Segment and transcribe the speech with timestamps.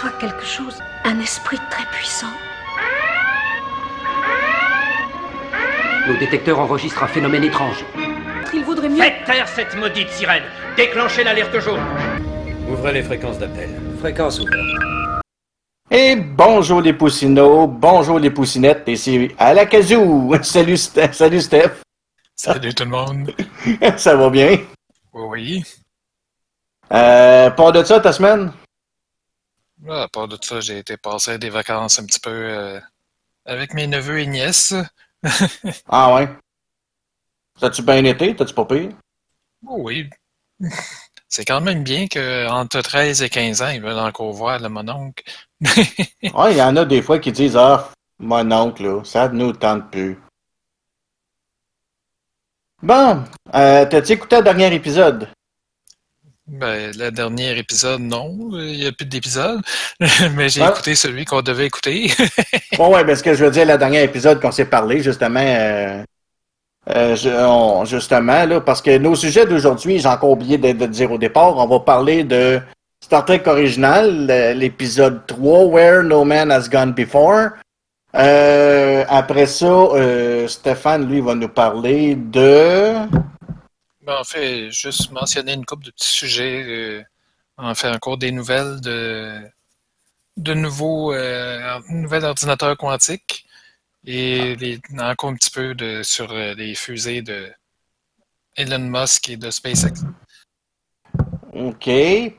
[0.00, 2.26] perçois quelque chose, un esprit très puissant.
[6.06, 7.84] Nos détecteurs enregistrent un phénomène étrange.
[8.54, 9.02] Il vaudrait mieux.
[9.02, 10.44] Faites taire cette maudite sirène
[10.76, 11.80] Déclenchez l'alerte jaune
[12.70, 13.70] Ouvrez les fréquences d'appel.
[13.98, 14.62] Fréquence ouverte.
[15.90, 20.32] Et bonjour les poussinots, bonjour les poussinettes, et c'est à la casou.
[20.42, 21.82] Salut, Ste- salut Steph,
[22.36, 23.34] Salut tout le monde.
[23.96, 24.58] ça va bien?
[25.12, 25.64] Oui.
[26.92, 28.52] Euh, part de ça ta semaine?
[29.86, 32.80] Ah, À part de ça, j'ai été passer des vacances un petit peu euh,
[33.44, 34.74] avec mes neveux et nièces.
[35.88, 36.28] Ah ouais?
[37.60, 38.34] T'as-tu bien été?
[38.36, 38.90] T'as-tu pas pire?
[39.66, 40.08] Oh oui.
[41.28, 44.68] C'est quand même bien que entre 13 et 15 ans, ils veulent encore voir le
[44.68, 45.24] mon oncle.
[46.34, 49.52] Ouais, il y en a des fois qui disent Ah, mon oncle, là, ça nous
[49.52, 50.18] tente plus.
[52.82, 55.28] Bon, euh, t'as-tu écouté le dernier épisode?
[56.48, 59.60] Ben, le dernier épisode, non, il n'y a plus d'épisode.
[60.34, 60.70] Mais j'ai Ah.
[60.70, 62.10] écouté celui qu'on devait écouter.
[62.76, 66.02] Bon, ouais, parce que je veux dire, le dernier épisode qu'on s'est parlé, justement, euh,
[66.90, 70.86] euh, je- on- justement, là, parce que nos sujets d'aujourd'hui, j'ai encore oublié de, de
[70.86, 72.60] dire au départ, on va parler de
[73.04, 74.26] Star Trek original,
[74.56, 77.50] l'épisode 3, Where No Man Has Gone Before.
[78.16, 79.86] Euh, après ça,
[80.48, 82.94] Stéphane, lui, va nous parler de...
[84.08, 86.64] Ben, en fait, juste mentionner une couple de petits sujets.
[86.66, 87.04] euh,
[87.58, 89.38] en fait, encore des nouvelles de,
[90.38, 93.44] de nouveaux euh, nouvel ordinateur quantique
[94.06, 97.52] et les- encore un petit peu de, sur euh, les fusées de
[98.56, 100.00] Elon Musk et de SpaceX.
[101.52, 101.84] OK.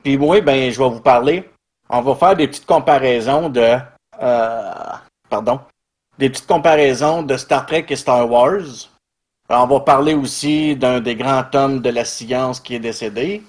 [0.02, 1.48] Puis moi, ben, je vais vous parler.
[1.88, 3.78] On va faire des petites comparaisons de...
[4.20, 4.72] euh,
[5.28, 5.60] pardon.
[6.18, 8.90] Des petites comparaisons de Star Trek et Star Wars.
[9.52, 13.42] On va parler aussi d'un des grands hommes de la science qui est décédé.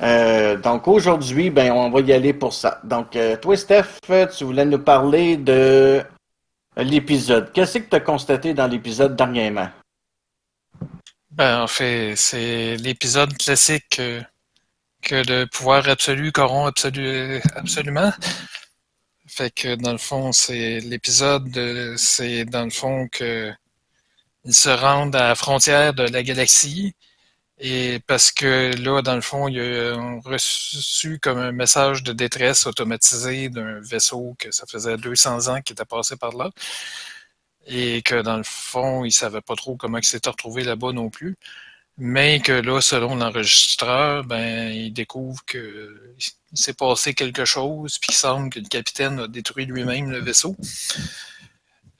[0.00, 2.80] Euh, donc aujourd'hui, ben, on va y aller pour ça.
[2.82, 4.00] Donc, euh, toi, Steph,
[4.34, 6.02] tu voulais nous parler de
[6.78, 7.52] l'épisode.
[7.52, 9.68] Qu'est-ce que tu as constaté dans l'épisode dernièrement?
[11.30, 14.22] Ben, en fait, c'est l'épisode classique euh,
[15.02, 18.12] que le pouvoir absolu corrompt absolu, absolument.
[19.26, 23.52] Fait que dans le fond, c'est l'épisode, de- c'est dans le fond que
[24.44, 26.94] ils se rendent à la frontière de la galaxie
[27.58, 29.60] et parce que là, dans le fond, ils
[29.94, 35.60] ont reçu comme un message de détresse automatisé d'un vaisseau que ça faisait 200 ans
[35.62, 36.50] qu'il était passé par là
[37.66, 41.10] et que dans le fond, ils savaient pas trop comment il s'était retrouvé là-bas non
[41.10, 41.36] plus.
[41.98, 46.14] Mais que là, selon l'enregistreur, ben, il découvre que
[46.52, 50.18] il s'est passé quelque chose, puis il semble que le capitaine a détruit lui-même le
[50.20, 50.56] vaisseau.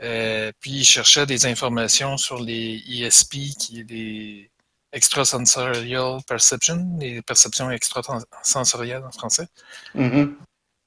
[0.03, 4.51] Euh, puis il cherchait des informations sur les ESP, qui est des
[4.93, 9.47] extrasensorial perception, les perceptions extrasensorielles en français.
[9.95, 10.37] Mhm.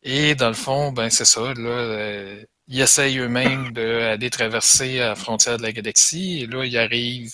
[0.04, 5.16] Et dans le fond, ben c'est ça, là, euh, ils essayent eux-mêmes d'aller traverser la
[5.16, 7.34] frontière de la galaxie, et là, il arrive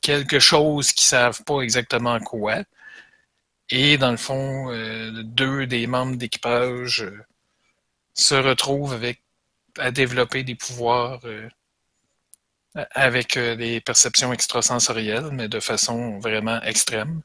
[0.00, 2.62] quelque chose qu'ils savent pas exactement quoi.
[3.70, 7.24] Et dans le fond, euh, deux des membres d'équipage euh,
[8.14, 9.20] se retrouvent avec
[9.78, 11.48] à développer des pouvoirs euh,
[12.92, 17.22] avec euh, des perceptions extrasensorielles, mais de façon vraiment extrême.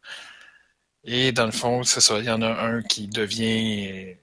[1.03, 4.13] Et dans le fond, c'est ça, il y en a un qui devient euh,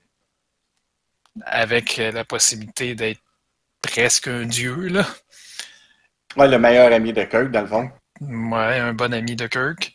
[1.43, 3.21] avec la possibilité d'être
[3.83, 5.07] presque un dieu, là.
[6.37, 7.91] Ouais, le meilleur ami de Kirk, dans le fond.
[8.21, 9.95] Ouais, un bon ami de Kirk.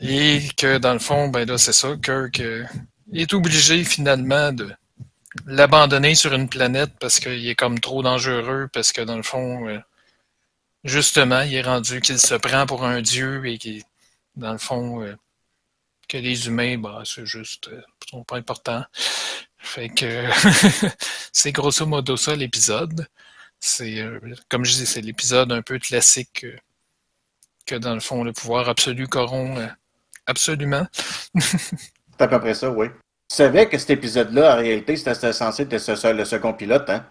[0.00, 2.42] Et que dans le fond, ben là, c'est ça, Kirk
[3.12, 4.74] est obligé finalement de
[5.46, 9.68] l'abandonner sur une planète parce qu'il est comme trop dangereux, parce que dans le fond,
[9.68, 9.78] euh,
[10.84, 13.84] justement, il est rendu qu'il se prend pour un dieu et qui,
[14.36, 15.14] dans le fond, euh,
[16.08, 18.84] que les humains, bah, c'est juste, euh, sont pas importants.
[19.58, 20.26] Fait que
[21.32, 23.06] c'est grosso modo ça l'épisode.
[23.60, 24.02] C'est,
[24.48, 26.46] comme je dis, c'est l'épisode un peu classique
[27.66, 29.60] que dans le fond, le pouvoir absolu corrompt
[30.26, 30.86] absolument.
[31.38, 32.86] C'est à peu près ça, oui.
[33.30, 37.04] Tu savais que cet épisode-là, en réalité, c'était censé être ce- le second pilote, hein?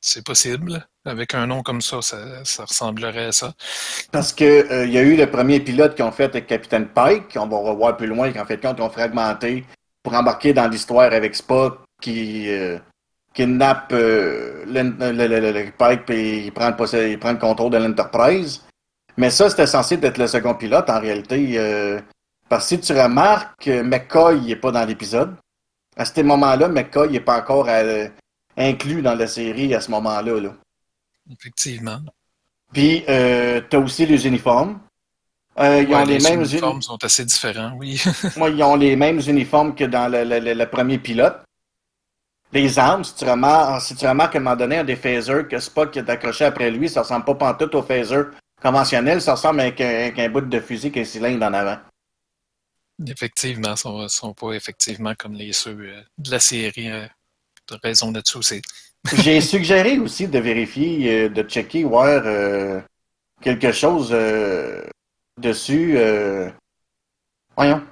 [0.00, 0.84] C'est possible.
[1.04, 3.52] Avec un nom comme ça, ça, ça ressemblerait à ça.
[4.10, 6.88] Parce que euh, il y a eu le premier pilote qu'ils ont fait avec Capitaine
[6.88, 9.64] Pike, on va revoir plus loin, qu'en fait, compte, ils ont fragmenté
[10.02, 12.78] pour embarquer dans l'histoire avec Spock qui euh,
[13.32, 14.82] kidnappe euh, le,
[15.12, 18.62] le- le- le Pike et il prend, le il prend le contrôle de l'Enterprise.
[19.16, 21.58] Mais ça, c'était censé être le second pilote, en réalité.
[22.48, 25.36] Parce que si tu remarques, McCoy n'est pas dans l'épisode.
[25.96, 28.08] À ce moment-là, McCoy n'est pas encore euh,
[28.56, 30.40] inclus dans la série à ce moment-là.
[30.40, 30.50] Là.
[31.30, 31.98] Effectivement.
[32.72, 34.78] Puis, euh, tu as aussi les uniformes.
[35.58, 38.02] Euh, ils, Ouais, ont les mêmes uni- uniformes sont assez différents, oui.
[38.36, 41.38] Ouais, ils ont les mêmes uniformes que dans le, le- le- le premier pilote.
[42.52, 45.48] les armes, si tu remarques, si tu remarques à un moment donné, un des phasers
[45.48, 48.22] que Spock est accroché après lui, ça ressemble pas pantoute au phaser
[48.62, 51.76] conventionnel, ça ressemble avec un, bout de fusil qui cylindre en avant.
[53.06, 56.90] Effectivement, sont, sont pas effectivement comme les ceux euh, de la série.
[56.90, 57.06] Euh,
[57.68, 58.62] de raison là-dessus.
[59.22, 62.80] J'ai suggéré aussi de vérifier, euh, de checker, voir euh,
[63.40, 64.14] quelque chose
[65.40, 65.98] dessus.
[67.56, 67.82] voyons.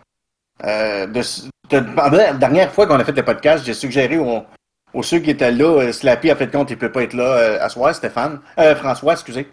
[0.63, 4.45] De- pendant la dernière fois qu'on a fait le podcast, j'ai suggéré aux,
[4.93, 7.69] aux ceux qui étaient là, Slappy a fait compte, il peut pas être là à
[7.69, 8.41] soir, Stéphane.
[8.77, 9.49] François, excusez.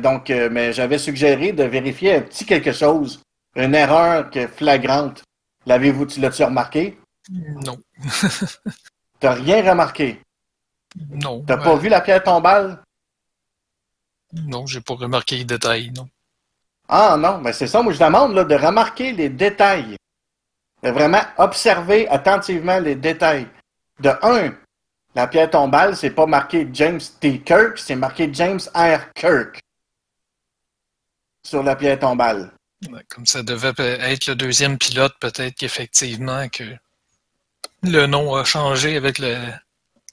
[0.00, 3.20] Donc, mais j'avais suggéré de vérifier un petit quelque chose,
[3.56, 5.22] une erreur que flagrante.
[5.66, 6.98] L'avez-vous, tu l'as-tu remarqué?
[7.30, 7.78] Non.
[9.20, 10.20] T'as rien remarqué?
[11.10, 11.42] Non.
[11.46, 12.82] T'as euh, pas vu la pierre tombale?
[14.32, 16.08] Non, j'ai pas remarqué les détails, non.
[16.88, 19.96] Ah non, mais c'est ça, moi je demande là, de remarquer les détails.
[20.82, 23.48] De vraiment observer attentivement les détails.
[24.00, 24.54] De un,
[25.14, 27.40] la pierre tombale, c'est pas marqué James T.
[27.40, 29.12] Kirk, c'est marqué James R.
[29.14, 29.60] Kirk.
[31.42, 32.52] Sur la pierre tombale.
[33.08, 36.64] Comme ça devait être le deuxième pilote, peut-être qu'effectivement que
[37.82, 39.36] le nom a changé avec le,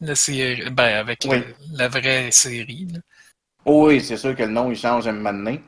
[0.02, 1.38] la série, ben avec Oui.
[1.40, 2.88] le- la vraie série.
[2.92, 3.00] là.
[3.66, 5.64] Oh oui, c'est sûr que le nom il change à un moment donné.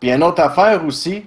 [0.00, 1.24] Puis une autre affaire aussi,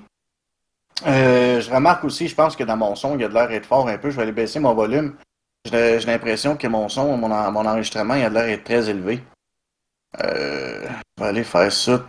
[1.08, 3.48] euh, je remarque aussi, je pense que dans mon son, il y a de l'air
[3.48, 4.10] d'être fort un peu.
[4.12, 5.16] Je vais aller baisser mon volume.
[5.66, 8.90] J'ai l'impression que mon son, mon, en- mon enregistrement, il a de l'air d'être très
[8.90, 9.24] élevé.
[10.24, 12.04] Euh, je vais aller faire ça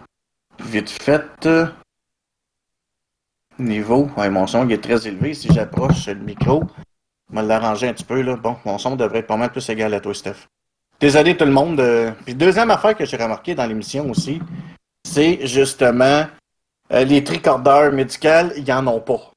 [0.61, 1.25] vite fait.
[3.61, 5.35] Niveau, ouais, mon son il est très élevé.
[5.35, 6.65] Si j'approche le micro,
[7.31, 8.21] je vais l'arranger un petit peu.
[8.23, 8.37] Là.
[8.37, 10.47] Bon, mon son devrait être pas mal plus égal à toi, Steph.
[10.99, 11.81] Désolé tout le monde.
[11.81, 12.13] euh.
[12.25, 14.41] Puis deuxième affaire que j'ai remarqué dans l'émission aussi,
[15.05, 16.27] c'est justement
[16.93, 19.31] euh, les tricordeurs médicaux, ils en ont pas.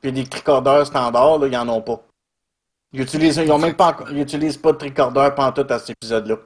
[0.00, 2.02] Puis les tricordeurs standards, ils en ont pas.
[2.92, 6.36] Ils utilisent, ils ont même pas, ils utilisent pas de tricordeur pantoute à cet épisode-là.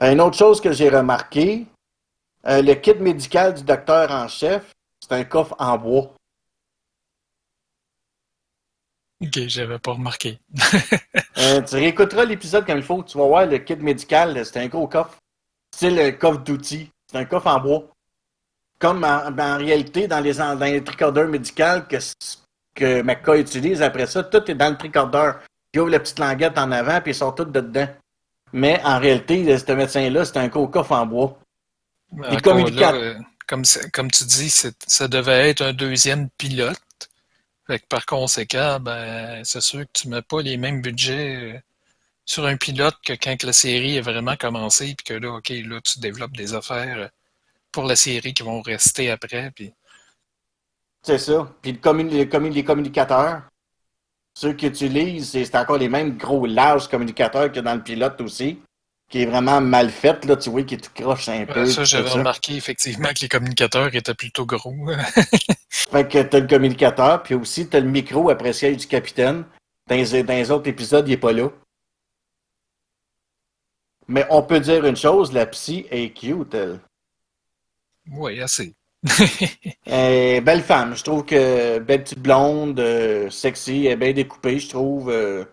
[0.00, 1.66] Une autre chose que j'ai remarqué,
[2.46, 4.74] euh, le kit médical du docteur en chef,
[5.08, 6.12] c'est un coffre en bois.
[9.20, 10.38] Ok, j'avais pas remarqué.
[11.38, 14.66] Euh, tu réécouteras l'épisode comme il faut, tu vas voir le kit médical, c'est un
[14.66, 15.16] gros coffre.
[15.70, 16.90] C'est le coffre d'outils.
[17.06, 17.84] C'est un coffre en bois.
[18.80, 21.96] Comme en, en réalité, dans les, dans les tricordeurs médicaux que,
[22.74, 25.40] que McCoy utilise, après ça, tout est dans le tricordeur.
[25.72, 27.88] Il ouvre la petite languette en avant, puis ils sortent tout de dedans.
[28.52, 31.38] Mais en réalité, ce médecin-là, c'est un gros coffre en bois.
[32.16, 32.30] Là,
[32.94, 33.14] euh,
[33.48, 36.78] comme, tu dis, ça devait être un deuxième pilote.
[37.66, 41.58] Fait que par conséquent, ben, c'est sûr que tu mets pas les mêmes budgets euh,
[42.24, 45.80] sur un pilote que quand la série est vraiment commencée, puis que là, OK, là,
[45.82, 47.10] tu développes des affaires
[47.72, 49.52] pour la série qui vont rester après.
[51.02, 51.54] C'est ça.
[51.60, 53.42] Puis les, les communicateurs,
[54.34, 58.60] ceux qu'ils utilisent, c'est encore les mêmes gros larges communicateurs que dans le pilote aussi,
[59.08, 61.60] qui est vraiment mal fait, là, tu vois, qui est tout croche un peu.
[61.60, 62.14] Ouais, ça, tout j'avais ça.
[62.16, 64.74] remarqué effectivement que les communicateurs étaient plutôt gros.
[65.70, 69.44] Fait que t'as le communicateur, puis aussi t'as le micro après siège du capitaine.
[69.88, 71.48] Dans les, dans les autres épisodes, il est pas là.
[74.06, 76.80] Mais on peut dire une chose, la psy est cute, elle.
[78.10, 78.74] oui, assez.
[79.86, 80.96] Belle femme.
[80.96, 85.10] Je trouve que belle petite blonde, euh, sexy, elle est bien découpée, je trouve.
[85.10, 85.44] euh,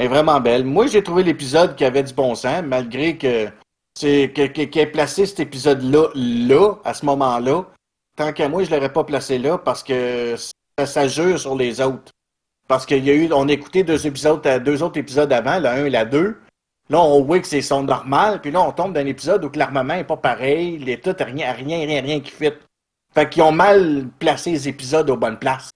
[0.00, 0.64] est vraiment belle.
[0.64, 3.48] Moi, j'ai trouvé l'épisode qui avait du bon sens, malgré que
[3.94, 7.66] c'est ait placé cet épisode-là, là, à ce moment-là.
[8.16, 10.36] Tant qu'à moi, je l'aurais pas placé là parce que
[10.84, 12.12] ça, jure sur les autres.
[12.66, 15.58] Parce qu'il y a eu, on a écouté deux épisodes, euh, deux autres épisodes avant,
[15.58, 16.38] le 1 et la 2.
[16.88, 19.50] Là, on voit que c'est son normal, puis là, on tombe dans un épisode où
[19.54, 22.52] l'armement est pas pareil, les tout, rien, rien, rien, rien qui fit.
[23.14, 25.70] Fait qu'ils ont mal placé les épisodes aux bonnes places.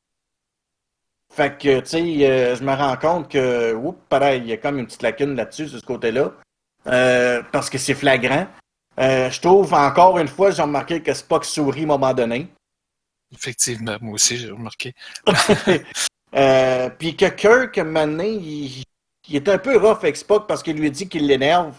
[1.34, 4.56] Fait que, tu sais, euh, je me rends compte que, oups, pareil, il y a
[4.56, 6.32] comme une petite lacune là-dessus, sur ce côté-là.
[6.86, 8.46] Euh, parce que c'est flagrant.
[9.00, 12.46] Euh, je trouve, encore une fois, j'ai remarqué que Spock sourit à un moment donné.
[13.32, 14.94] Effectivement, moi aussi, j'ai remarqué.
[16.98, 18.84] Puis que Kirk, maintenant, il,
[19.28, 21.74] il est un peu rough avec Spock parce qu'il lui dit qu'il l'énerve.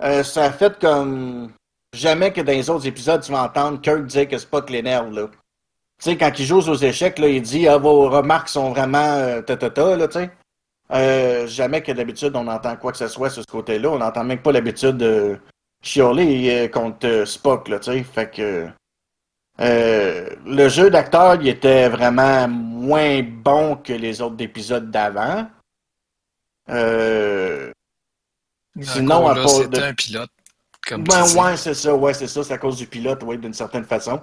[0.00, 1.52] Ça a fait comme
[1.94, 5.28] jamais que dans les autres épisodes, tu vas entendre Kirk dire que Spock l'énerve, là.
[6.02, 8.98] Tu sais, quand il joue aux échecs, là, il dit ah, vos remarques sont vraiment
[8.98, 10.30] euh, ta ta ta, là, tu sais.
[10.90, 13.88] Euh, jamais que d'habitude on entend quoi que ce soit sur ce côté-là.
[13.88, 15.38] On n'entend même pas l'habitude de
[15.80, 18.02] chialer euh, contre euh, Spock, là, tu sais.
[18.02, 18.68] Fait que.
[19.60, 25.46] euh, le jeu d'acteur, il était vraiment moins bon que les autres épisodes d'avant.
[26.68, 27.70] Euh,
[28.80, 30.30] Sinon, à part de- un pilote.
[30.88, 33.52] Comme ben ouais, c'est ça, ouais, c'est ça, c'est à cause du pilote, oui, d'une
[33.54, 34.20] certaine façon.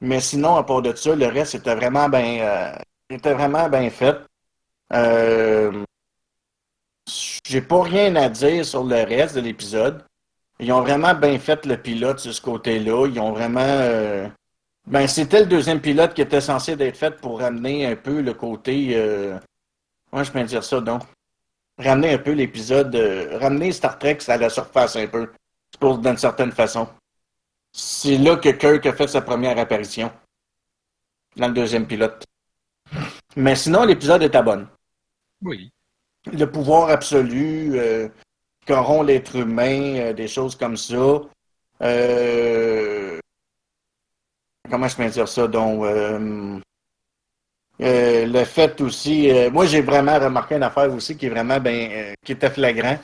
[0.00, 2.72] Mais sinon, à part de ça, le reste était vraiment bien, euh,
[3.10, 4.16] était vraiment bien fait.
[4.92, 5.84] Euh,
[7.46, 10.04] J'ai pas rien à dire sur le reste de l'épisode.
[10.58, 13.06] Ils ont vraiment bien fait le pilote sur ce côté-là.
[13.06, 13.60] Ils ont vraiment.
[13.60, 14.28] euh,
[14.86, 18.34] Ben, c'était le deuxième pilote qui était censé être fait pour ramener un peu le
[18.34, 18.92] côté.
[18.96, 19.38] Euh...
[20.12, 21.02] Moi, je peux dire ça, donc?
[21.78, 22.94] Ramener un peu l'épisode.
[23.40, 25.30] Ramener Star Trek à la surface un peu.
[25.78, 26.88] Pour d'une certaine façon.
[27.72, 30.10] C'est là que Kirk a fait sa première apparition.
[31.36, 32.24] Dans le deuxième pilote.
[33.36, 34.66] Mais sinon, l'épisode était bonne
[35.42, 35.70] Oui.
[36.32, 38.08] le pouvoir absolu euh,
[38.66, 41.20] qu'auront l'être humain, euh, des choses comme ça.
[41.82, 43.18] Euh,
[44.68, 45.46] comment je peux dire ça?
[45.46, 46.58] Donc, euh,
[47.80, 51.58] euh, le fait aussi, euh, moi j'ai vraiment remarqué une affaire aussi qui est vraiment
[51.60, 52.98] ben, euh, qui était flagrant.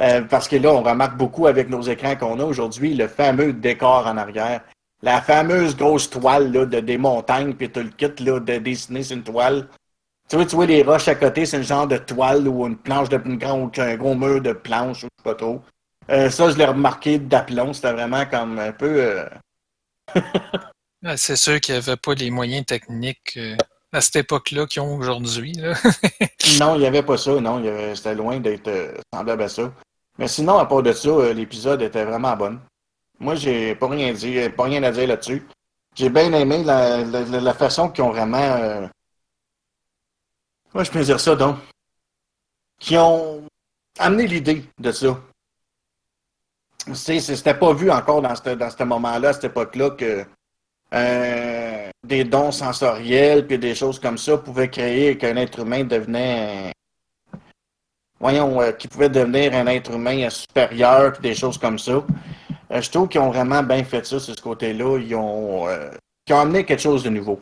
[0.00, 3.52] Euh, parce que là, on remarque beaucoup avec nos écrans qu'on a aujourd'hui, le fameux
[3.52, 4.60] décor en arrière.
[5.02, 9.02] La fameuse grosse toile là, de, des montagnes, puis tout le kit là, de dessiner
[9.02, 9.68] sur une toile.
[10.28, 12.76] Tu vois, tu vois les roches à côté, c'est un genre de toile ou une
[12.76, 15.62] planche de une grande, un gros mur de planche, je sais pas trop.
[16.10, 19.00] Euh, ça, je l'ai remarqué d'aplomb, c'était vraiment comme un peu.
[19.00, 19.28] euh,
[21.04, 23.56] Ah, C'est sûr qu'il n'y avait pas les moyens techniques euh,
[23.92, 25.54] à cette époque-là qu'ils ont aujourd'hui.
[26.60, 27.62] Non, il n'y avait pas ça, non,
[27.94, 29.72] c'était loin d'être euh, semblable à ça.
[30.18, 32.58] Mais sinon, à part de ça, euh, l'épisode était vraiment bon.
[33.20, 35.46] Moi, j'ai pas rien dit, pas rien à dire là-dessus.
[35.94, 38.38] J'ai bien aimé la, la, la- façon qu'ils ont vraiment.
[38.38, 38.86] Euh...
[40.74, 41.56] Je peux dire ça, donc.
[42.78, 43.42] Qui ont
[43.98, 45.18] amené l'idée de ça.
[46.94, 50.24] C'était pas vu encore dans ce dans moment-là, à cette époque-là, que
[50.94, 56.72] euh, des dons sensoriels puis des choses comme ça pouvaient créer qu'un être humain devenait.
[58.20, 62.04] Voyons, euh, qui pouvait devenir un être humain euh, supérieur puis des choses comme ça.
[62.70, 64.98] Euh, je trouve qu'ils ont vraiment bien fait ça sur ce côté-là.
[64.98, 65.68] Ils ont,
[66.26, 67.40] ils ont amené quelque chose de nouveau.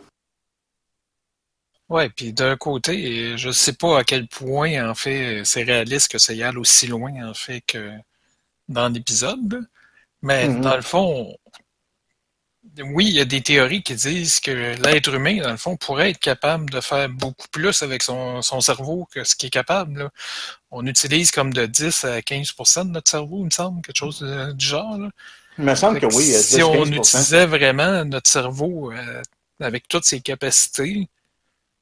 [1.89, 6.19] Ouais, puis d'un côté, je sais pas à quel point, en fait, c'est réaliste que
[6.19, 7.93] ça y aille aussi loin, en fait, que
[8.69, 9.67] dans l'épisode.
[10.21, 10.61] Mais Mhm.
[10.63, 11.37] dans le fond,
[12.93, 14.51] oui, il y a des théories qui disent que
[14.83, 18.61] l'être humain, dans le fond, pourrait être capable de faire beaucoup plus avec son, son
[18.61, 20.01] cerveau que ce qu'il est capable.
[20.01, 20.11] là.
[20.79, 24.21] On utilise comme de 10 à 15% de notre cerveau, il me semble, quelque chose
[24.21, 24.99] de- du genre.
[24.99, 25.09] là.
[25.59, 26.35] Il me semble que oui.
[26.35, 26.97] euh, si on 10-15%.
[26.99, 29.23] utilisait vraiment notre cerveau euh,
[29.59, 31.09] avec toutes ses capacités,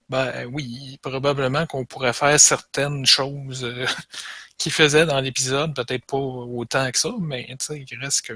[0.08, 3.84] ben oui, probablement qu'on pourrait faire certaines choses euh,
[4.58, 8.34] qu'il faisait dans l'épisode, peut-être pas autant que ça, mais tu sais, il reste que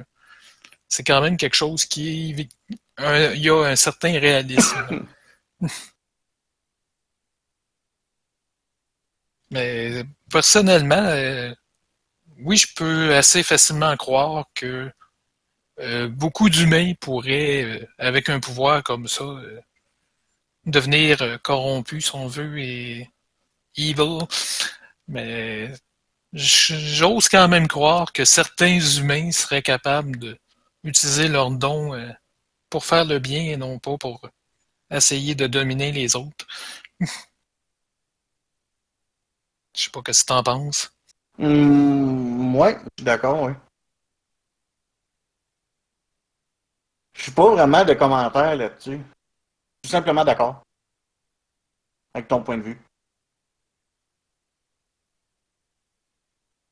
[0.88, 2.49] c'est quand même quelque chose qui est-
[2.97, 5.07] un- il y a un certain réalisme.
[9.50, 11.54] mais personnellement, euh,
[12.40, 14.90] oui, je peux assez facilement croire que
[15.80, 19.25] euh, beaucoup d'humains pourraient, euh, avec un pouvoir comme ça,
[20.66, 23.11] devenir corrompus, si on veut, et
[23.76, 24.18] evil.
[25.08, 25.73] Mais
[26.32, 30.38] j'ose quand même croire que certains humains seraient capables de
[30.85, 31.92] utiliser leurs dons
[32.70, 34.28] pour faire le bien et non pas pour
[34.90, 36.47] essayer de dominer les autres.
[39.78, 40.92] Je sais pas ce que tu en penses?
[41.38, 43.52] Hum, ouais, je suis d'accord, oui.
[47.14, 48.99] Je suis pas vraiment de commentaires là-dessus.
[48.99, 50.62] Je suis simplement d'accord.
[52.12, 52.80] Avec ton point de vue.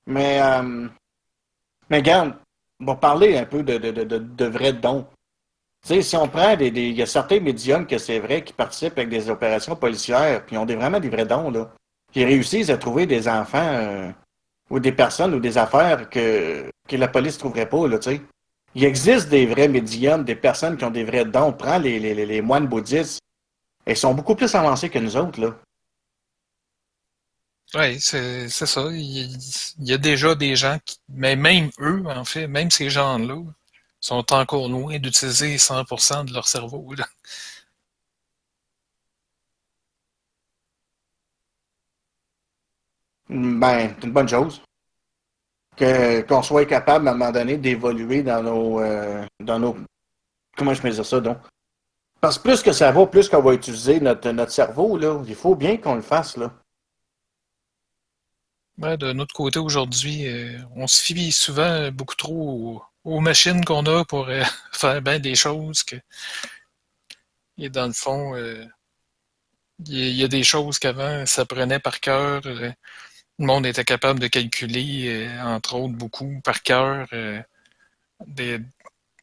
[0.06, 0.88] Mais, euh,
[1.88, 2.36] mais regarde,
[2.80, 5.06] on va parler un peu de, de, de, de, vrais dons.
[5.82, 6.68] Tu sais, si on prend des.
[6.68, 10.56] Il y a certains médiums que c'est vrai qui participent avec des opérations policières, puis
[10.56, 11.72] ils ont vraiment des vrais dons, là.
[12.12, 13.58] Qui réussissent à trouver des enfants.
[13.58, 14.10] euh,
[14.70, 18.10] ou des personnes ou des affaires que, que la police ne trouverait pas, là, tu
[18.10, 18.22] sais.
[18.74, 21.52] Il existe des vrais médiums, des personnes qui ont des vrais dons.
[21.52, 23.20] Prends les, les, moines bouddhistes.
[23.86, 25.56] Ils sont beaucoup plus avancés que nous autres, là.
[27.74, 28.88] Oui, c'est ça.
[28.92, 29.22] Il y,
[29.78, 33.42] il y a déjà des gens qui, mais même eux, en fait, même ces gens-là,
[33.98, 36.94] sont encore loin d'utiliser 100% de leur cerveau.
[36.94, 37.06] là.
[43.28, 44.62] Ben, c'est une bonne chose.
[45.76, 49.76] Que, qu'on soit capable, à un moment donné, d'évoluer dans nos, euh, dans nos,
[50.56, 51.38] comment je peux dire ça, donc?
[52.20, 55.22] Parce que plus que ça va, plus qu'on va utiliser notre, notre cerveau, là.
[55.26, 56.52] Il faut bien qu'on le fasse, là.
[58.78, 63.84] Ouais, de notre côté, aujourd'hui, euh, on se fie souvent beaucoup trop aux, machines qu'on
[63.86, 64.42] a pour euh,
[64.72, 65.96] faire bien des choses que.
[67.58, 68.36] Et dans le fond,
[69.86, 72.42] il y a des choses qu'avant, ça prenait par cœur.
[73.38, 77.40] Le monde était capable de calculer, euh, entre autres, beaucoup par cœur, euh,
[78.26, 78.60] des,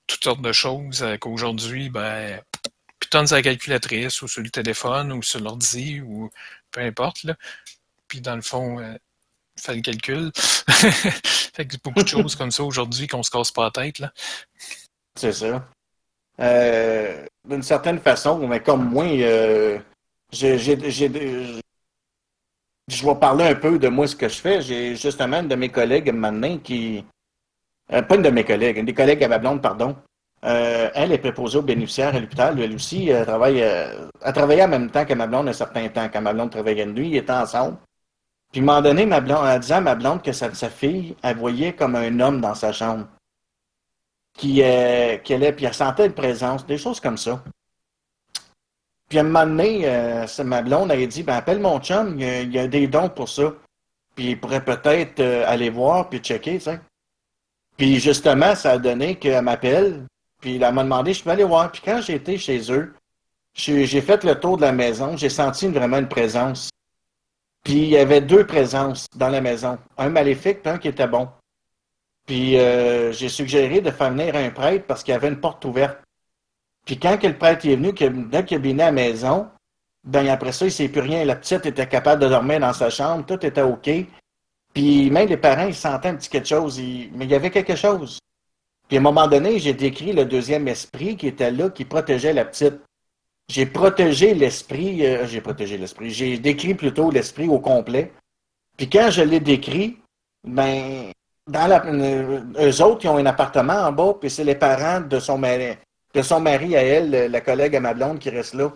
[0.07, 1.01] toutes sortes de choses.
[1.01, 2.39] euh, qu'aujourd'hui, ben,
[2.99, 6.29] putain, sur la calculatrice ou sur le téléphone ou sur l'ordi ou
[6.71, 7.23] peu importe.
[7.23, 7.35] Là.
[8.07, 8.95] Puis dans le fond, euh,
[9.59, 10.31] fait le calcul.
[10.35, 13.99] fait que beaucoup de choses comme ça aujourd'hui qu'on se casse pas la tête.
[13.99, 14.13] Là.
[15.15, 15.67] C'est ça.
[17.47, 19.05] D'une certaine façon, mais comme moi,
[20.31, 20.61] j'ai-
[22.87, 24.61] je vais parler un peu de moi, ce que je fais.
[24.61, 27.03] J'ai justement une de mes collègues maintenant qui.
[27.91, 29.95] euh, pas une de mes collègues, une des collègues à ma blonde, pardon.
[30.45, 32.59] Euh, elle est préposée aux bénéficiaires à l'hôpital.
[32.59, 35.87] Elle aussi elle travaille, euh, elle travaillait en même temps que ma blonde un certain
[35.89, 36.09] temps.
[36.11, 37.77] Quand ma blonde travaillait de nuit, ils étaient ensemble.
[38.51, 41.15] Puis, à un moment donné, ma blonde, elle disait à ma blonde que sa, fille,
[41.23, 43.07] elle voyait comme un homme dans sa chambre.
[44.37, 45.33] Qui, euh, puis
[45.65, 47.43] elle sentait une présence, des choses comme ça.
[49.13, 52.19] Puis, à un moment donné, euh, ma blonde, elle a dit ben, appelle mon chum,
[52.19, 53.53] il y, a, des dons pour ça.
[54.15, 56.79] Puis, il pourrait peut-être euh, aller voir, puis checker, tu sais.
[57.77, 60.07] Puis, justement, ça a donné qu'elle m'appelle,
[60.41, 61.71] puis elle m'a demandé je peux aller voir.
[61.71, 62.91] Puis, quand j'ai été chez eux,
[63.53, 66.71] j'ai fait le tour de la maison, j'ai senti vraiment une présence.
[67.63, 71.07] Puis il y avait deux présences dans la maison, un maléfique puis un qui était
[71.07, 71.29] bon.
[72.25, 75.63] Puis euh, j'ai suggéré de faire venir un prêtre parce qu'il y avait une porte
[75.65, 76.02] ouverte.
[76.85, 79.47] Puis quand que le prêtre est venu, que, dès qu'il à la maison,
[80.03, 81.23] ben après ça, il ne sait plus rien.
[81.23, 83.89] La petite était capable de dormir dans sa chambre, tout était OK.
[84.73, 87.75] Puis même les parents, ils sentaient un petit quelque chose, mais il y avait quelque
[87.75, 88.19] chose.
[88.87, 92.33] Puis à un moment donné, j'ai décrit le deuxième esprit qui était là, qui protégeait
[92.33, 92.81] la petite.
[93.49, 98.11] J'ai protégé l'esprit, euh, j'ai protégé l'esprit, j'ai décrit plutôt l'esprit au complet.
[98.77, 99.97] Puis quand je l'ai décrit,
[100.45, 101.11] ben,
[101.47, 105.01] dans la, euh, eux autres, ils ont un appartement en bas, puis c'est les parents
[105.01, 105.77] de son mari,
[106.13, 108.71] de son mari à elle, la collègue à ma blonde qui reste là.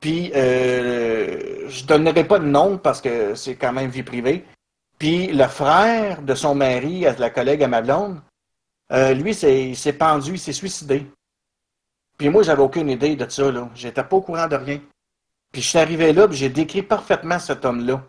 [0.00, 4.44] Puis euh, je donnerai pas de nom parce que c'est quand même vie privée.
[4.98, 7.82] Puis le frère de son mari, à la collègue à ma
[8.92, 11.06] euh, lui, c'est- il s'est pendu, il s'est suicidé.
[12.18, 13.68] Puis moi, j'avais aucune idée de ça, là.
[13.74, 14.80] J'étais pas au courant de rien.
[15.52, 18.02] Puis je suis arrivé là, puis j'ai décrit parfaitement cet homme-là.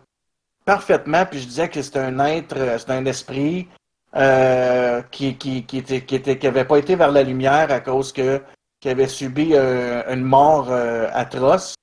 [0.64, 3.68] Parfaitement, puis je disais que c'était un être, euh, c'était un esprit
[4.14, 8.40] euh, qui, qui, était, qui, qui avait pas été vers la lumière à cause que
[8.82, 11.74] qui avait subi euh, une mort euh, atroce.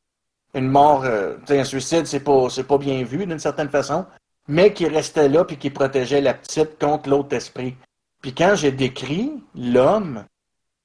[0.53, 4.05] Une mort, euh, un suicide, c'est pas, c'est pas bien vu d'une certaine façon,
[4.47, 7.75] mais qui restait là puis qui protégeait la petite contre l'autre esprit.
[8.21, 10.25] Puis quand j'ai décrit l'homme,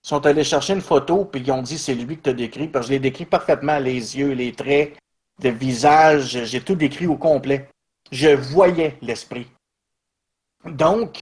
[0.04, 2.34] ils sont allés chercher une photo, puis ils ont dit c'est lui que tu as
[2.34, 4.96] décrit, parce que je l'ai décrit parfaitement, les yeux, les traits,
[5.42, 7.68] le visage, j'ai tout décrit au complet.
[8.12, 9.48] Je voyais l'esprit.
[10.64, 11.18] Donc,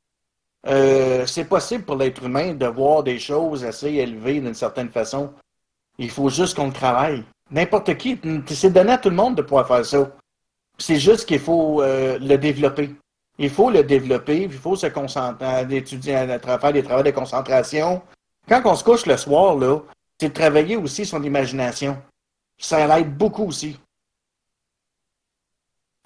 [0.67, 5.33] euh, c'est possible pour l'être humain de voir des choses assez élevées d'une certaine façon.
[5.99, 7.25] Il faut juste qu'on le travaille.
[7.51, 10.11] N'importe qui, c'est donné à tout le monde de pouvoir faire ça.
[10.79, 12.91] C'est juste qu'il faut euh, le développer.
[13.39, 17.11] Il faut le développer, il faut se concentrer, à étudier, à faire des travaux de
[17.11, 18.03] concentration,
[18.49, 19.81] quand on se couche le soir, là,
[20.21, 22.01] c'est de travailler aussi son imagination.
[22.59, 23.79] Ça l'aide beaucoup aussi.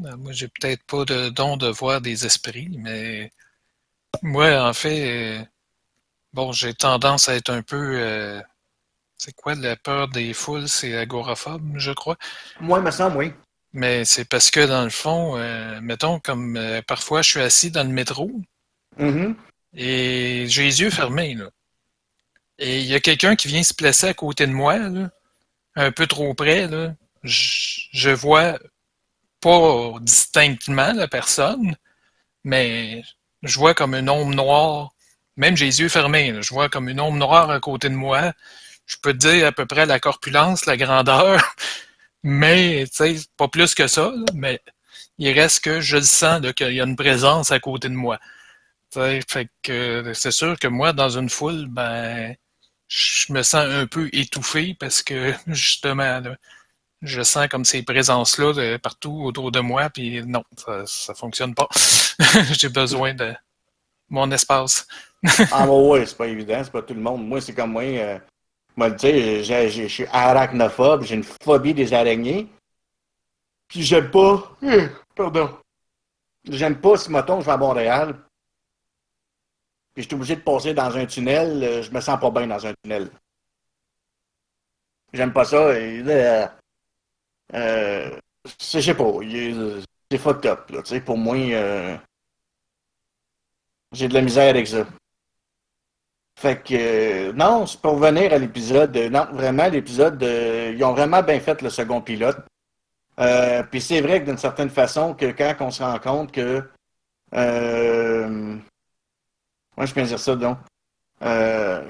[0.04, 3.30] Euh, Moi, j'ai peut-être pas de don de voir des esprits, mais
[4.22, 5.44] moi, en fait, euh,
[6.32, 7.76] bon, j'ai tendance à être un peu.
[8.00, 8.40] euh,
[9.18, 10.68] c'est quoi la peur des foules?
[10.68, 12.16] C'est agoraphobe, je crois.
[12.60, 13.32] Moi, il me semble, oui.
[13.72, 17.70] Mais c'est parce que, dans le fond, euh, mettons, comme euh, parfois je suis assis
[17.70, 18.30] dans le métro
[18.98, 19.36] Mhm.
[19.74, 21.50] et j'ai les yeux fermés, là.
[22.58, 25.10] Et il y a quelqu'un qui vient se placer à côté de moi, là,
[25.74, 26.94] un peu trop près, là.
[27.22, 28.58] Je, je vois
[29.40, 31.76] pas distinctement la personne,
[32.44, 33.02] mais
[33.42, 34.90] je vois comme une ombre noire.
[35.36, 38.32] Même j'ai les yeux fermés, je vois comme une ombre noire à côté de moi.
[38.86, 41.42] Je peux dire à peu près la corpulence, la grandeur,
[42.22, 42.86] mais
[43.36, 44.60] pas plus que ça, mais
[45.18, 48.18] il reste que je le sens qu'il y a une présence à côté de moi.
[48.92, 49.22] Fait
[50.14, 52.34] c'est sûr que moi, dans une foule, ben
[52.88, 56.22] je me sens un peu étouffé parce que justement,
[57.02, 61.68] je sens comme ces présences-là partout autour de moi, puis non, ça, ça fonctionne pas.
[62.58, 63.34] J'ai besoin de
[64.08, 64.86] mon espace.
[65.52, 67.26] ah, ouais, ouais, c'est pas évident, c'est pas tout le monde.
[67.26, 68.18] Moi, c'est comme moi, euh,
[68.78, 72.48] je suis arachnophobe, j'ai une phobie des araignées.
[73.68, 74.56] Puis j'aime pas.
[74.62, 75.58] Hum, Pardon.
[76.48, 78.14] J'aime pas si, mettons, je vais à Montréal.
[79.94, 82.46] Puis je suis obligé de passer dans un tunnel, euh, je me sens pas bien
[82.46, 83.10] dans un tunnel.
[85.12, 85.56] J'aime pas ça.
[85.56, 86.46] Euh,
[87.54, 88.10] euh,
[88.60, 89.12] je sais pas.
[90.10, 90.82] C'est fucked up, là.
[90.82, 91.96] Tu sais, pour moi, euh,
[93.92, 94.86] j'ai de la misère avec ça.
[96.38, 98.96] Fait que, euh, non, c'est pour revenir à l'épisode.
[98.96, 102.38] euh, non, vraiment, l'épisode, ils ont vraiment bien fait le second pilote.
[103.70, 106.62] Puis c'est vrai que d'une certaine façon, que quand on se rend compte que.
[109.76, 110.58] Moi, je peux dire ça, donc.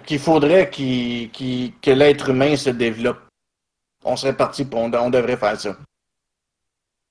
[0.06, 3.25] Qu'il faudrait que l'être humain se développe.
[4.06, 4.80] On serait parti pour.
[4.80, 5.76] On, devrait faire ça.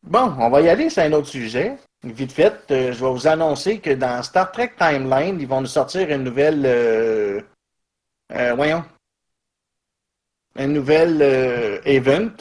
[0.01, 1.77] Bon, on va y aller, c'est un autre sujet.
[2.03, 5.67] vite fait, euh, je vais vous annoncer que dans Star Trek Timeline, ils vont nous
[5.67, 6.63] sortir une nouvelle.
[6.65, 7.41] euh,
[8.31, 8.83] euh, voyons.
[10.57, 12.31] Une nouvelle euh, event.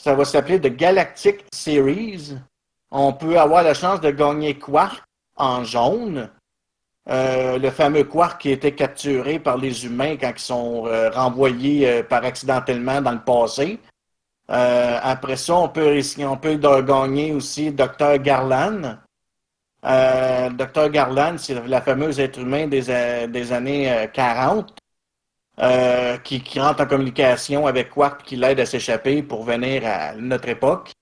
[0.00, 2.36] Ça va s'appeler The Galactic Series.
[2.92, 5.02] On peut avoir la chance de gagner Quark
[5.34, 6.30] en jaune.
[7.10, 11.86] Euh, le fameux Quark qui été capturé par les humains quand ils sont euh, renvoyés
[11.86, 13.78] euh, par accidentellement dans le passé.
[14.48, 18.18] Après ça, on peut, on peut gagner aussi Dr.
[18.18, 18.98] Garland.
[19.82, 20.88] Dr.
[20.90, 24.74] Garland, c'est la fameuse être humain des, des années euh, 40
[25.60, 30.14] euh, qui, qui rentre en communication avec Quark qui l'aide à s'échapper pour venir à
[30.14, 30.92] notre époque.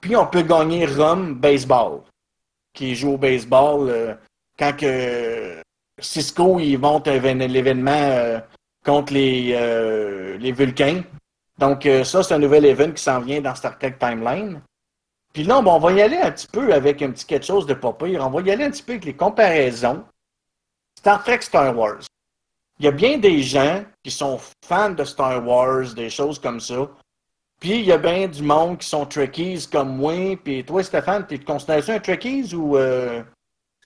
[0.00, 2.00] Puis on peut gagner Rum Baseball,
[2.72, 4.18] qui joue au baseball
[4.60, 5.62] quand que
[5.98, 8.38] Cisco il monte évén- l'événement euh,
[8.84, 11.02] contre les, euh, les Vulcains.
[11.58, 14.60] Donc euh, ça, c'est un nouvel event qui s'en vient dans Star Trek Timeline.
[15.32, 17.66] Puis là, bon, on va y aller un petit peu avec un petit quelque chose
[17.66, 18.26] de pas pire.
[18.26, 20.04] On va y aller un petit peu avec les comparaisons.
[20.98, 22.02] Star Trek Star Wars.
[22.78, 26.60] Il y a bien des gens qui sont fans de Star Wars, des choses comme
[26.60, 26.88] ça.
[27.60, 30.36] Puis il y a bien du monde qui sont Trekkies comme moi.
[30.42, 32.78] Puis toi, Stéphane, tu te considères un Trekkies ou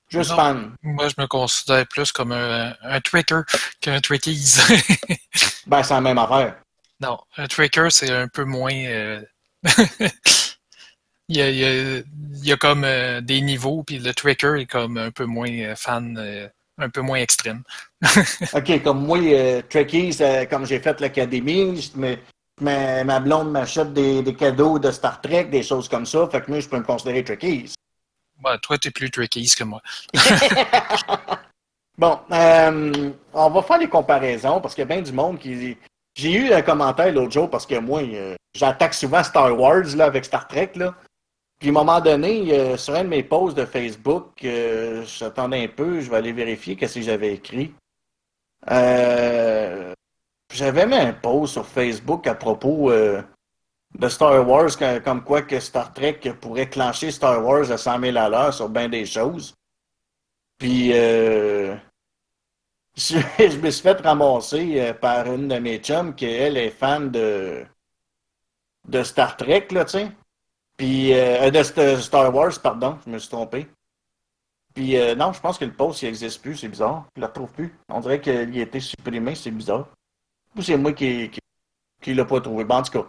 [0.09, 0.37] juste Non.
[0.37, 0.73] fan?
[0.83, 3.43] Moi, je me considère plus comme un, un tricker
[3.81, 4.57] qu'un trickies.
[5.67, 6.57] Ben, c'est la même affaire.
[7.01, 8.75] non, un tricker, c'est un peu moins.
[8.75, 9.21] euh,
[11.29, 14.13] il, y a, il, y a, il y a comme euh, des niveaux, puis le
[14.13, 16.47] tricker est comme un peu moins euh, fan, euh,
[16.79, 17.63] un peu moins extrême.
[18.55, 19.63] OK, comme moi, euh,
[20.51, 21.91] comme j'ai fait l'académie,
[22.61, 26.29] ma, ma blonde m'achète des, des cadeaux de Star Trek, des choses comme ça.
[26.31, 27.73] Fait que moi, je peux me considérer Trekkies.
[28.45, 29.81] Ouais, toi, t'es plus trickies que moi.
[31.97, 35.77] Bon, euh, on va faire les comparaisons parce qu'il y a bien du monde qui.
[36.17, 40.07] J'ai eu un commentaire l'autre jour parce que moi, euh, j'attaque souvent Star Wars là,
[40.07, 40.73] avec Star Trek.
[40.75, 40.95] Là.
[41.61, 45.69] Puis à un moment donné, euh, sur un de mes posts de Facebook, j'attendais un
[45.69, 47.73] peu, je vais aller vérifier qu'est-ce que j'avais écrit.
[50.53, 52.91] J'avais mis un post sur Facebook à propos
[53.95, 54.71] de Star Wars,
[55.05, 58.69] comme quoi que Star Trek pourrait clencher Star Wars à 100 000 à l'heure sur
[58.69, 59.55] bien des choses.
[60.59, 61.77] Puis, euh,
[62.97, 67.11] je, me suis fait ramasser euh, par une de mes chums qui, elle, est fan
[67.11, 67.65] de,
[68.89, 70.13] de Star Trek, là, tu sais.
[70.77, 73.69] Puis, euh, de St- Star Wars, pardon, je me suis trompé.
[74.75, 77.07] Puis, euh, non, je pense que le post, il n'existe plus, c'est bizarre.
[77.15, 77.73] Je le retrouve plus.
[77.89, 79.87] On dirait qu'il a été supprimé, c'est bizarre.
[80.57, 81.41] Ou c'est moi qui, qui,
[82.01, 82.65] qui l'a pas trouvé.
[82.65, 83.09] Bon, en tout cas.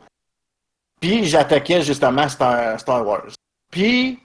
[1.05, 3.29] Puis, j'attaquais justement Star, Star Wars.
[3.69, 4.19] Puis,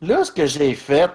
[0.00, 1.08] là, ce que j'ai fait,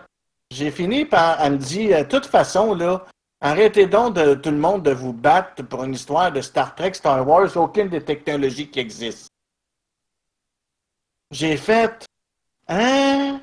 [0.49, 3.05] j'ai fini par elle me dire, de toute façon, là,
[3.41, 6.93] arrêtez donc de tout le monde de vous battre pour une histoire de Star Trek,
[6.93, 9.27] Star Wars, aucune des technologies qui existent.
[11.29, 12.05] J'ai fait,
[12.69, 13.41] hein?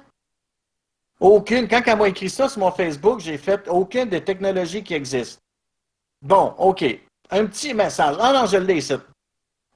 [1.20, 1.68] Aucune.
[1.68, 5.42] Quand elle m'a écrit ça sur mon Facebook, j'ai fait aucune des technologies qui existent.
[6.22, 6.82] Bon, OK.
[7.28, 8.16] Un petit message.
[8.18, 8.94] Ah non, je l'ai ici.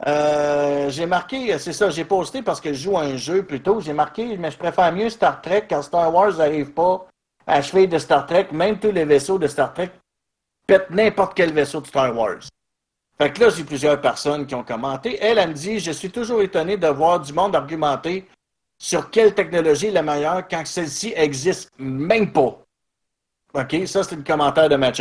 [0.07, 3.81] Euh, j'ai marqué, c'est ça, j'ai posté parce que je joue à un jeu plutôt.
[3.81, 7.07] J'ai marqué, mais je préfère mieux Star Trek quand Star Wars n'arrive pas
[7.47, 8.49] à cheville de Star Trek.
[8.53, 9.91] Même tous les vaisseaux de Star Trek
[10.67, 12.41] pètent n'importe quel vaisseau de Star Wars.
[13.17, 15.19] Fait que là, j'ai plusieurs personnes qui ont commenté.
[15.23, 18.29] Elle, elle me dit Je suis toujours étonné de voir du monde argumenter
[18.79, 22.59] sur quelle technologie est la meilleure quand celle-ci existe même pas.
[23.55, 23.87] OK?
[23.87, 24.93] Ça, c'est le commentaire de ma.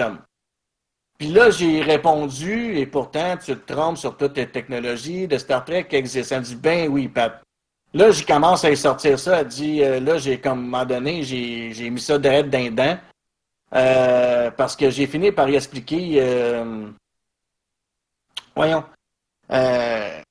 [1.17, 5.63] Puis là, j'ai répondu, et pourtant, tu te trompes sur toutes les technologies de Star
[5.63, 6.37] Trek qui existent.
[6.37, 7.41] Elle dit, ben oui, Pat.
[7.93, 9.39] Là, je commence à y sortir ça.
[9.39, 12.49] Elle dit, euh, là, j'ai, comme, à un moment donné, j'ai, j'ai mis ça direct
[12.49, 12.97] d'un dent.
[13.73, 16.87] Euh, parce que j'ai fini par y expliquer, euh,
[18.55, 18.83] voyons,
[19.51, 20.21] euh,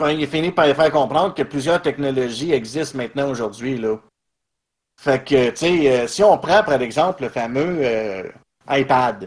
[0.00, 3.96] j'ai fini par y faire comprendre que plusieurs technologies existent maintenant aujourd'hui, là.
[5.00, 8.30] Fait que, tu sais, euh, si on prend, par exemple, le fameux euh,
[8.68, 9.26] iPad,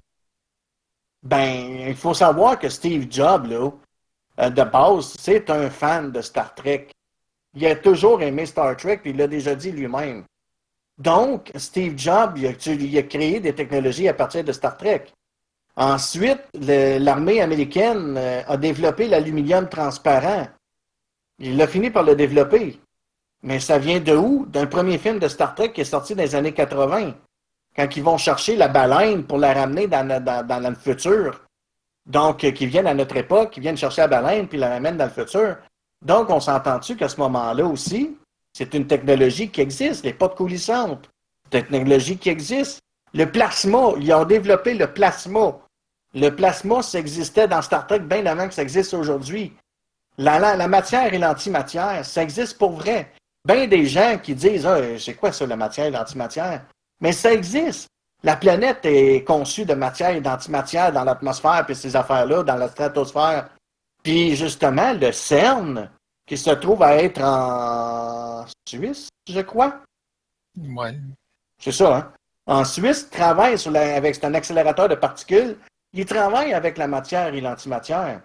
[1.25, 3.71] ben, il faut savoir que Steve Jobs, là,
[4.39, 6.89] euh, de base, c'est un fan de Star Trek.
[7.55, 10.23] Il a toujours aimé Star Trek, puis il l'a déjà dit lui-même.
[10.99, 15.05] Donc, Steve Jobs, il a, créé des technologies à partir de Star Trek.
[15.75, 20.47] Ensuite, l'armée américaine euh, a développé l'aluminium transparent.
[21.39, 22.79] Il a fini par le développer.
[23.41, 24.45] Mais ça vient de où?
[24.45, 27.13] D'un premier film de Star Trek qui est sorti dans les années 80
[27.75, 31.41] quand ils vont chercher la baleine pour la ramener dans, le- futur.
[32.05, 34.97] Donc, euh, qu'ils viennent à notre époque, qu'ils viennent chercher la baleine puis la ramènent
[34.97, 35.57] dans le futur.
[36.01, 38.15] Donc, on s'entend-tu qu'à ce moment-là aussi,
[38.53, 41.09] c'est une technologie qui existe, les potes coulissantes.
[41.49, 42.79] Technologie qui existe.
[43.13, 45.57] Le plasma, ils ont développé le plasma.
[46.13, 49.53] Le plasma, ça existait dans Star Trek bien avant que ça existe aujourd'hui.
[50.17, 53.11] La, matière et l'antimatière, ça existe pour vrai.
[53.45, 56.61] bien des gens qui disent ah, c'est quoi ça, la matière, l'antimatière?
[57.01, 57.87] Mais ça existe.
[58.23, 62.69] La planète est conçue de matière et d'antimatière dans l'atmosphère, puis ces affaires-là, dans la
[62.69, 63.49] stratosphère.
[64.01, 65.89] Puis justement, le CERN,
[66.25, 69.81] qui se trouve à être en Suisse, je crois.
[70.57, 70.97] Ouais.
[71.61, 72.11] C'est ça, hein?
[72.47, 75.57] En Suisse, travaille sur la- avec un accélérateur de particules.
[75.93, 78.21] Il travaille avec la matière et l'antimatière.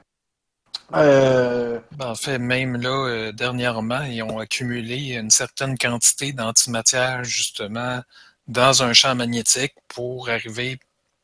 [0.94, 8.00] Euh, en fait, même là, euh, dernièrement, ils ont accumulé une certaine quantité d'antimatière, justement,
[8.50, 10.78] dans un champ magnétique pour arriver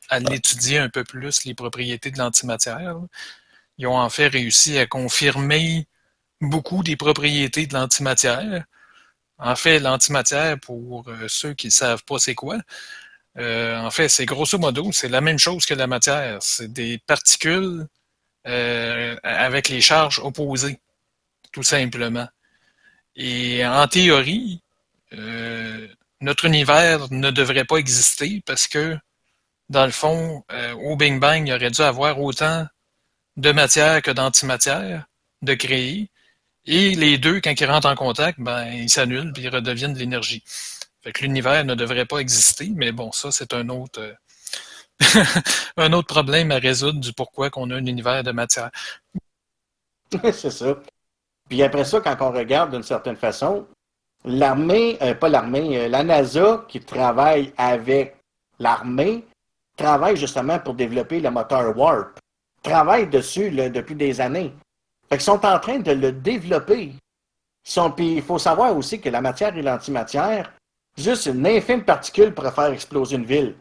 [0.09, 2.97] à l'étudier un peu plus les propriétés de l'antimatière.
[3.77, 5.87] Ils ont en fait réussi à confirmer
[6.41, 8.65] beaucoup des propriétés de l'antimatière.
[9.37, 12.57] En fait, l'antimatière, pour euh, ceux qui ne savent pas c'est quoi,
[13.37, 16.41] euh, en fait, c'est grosso modo, c'est la même chose que la matière.
[16.41, 17.87] C'est des particules
[18.47, 20.79] euh, avec les charges opposées,
[21.51, 22.27] tout simplement.
[23.15, 24.61] Et en théorie,
[25.13, 25.87] euh,
[26.21, 28.97] notre univers ne devrait pas exister parce que,
[29.69, 32.67] dans le fond, euh, au Big Bang, il aurait dû avoir autant
[33.35, 35.05] de matière que d'antimatière
[35.41, 36.09] de créer.
[36.65, 39.99] Et les deux, quand ils rentrent en contact, ben, ils s'annulent puis ils redeviennent de
[39.99, 40.43] l'énergie.
[41.01, 44.13] Fait que l'univers ne devrait pas exister, mais bon, ça, c'est un autre, euh,
[45.77, 48.71] un autre problème à résoudre du pourquoi qu'on a un univers de matière.
[50.33, 50.79] c'est ça.
[51.47, 53.67] Puis après ça, quand on regarde d'une certaine façon,
[54.27, 58.15] l'armée, euh, pas l'armée, euh, la NASA qui travaille avec
[58.59, 59.25] l'armée,
[59.75, 62.19] travaille justement pour développer le moteur Warp.
[62.61, 64.53] Travaille dessus depuis des années.
[65.09, 66.93] Fait qu'ils sont en train de le développer.
[67.99, 70.51] Il faut savoir aussi que la matière et l'antimatière,
[70.97, 73.55] juste une infime particule pourrait faire exploser une ville.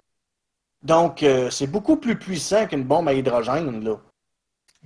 [0.83, 3.97] Donc, euh, c'est beaucoup plus puissant qu'une bombe à hydrogène, là.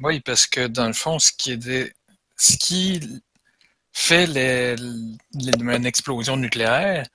[0.03, 1.93] Oui, parce que dans le fond, ce qui est des-
[2.37, 3.23] ce qui
[3.93, 7.07] fait les- les- une explosion nucléaire,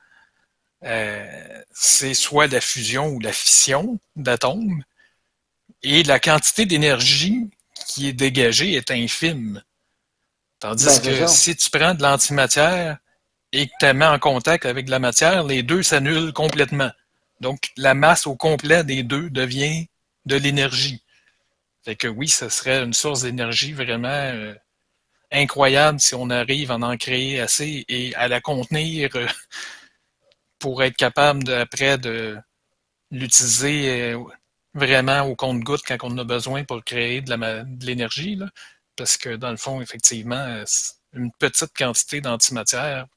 [0.83, 4.83] euh, c'est soit la fusion ou la fission d'atomes,
[5.83, 7.49] et la quantité d'énergie
[7.87, 9.61] qui est dégagée est infime.
[10.59, 12.97] Tandis Ben, que si tu prends de l'antimatière
[13.51, 16.91] et que tu la mets en contact avec de la matière, les deux s'annulent complètement.
[17.41, 19.87] Donc, la masse au complet des deux devient
[20.25, 21.03] de l'énergie.
[21.83, 24.55] Fait que oui, ce serait une source d'énergie vraiment euh,
[25.35, 29.27] incroyable si on arrive à en créer assez et à la contenir euh,
[30.59, 32.37] pour être capable de- après de
[33.11, 34.19] l'utiliser euh,
[34.73, 38.39] vraiment au compte-goutte quand on en a besoin pour créer de l'énergie.
[38.95, 40.63] Parce que dans le fond, effectivement, euh,
[41.13, 43.07] une petite quantité d'antimatière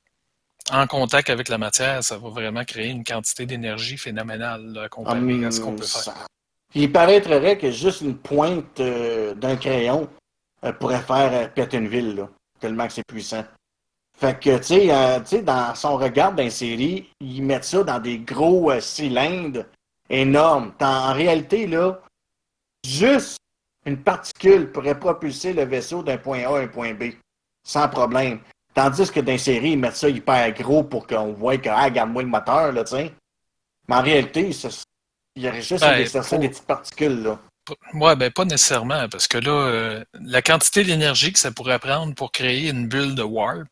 [0.71, 5.61] en contact avec la matière, ça va vraiment créer une quantité d'énergie phénoménale à ce
[5.61, 6.27] qu'on peut faire.
[6.75, 10.11] Il paraîtrait que juste une pointe d'un crayon
[10.65, 12.29] euh, pourrait faire euh, péter une ville, là,
[12.61, 13.45] tellement que c'est puissant.
[14.19, 18.01] Fait que, tu sais, euh, dans son regard dans les séries, ils mettent ça dans
[18.01, 19.65] des gros cylindres
[20.11, 20.73] énormes.
[20.81, 22.01] En, en réalité, là,
[22.85, 23.39] juste
[23.87, 27.13] une particule pourrait propulser le vaisseau d'un point A à un point B,
[27.63, 28.41] sans problème.
[28.75, 31.85] Tandis que dans les séries, ils mettent ça hyper gros pour qu'on voit que, ah,
[31.85, 33.13] regarde-moi le moteur, là, tu sais.
[33.89, 34.69] Mais en réalité, ça-
[35.37, 37.39] il y aurait juste Ben, des, ça serait pour- des petites particules, là.
[37.95, 42.15] Ouais, ben pas nécessairement, parce que là, euh, la quantité d'énergie que ça pourrait prendre
[42.15, 43.69] pour créer une bulle de warp,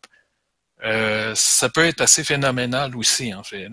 [0.85, 3.69] euh, ça peut être assez phénoménal aussi, en fait.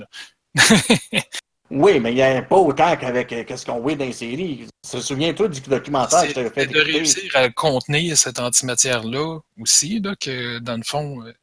[1.72, 4.68] Oui, mais il n'y a pas autant qu'avec euh, qu'est-ce qu'on voit dans les séries.
[4.86, 6.92] Se souviens-toi du documentaire que je t'avais fait de écouter?
[6.92, 11.34] réussir à contenir cette antimatière-là aussi, là, que dans le fond, il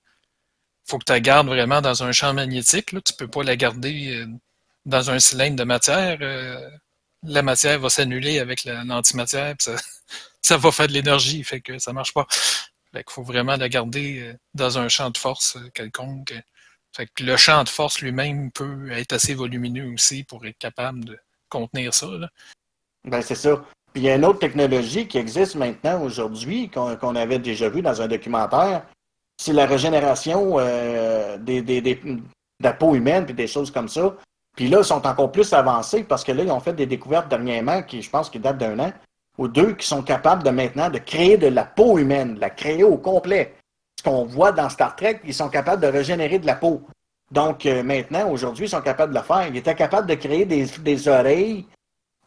[0.87, 2.93] faut que tu la gardes vraiment dans un champ magnétique.
[2.93, 3.01] Là.
[3.01, 4.27] Tu peux pas la garder euh,
[4.87, 6.19] dans un cylindre de matière.
[7.22, 9.76] La matière va s'annuler avec la- l'antimatière, puis ça,
[10.42, 12.26] ça va faire de l'énergie, fait que ça marche pas.
[12.92, 16.35] Fait qu'il faut vraiment la garder euh, dans un champ de force euh, quelconque.
[16.96, 21.04] Fait que le champ de force lui-même peut être assez volumineux aussi pour être capable
[21.04, 22.09] de contenir ça.
[23.04, 23.62] Ben, c'est ça.
[23.92, 27.80] Puis il y a une autre technologie qui existe maintenant aujourd'hui, qu'on avait déjà vu
[27.83, 28.85] dans un documentaire.
[29.40, 32.18] C'est la régénération euh, des, des- de
[32.61, 34.16] la peau humaine puis des choses comme ça.
[34.61, 37.29] Puis là, ils sont encore plus avancés parce que là, ils ont fait des découvertes
[37.29, 38.92] dernièrement qui, je pense, qui datent d'un an
[39.38, 42.51] ou deux, qui sont capables de maintenant de créer de la peau humaine, de la
[42.51, 43.55] créer au complet.
[43.99, 46.83] Ce qu'on voit dans Star Trek, ils sont capables de régénérer de la peau.
[47.33, 49.46] Donc euh, maintenant, aujourd'hui, ils sont capables de le faire.
[49.46, 51.64] Ils étaient capables de créer des, oreilles,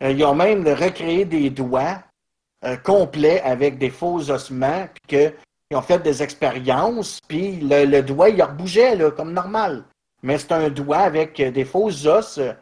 [0.02, 2.00] euh, ils ont même recréé des doigts
[2.65, 5.36] euh, complets avec des faux ossements, puis que,
[5.69, 9.84] ils ont fait des expériences, puis le, le doigt, il rebougeait là, comme normal.
[10.24, 12.54] Mais c'est un doigt avec euh, des faux os euh,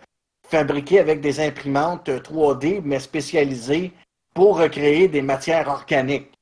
[0.47, 3.93] fabriqués avec des imprimantes euh, 3D, mais spécialisées
[4.33, 6.33] pour recréer des matières organiques.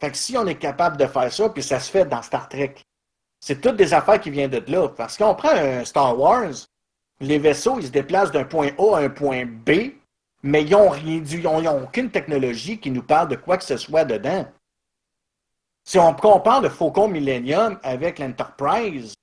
[0.00, 2.48] Fait que si on est capable de faire ça, puis ça se fait dans Star
[2.48, 2.76] Trek,
[3.38, 4.88] c'est toutes des affaires qui viennent de là.
[4.88, 6.52] Parce qu'on prend un Star Wars,
[7.20, 9.92] les vaisseaux, ils se déplacent d'un point A à un point B,
[10.42, 13.64] mais ils n'ont rien du, ils n'ont aucune technologie qui nous parle de quoi que
[13.64, 14.46] ce soit dedans.
[15.84, 19.14] Si on compare le Faucon Millennium avec l'Enterprise,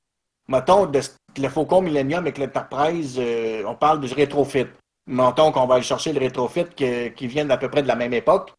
[0.48, 0.90] mettons
[1.38, 4.68] le Faucon Millennium avec l'Enterprise, euh, on parle du rétrofit.
[5.06, 7.96] Mettons qu'on va aller chercher le rétrofit qui, qui viennent à peu près de la
[7.96, 8.54] même époque.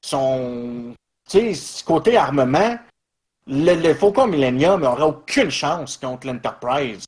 [0.00, 0.94] Son,
[1.84, 2.78] côté armement,
[3.46, 7.04] le, Faucon Millennium n'aura aucune chance contre l'Enterprise.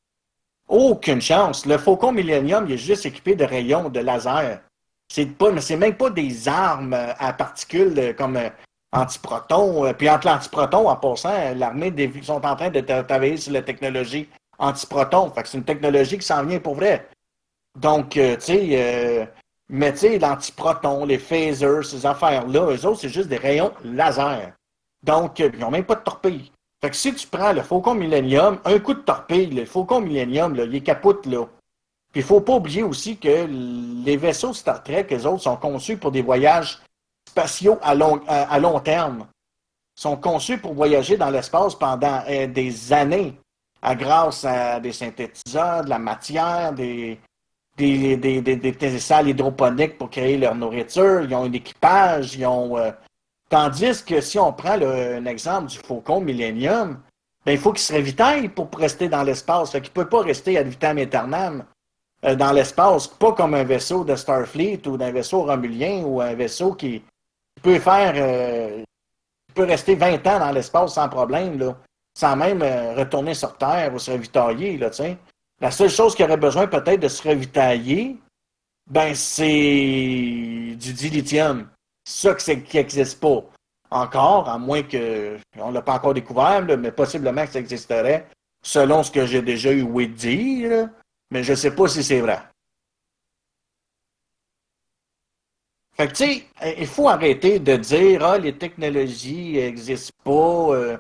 [0.69, 1.67] Aucune chance.
[1.67, 4.61] Le Faucon Millennium, il est juste équipé de rayons, de laser.
[5.09, 8.49] C'est pas, c'est même pas des armes à particules euh, comme euh,
[8.93, 9.87] antiproton.
[9.87, 13.53] Euh, puis entre l'antiproton, en passant, l'armée des, ils sont en train de travailler sur
[13.53, 15.31] la technologie antiproton.
[15.31, 17.09] Fait que c'est une technologie qui s'en vient pour vrai.
[17.79, 19.29] Donc, tu sais,
[19.69, 24.53] mais tu sais, l'antiproton, les phasers, ces affaires-là, eux autres, c'est juste des rayons laser.
[25.05, 26.51] Donc, ils n'ont même pas de torpille.
[26.81, 30.57] Fait que si tu prends le Faucon Millennium, un coup de torpille, le Faucon Millennium,
[30.57, 31.47] il est capote là.
[32.11, 33.47] Puis il faut pas oublier aussi que
[34.05, 36.81] les vaisseaux Star Trek, les autres, sont conçus pour des voyages
[37.31, 39.27] spatiaux à long, à, long terme.
[39.95, 43.35] Sont conçus pour voyager dans l'espace pendant euh, des années,
[43.83, 47.19] à grâce à des synthétiseurs, de la matière, des,
[47.77, 51.23] des, des, salles hydroponiques pour créer leur nourriture.
[51.23, 52.93] Ils ont un équipage, euh,
[53.49, 57.01] Tandis que si on prend un exemple du Faucon Millennium,
[57.45, 59.73] ben, il faut qu'il se ravitaille pour rester dans l'espace.
[59.75, 61.65] Il ne peut pas rester ad vitam aeternam
[62.25, 66.35] euh, dans l'espace, pas comme un vaisseau de Starfleet ou d'un vaisseau romulien ou un
[66.35, 67.03] vaisseau qui
[67.63, 68.83] peut faire euh,
[69.55, 71.77] peut rester 20 ans dans l'espace sans problème, là,
[72.17, 74.79] sans même euh, retourner sur Terre ou se ravitailler.
[74.79, 74.91] Là,
[75.61, 78.17] La seule chose qu'il aurait besoin peut-être de se ravitailler,
[78.89, 79.47] ben, c'est
[80.77, 81.69] du dilithium
[82.05, 83.43] ça qui n'existe pas
[83.91, 88.27] encore, à moins que on ne l'a pas encore découvert, mais possiblement que ça existerait,
[88.63, 90.89] selon ce que j'ai déjà eu oui dire,
[91.31, 92.41] mais je ne sais pas si c'est vrai.
[96.01, 96.47] Fait que, tu sais,
[96.79, 100.97] il faut arrêter de dire, ah, les technologies n'existent pas, euh,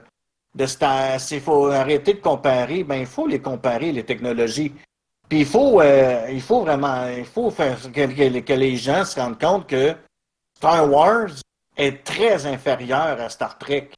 [0.58, 2.84] il faut arrêter de comparer.
[2.84, 4.74] Ben, il faut les comparer, les technologies.
[5.26, 9.40] Puis il faut, euh, il faut vraiment, il faut faire que les gens se rendent
[9.40, 9.96] compte que
[10.58, 11.30] Star Wars
[11.78, 13.88] est très inférieur à Star Trek.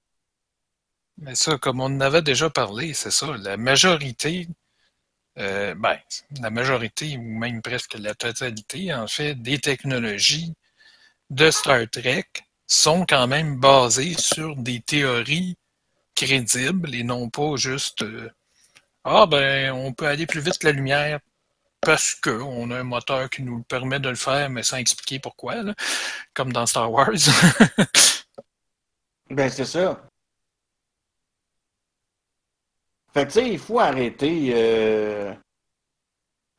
[1.19, 3.27] Mais ça, comme on en avait déjà parlé, c'est ça.
[3.39, 4.47] La majorité,
[5.41, 5.99] euh, ben,
[6.41, 10.55] la majorité, ou même presque la totalité, en fait, des technologies
[11.33, 12.27] de Star Trek
[12.67, 15.57] sont quand même basées sur des théories
[16.15, 18.31] crédibles et non pas juste euh,
[19.03, 21.21] Ah ben on peut aller plus vite que la lumière
[21.81, 25.57] parce qu'on a un moteur qui nous permet de le faire, mais sans expliquer pourquoi,
[26.33, 27.11] comme dans Star Wars.
[29.31, 30.01] ben, c'est ça.
[33.13, 34.53] Fait que, tu sais, il faut arrêter.
[34.55, 35.35] Euh,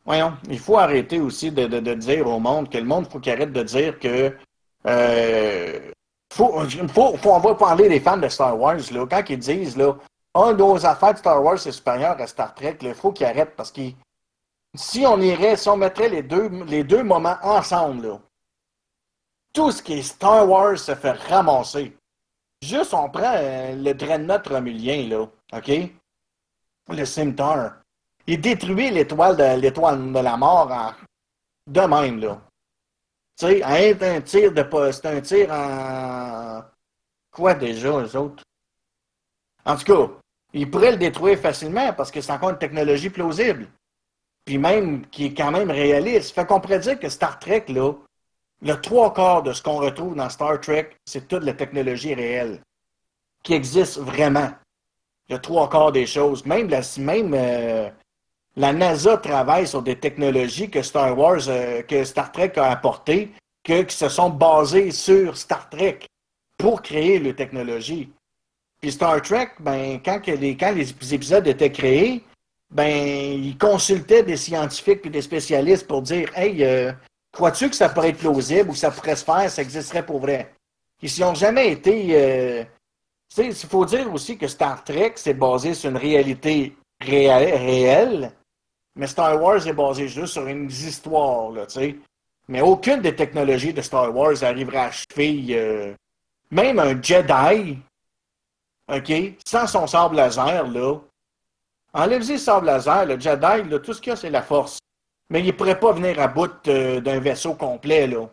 [0.04, 3.54] voyons, il faut arrêter aussi de, dire au monde que le monde, faut qu'il arrête
[3.54, 4.36] de dire que.
[4.88, 5.92] Euh...
[6.34, 9.96] Faut, faut, on va parler des fans de Star Wars, là, quand ils disent, là,
[10.34, 13.56] oh, nos affaires de Star Wars, c'est supérieur à Star Trek, il faut qu'ils arrêtent
[13.56, 13.96] parce qu'ils
[14.76, 18.20] si on irait, si on mettrait les deux, les deux moments ensemble,
[19.54, 21.96] tout ce qui est Star Wars se fait ramasser.
[22.64, 25.72] Juste, on prend euh, le Dreadnought Romulien, là, OK?
[26.90, 27.76] Le Scimitar.
[28.26, 30.94] Il détruit l'étoile de, l'étoile de la mort en...
[31.68, 32.42] de même, là.
[33.44, 36.62] Un tir de c'est un tir en...
[37.32, 38.44] Quoi déjà, les autres?
[39.66, 40.14] En tout cas,
[40.54, 43.68] il pourrait le détruire facilement parce que c'est encore une technologie plausible
[44.46, 46.34] puis même qui est quand même réaliste.
[46.34, 47.94] Fait qu'on pourrait dire que Star Trek, là,
[48.62, 52.62] le trois quarts de ce qu'on retrouve dans Star Trek, c'est toute la technologie réelle
[53.44, 54.52] qui existe vraiment.
[55.30, 56.46] Le trois quarts des choses.
[56.46, 57.90] Même, la, même euh,
[58.56, 63.32] la NASA travaille sur des technologies que Star Wars, euh, que Star Trek a apportées,
[63.64, 66.00] que, qui se sont basées sur Star Trek
[66.58, 68.12] pour créer les technologies.
[68.80, 72.24] Puis Star Trek, ben, quand, les, épisodes étaient créés,
[72.70, 76.92] ben, ils consultaient des scientifiques et des spécialistes pour dire Hey, euh,
[77.32, 80.54] crois-tu que ça pourrait être plausible ou ça pourrait se faire, ça existerait pour vrai?
[81.02, 82.08] Ils n'ont jamais été.
[82.12, 82.64] Euh,
[83.38, 88.32] il faut dire aussi que Star Trek, c'est basé sur une réalité réelle,
[88.96, 91.96] mais Star Wars est basé juste sur une histoire, là, tu sais.
[92.48, 95.46] Mais aucune des technologies de Star Wars arriverait à achever.
[95.52, 95.94] Euh,
[96.52, 97.80] même un Jedi,
[98.94, 99.14] OK,
[99.46, 101.00] sans son sable laser, là,
[101.96, 104.80] Enlève-y le sable laser, le Jedi, là, tout ce qu'il y a, c'est la force.
[105.30, 108.08] Mais il ne pourrait pas venir à bout euh, d'un vaisseau complet.
[108.08, 108.28] Là.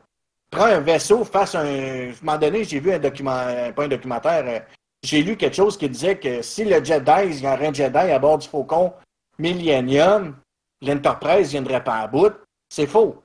[0.51, 1.61] Prends un vaisseau, fasse un.
[1.61, 4.65] À un moment donné, j'ai vu un documentaire, pas un documentaire,
[5.03, 7.99] j'ai lu quelque chose qui disait que si le Jedi, il y aurait un Jedi
[7.99, 8.93] à bord du Faucon
[9.39, 10.37] Millennium,
[10.83, 12.33] l'Enterprise viendrait pas à bout.
[12.69, 13.23] C'est faux.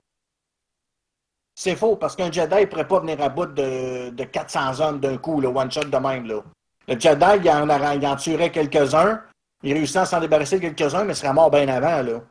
[1.56, 5.00] C'est faux, parce qu'un Jedi ne pourrait pas venir à bout de, de 400 hommes
[5.00, 6.28] d'un coup, le one-shot de même.
[6.28, 6.42] Là.
[6.88, 9.22] Le Jedi, il en, il en tuerait quelques-uns,
[9.64, 12.02] il réussit à s'en débarrasser quelques-uns, mais il serait mort bien avant.
[12.02, 12.22] Là.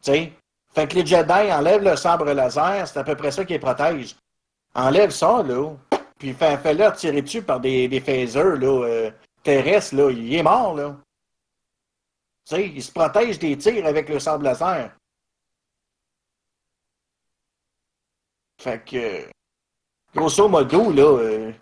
[0.00, 0.32] sais?
[0.72, 3.58] Fait que les Jedi enlèvent le sabre laser, c'est à peu près ça qui les
[3.58, 4.16] protège.
[4.74, 5.70] Enlève ça, là,
[6.18, 9.10] puis fais-le tirer dessus par des, des phasers là, euh,
[9.42, 10.96] terrestres, là, il est mort, là.
[12.46, 14.90] Tu sais, il se protège des tirs avec le sabre laser.
[18.60, 19.26] Fait que,
[20.14, 21.52] grosso modo, là, euh,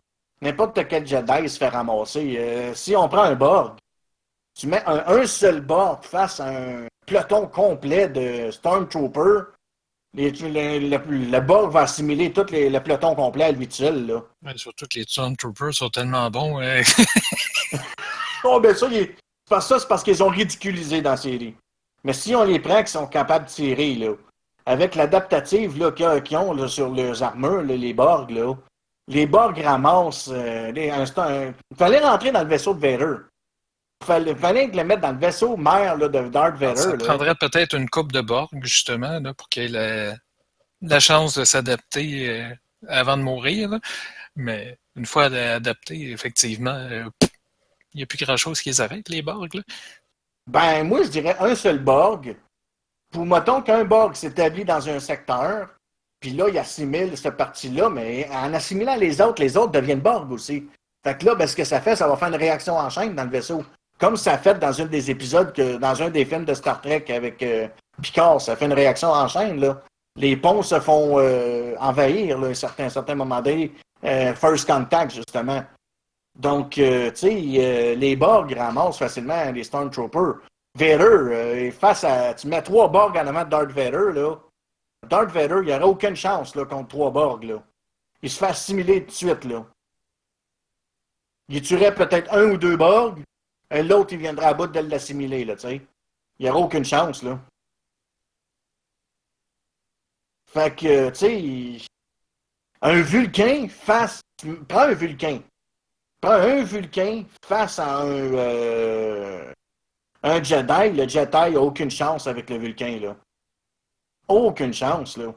[0.40, 2.36] n'importe quel Jedi se fait ramasser.
[2.38, 3.76] Euh, si on prend un Borg,
[4.54, 9.52] tu mets un, seul Borg face à un peloton complet de Stormtroopers,
[10.14, 14.06] les, le, Borg va assimiler tout les, le peloton complet à lui seul.
[14.06, 14.22] Là.
[14.44, 16.60] Ouais, surtout que les Stormtroopers sont tellement bons.
[18.44, 18.88] Oh, ben ça,
[19.60, 21.54] ça c'est parce qu'ils ont ridiculisé dans la série.
[22.04, 24.12] Mais si on les prend, qu'ils sont capables de tirer, là,
[24.66, 28.54] avec l'adaptative qu'ils ont sur leurs armures, les Borg, là,
[29.08, 30.30] les Borg ramassent.
[30.32, 33.16] Euh, il fallait rentrer dans le vaisseau de Vader.
[34.00, 36.76] Il fallait, fallait le mettre dans le vaisseau mère de Darth Vader.
[36.76, 40.14] Ça prendrait peut-être une coupe de Borg, justement, là, pour qu'il ait
[40.80, 42.54] la, chance de s'adapter euh,
[42.88, 43.78] avant de mourir.
[44.34, 47.04] Mais une fois adapté, effectivement, euh,
[47.94, 49.62] il n'y a plus grand-chose qui les arrête, les Borg.
[50.46, 52.36] Ben, moi, je dirais un seul Borg
[53.12, 55.68] pour, mettons qu'un Borg s'établit dans un secteur,
[56.20, 60.30] puis là, il assimile cette partie-là, mais en assimilant les autres, les autres deviennent Borg
[60.32, 60.64] aussi.
[61.04, 63.14] Fait que là, ben, ce que ça fait, ça va faire une réaction en chaîne
[63.14, 63.64] dans le vaisseau.
[63.98, 67.04] Comme ça a fait dans un des épisodes, dans un des films de Star Trek
[67.08, 67.68] avec euh,
[68.00, 69.76] Picard, ça fait une réaction en chaîne.
[70.16, 73.72] Les ponts se font euh, envahir à un certain, certain moment donné.
[74.04, 75.62] Euh, first Contact, justement.
[76.34, 76.82] Donc, tu
[77.14, 80.40] sais, les Borg ramassent facilement les Stormtroopers.
[80.74, 82.34] Vader, euh, face à.
[82.34, 84.36] Tu mets trois Borg en avant de Darth Vader, là.
[85.08, 87.44] Darth Vader, il n'aurait aucune chance là, contre trois Borg.
[87.44, 87.62] Là.
[88.22, 89.44] Il se fait assimiler tout de suite.
[89.44, 89.66] Là.
[91.48, 93.22] Il tuerait peut-être un ou deux Borg,
[93.70, 95.44] et l'autre, il viendrait à bout de l'assimiler.
[95.44, 95.82] Là, il
[96.40, 97.22] n'y aurait aucune chance.
[97.22, 97.38] Là.
[100.46, 101.86] Fait que, tu sais,
[102.80, 104.20] un Vulcain face.
[104.68, 105.40] Prends un Vulcain.
[106.22, 108.06] Prends un Vulcain face à un.
[108.06, 109.52] Euh,
[110.24, 113.16] Jedi, le Jedi n'a aucune chance avec le Vulcain, là.
[114.28, 115.34] Aucune chance, là.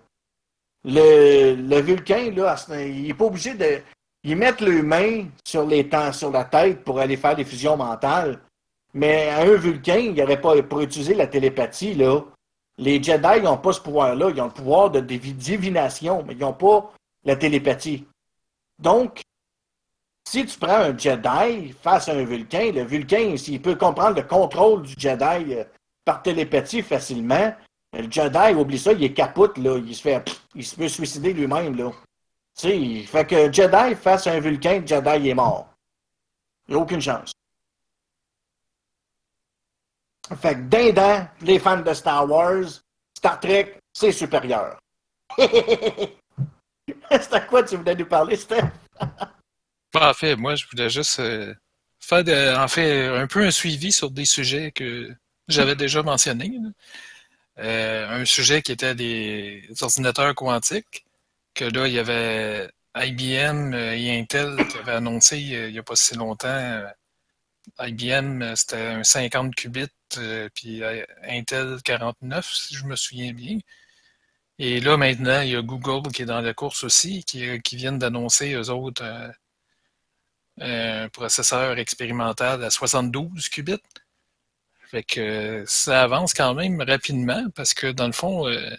[0.84, 3.82] Le, le Vulcain, là, il n'est pas obligé de.
[4.24, 7.76] Ils mettent les mains sur, les temps, sur la tête pour aller faire des fusions
[7.76, 8.40] mentales.
[8.94, 12.22] Mais un Vulcain, il n'aurait pas pour utiliser la télépathie, là.
[12.78, 14.30] Les Jedi n'ont pas ce pouvoir-là.
[14.30, 18.06] Ils ont le pouvoir de divination, mais ils n'ont pas la télépathie.
[18.78, 19.22] Donc,
[20.28, 24.24] si tu prends un Jedi face à un Vulcain, le Vulcain, s'il peut comprendre le
[24.24, 25.64] contrôle du Jedi euh,
[26.04, 27.54] par télépathie facilement,
[27.94, 29.78] le Jedi, oublie ça, il est capote, là.
[29.78, 30.24] Il se fait.
[30.54, 31.92] il se peut suicider lui-même, là.
[32.58, 35.70] Tu sais, fait que Jedi face à un Vulcain, Jedi est mort.
[36.68, 37.32] Il n'y a aucune chance.
[40.42, 42.82] Fait que dindin, les fans de Star Wars,
[43.16, 44.80] Star Trek, c'est supérieur.
[45.38, 48.66] c'est à quoi tu voulais nous parler, Steph?
[49.96, 51.54] En fait, moi, je voulais juste euh,
[52.00, 55.16] faire en fait un peu un suivi sur des sujets que
[55.48, 56.60] j'avais déjà mentionnés.
[57.60, 61.06] Euh, un sujet qui était des ordinateurs quantiques,
[61.54, 65.96] que là, il y avait IBM et Intel qui avaient annoncé il n'y a pas
[65.96, 66.84] si longtemps.
[67.80, 69.88] IBM, c'était un 50 qubits,
[70.18, 70.84] euh, puis
[71.24, 73.60] Intel 49, si je me souviens bien.
[74.60, 77.76] Et là, maintenant, il y a Google qui est dans la course aussi, qui, qui
[77.76, 79.04] viennent d'annoncer, eux autres,
[80.60, 83.82] un processeur expérimental à 72 qubits.
[84.88, 88.76] Fait que ça avance quand même rapidement parce que dans le fond, euh,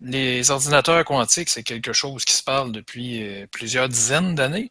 [0.00, 4.70] les ordinateurs quantiques, c'est quelque chose qui se parle depuis euh, plusieurs dizaines d'années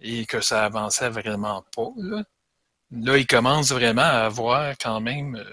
[0.00, 1.88] et que ça avançait vraiment pas.
[1.96, 2.24] Là,
[2.92, 5.44] là ils commencent vraiment à avoir quand même euh,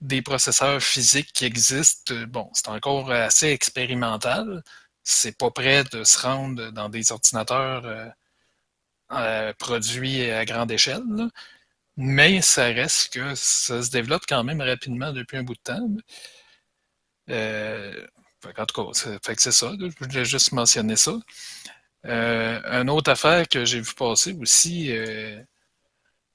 [0.00, 2.14] des processeurs physiques qui existent.
[2.28, 4.62] Bon, c'est encore assez expérimental.
[5.02, 8.12] C'est pas prêt de se rendre dans des ordinateurs
[9.12, 11.02] euh, produit à grande échelle.
[11.96, 15.88] Mais ça reste que ça se développe quand même rapidement depuis un bout de temps.
[17.30, 18.06] Euh,
[18.58, 19.72] en tout cas, c'est ça.
[19.78, 21.12] je voulais juste mentionner ça.
[22.06, 24.92] Euh, une autre affaire que j'ai vu passer aussi,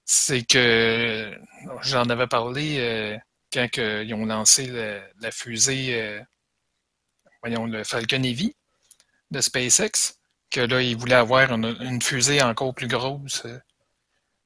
[0.06, 1.38] c'est que
[1.82, 3.20] j'en avais parlé
[3.54, 4.68] quand ils ont lancé
[5.20, 6.22] la, fusée,
[7.44, 8.56] voyons, le Falcon Heavy
[9.32, 10.21] de SpaceX
[10.52, 13.44] que là, il voulait avoir une, une fusée encore plus grosse.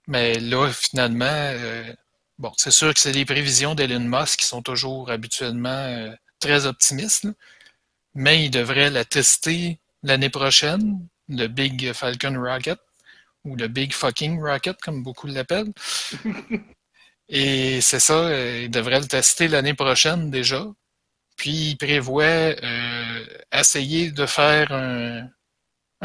[0.07, 1.93] Mais là, finalement, euh,
[2.37, 6.65] bon, c'est sûr que c'est les prévisions d'Elon Musk qui sont toujours habituellement euh, très
[6.65, 7.31] optimistes, là.
[8.13, 12.79] mais il devrait la tester l'année prochaine, le Big Falcon Rocket,
[13.45, 15.73] ou le Big Fucking Rocket, comme beaucoup l'appellent.
[17.29, 20.65] Et c'est ça, euh, il devrait le tester l'année prochaine déjà.
[21.37, 25.27] Puis il prévoit euh, essayer de faire un,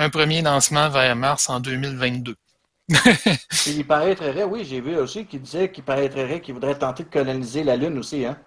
[0.01, 2.35] un premier lancement vers mars en 2022.
[2.89, 2.99] Puis
[3.67, 7.63] il paraîtrait, oui, j'ai vu aussi qu'il disait qu'il paraîtrait qu'il voudrait tenter de coloniser
[7.63, 8.39] la Lune aussi, hein?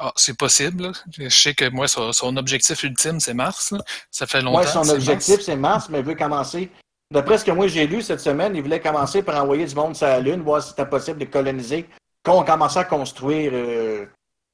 [0.00, 0.82] Ah, c'est possible.
[0.82, 0.92] là.
[1.16, 3.70] Je sais que moi, son, son objectif ultime, c'est Mars.
[3.70, 3.78] là.
[4.10, 4.58] Ça fait longtemps.
[4.58, 5.44] Ouais, son c'est objectif, Mars.
[5.46, 6.70] c'est Mars, mais il veut commencer.
[7.12, 9.94] D'après ce que moi j'ai lu cette semaine, il voulait commencer par envoyer du monde
[9.94, 11.88] sur la Lune, voir si c'était possible de coloniser,
[12.24, 14.06] qu'on commençait à construire euh,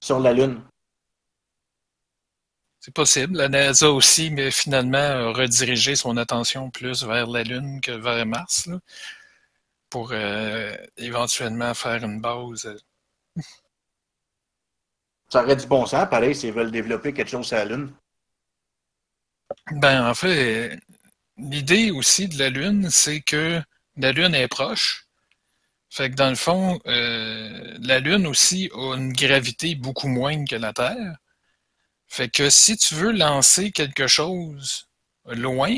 [0.05, 0.61] sur la Lune.
[2.81, 3.37] C'est possible.
[3.37, 8.25] La NASA aussi, mais finalement, a redirigé son attention plus vers la Lune que vers
[8.25, 8.79] Mars, là,
[9.91, 12.65] pour euh, éventuellement faire une base.
[12.67, 13.43] euh,
[15.29, 17.93] Ça aurait du bon sens, pareil, s'ils veulent développer quelque chose sur la Lune.
[19.73, 20.81] Ben, en fait,
[21.37, 23.61] l'idée aussi de la Lune, c'est que
[23.97, 25.07] la Lune est proche.
[25.91, 30.57] Fait que dans le fond, euh, la Lune aussi a une gravité beaucoup moindre que
[30.57, 31.17] la Terre.
[32.11, 34.89] Fait que si tu veux lancer quelque chose
[35.27, 35.73] loin,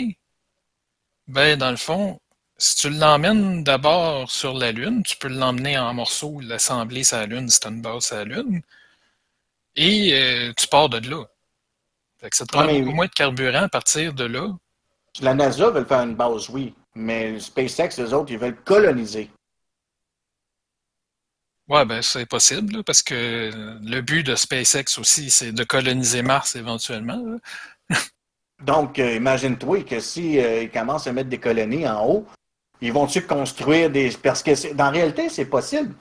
[1.28, 2.18] ben dans le fond,
[2.56, 7.26] si tu l'emmènes d'abord sur la Lune, tu peux l'emmener en morceaux, l'assembler sur la
[7.26, 8.62] Lune, si tu une base sur la Lune,
[9.76, 11.24] et euh, tu pars de là.
[12.18, 12.94] Fait que ça te prend Ah, mais beaucoup oui.
[12.94, 14.48] moins de carburant à partir de là.
[15.20, 19.30] La NASA veut faire une base, oui, mais SpaceX, les autres, ils veulent coloniser.
[21.68, 23.50] Ouais, ben c'est possible, parce que
[23.82, 27.38] le but de SpaceX aussi, c'est de coloniser Mars éventuellement.
[28.64, 32.26] Donc, euh, imagine-toi que si euh, commencent à mettre des colonies en haut,
[32.80, 34.10] ils vont-tu construire des...
[34.22, 35.94] Parce que dans réalité, c'est possible.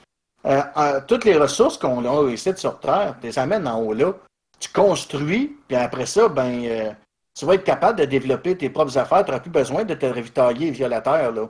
[0.45, 4.14] Euh, toutes les ressources qu'on a ici sur Terre, tu les amènes en haut là,
[4.59, 6.95] tu construis, puis après ça, ben,
[7.38, 10.05] tu vas être capable de développer tes propres affaires, tu n'auras plus besoin de te
[10.07, 11.32] ravitailler via la Terre.
[11.32, 11.47] Là.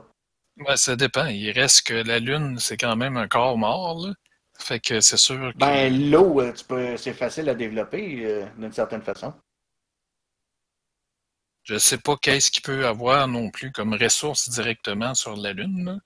[0.58, 1.26] Ouais, ça dépend.
[1.26, 4.14] Il reste que la Lune, c'est quand même un corps mort, là.
[4.58, 5.58] Fait que c'est sûr que.
[5.58, 9.34] Ben, l'eau, euh, c'est facile à développer euh, d'une certaine façon.
[11.64, 15.84] Je sais pas qu'est-ce qu'il peut avoir non plus comme ressources directement sur la Lune,
[15.84, 15.98] là,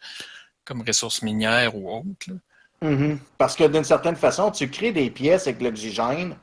[0.64, 2.28] comme ressources minières ou autres.
[2.28, 2.34] là.
[2.82, 3.18] Mhm.
[3.38, 6.36] Parce que d'une certaine façon, tu crées des pièces avec l'oxygène,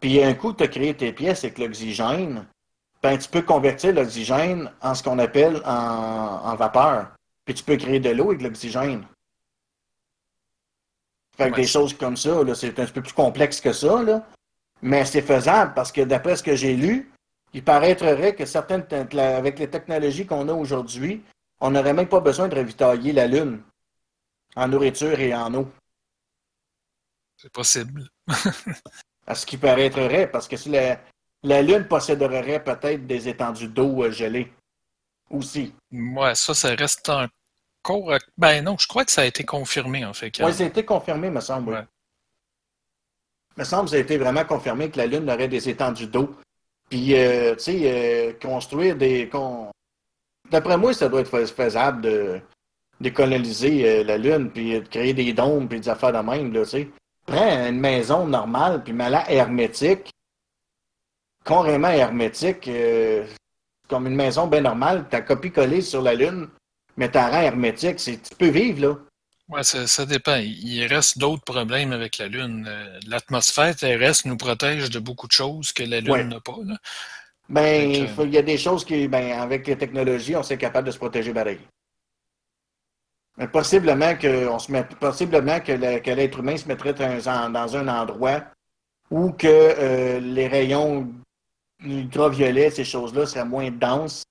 [0.00, 2.46] puis un coup tu as créé tes pièces avec l'oxygène,
[3.04, 7.14] ben, tu peux convertir l'oxygène en ce qu'on appelle en, en vapeur.
[7.44, 9.06] Puis tu peux créer de l'eau avec l'oxygène.
[11.36, 11.60] Fait que Ouais.
[11.60, 14.26] des choses comme ça, là, c'est un peu plus complexe que ça, là.
[14.80, 17.12] mais c'est faisable parce que d'après ce que j'ai lu,
[17.52, 18.86] il paraîtrait que certaines,
[19.18, 21.22] avec les technologies qu'on a aujourd'hui,
[21.60, 23.60] on n'aurait même pas besoin de ravitailler la Lune
[24.56, 25.68] en nourriture et en eau.
[27.36, 28.08] C'est possible.
[29.26, 30.98] À ce qui paraîtrait, parce que si la,
[31.44, 34.50] la Lune posséderait peut-être des étendues d'eau euh, gelées
[35.30, 35.72] aussi.
[35.92, 38.18] Ouais, ça, ça reste encore.
[38.36, 40.32] Ben non, je crois que ça a été confirmé, en fait.
[40.40, 41.70] Oui, ça a été confirmé, me semble.
[41.70, 41.76] oui.
[41.76, 41.84] Ouais.
[43.56, 46.34] Me semble que ça a été vraiment confirmé que la Lune aurait des étendues d'eau.
[46.90, 49.28] Puis, euh, tu sais, euh, construire des.
[49.28, 49.70] con-
[50.50, 52.40] D'après moi, ça doit être fais- faisable de,
[53.00, 56.52] de coloniser euh, la Lune, puis de créer des dômes, puis des affaires de même,
[56.52, 56.88] là, tu sais.
[57.26, 60.10] Prends une maison normale, puis mets-la hermétique,
[61.44, 63.26] carrément hermétique, euh,
[63.88, 66.48] comme une maison bien normale, ta copie collée sur la Lune,
[66.96, 68.96] mais ta rang hermétique, c'est tu peux vivre, là.
[69.50, 70.36] Ouais, ça, ça dépend.
[70.36, 72.64] Il reste d'autres problèmes avec la Lune.
[72.66, 76.24] Euh, L'atmosphère terrestre nous protège de beaucoup de choses que la Lune Ouais.
[76.24, 76.56] n'a pas.
[76.64, 76.76] Là.
[77.50, 77.90] Ben,
[78.20, 80.96] il y a des choses qui, ben, avec les technologies, on s'est capable de se
[80.98, 81.60] protéger pareil.
[83.36, 87.28] Mais possiblement que, on se met, possiblement que le- que l'être humain se mettrait dans
[87.28, 88.44] un, dans un endroit
[89.10, 91.12] où que euh, les rayons
[91.80, 94.24] ultraviolets, ces choses-là, seraient moins denses.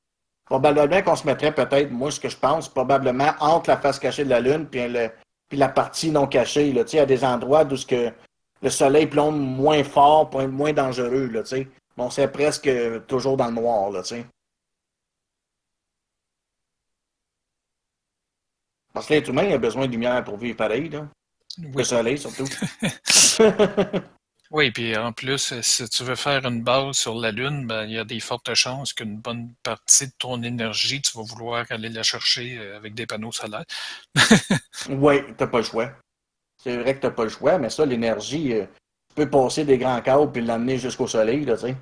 [0.45, 4.25] Probablement qu'on se mettrait peut-être, moi, ce que je pense, probablement entre la face cachée
[4.25, 5.09] de la Lune puis, le-
[5.49, 6.73] puis la partie non cachée.
[6.73, 8.11] Là, des endroits où ce que
[8.61, 11.27] le soleil plombe moins fort pour être moins dangereux.
[11.27, 11.67] Là, tu sais.
[11.95, 12.69] Bon, c'est presque
[13.07, 14.01] toujours dans le noir, là.
[18.93, 21.07] Parce que l'être humain a besoin de lumière pour vivre pareil, là.
[21.57, 22.45] Le soleil, surtout.
[24.53, 27.85] Oui, puis en plus, euh, si tu veux faire une base sur la Lune, ben,
[27.85, 31.65] il y a des fortes chances qu'une bonne partie de ton énergie, tu vas vouloir
[31.71, 33.65] aller la chercher euh, avec des panneaux solaires.
[34.89, 35.91] oui, t'as pas le choix.
[36.63, 38.65] C'est vrai que t'as pas le choix, mais ça, l'énergie, euh,
[39.09, 41.75] tu peux passer des grands câbles puis l'amener jusqu'au soleil, là, tu sais.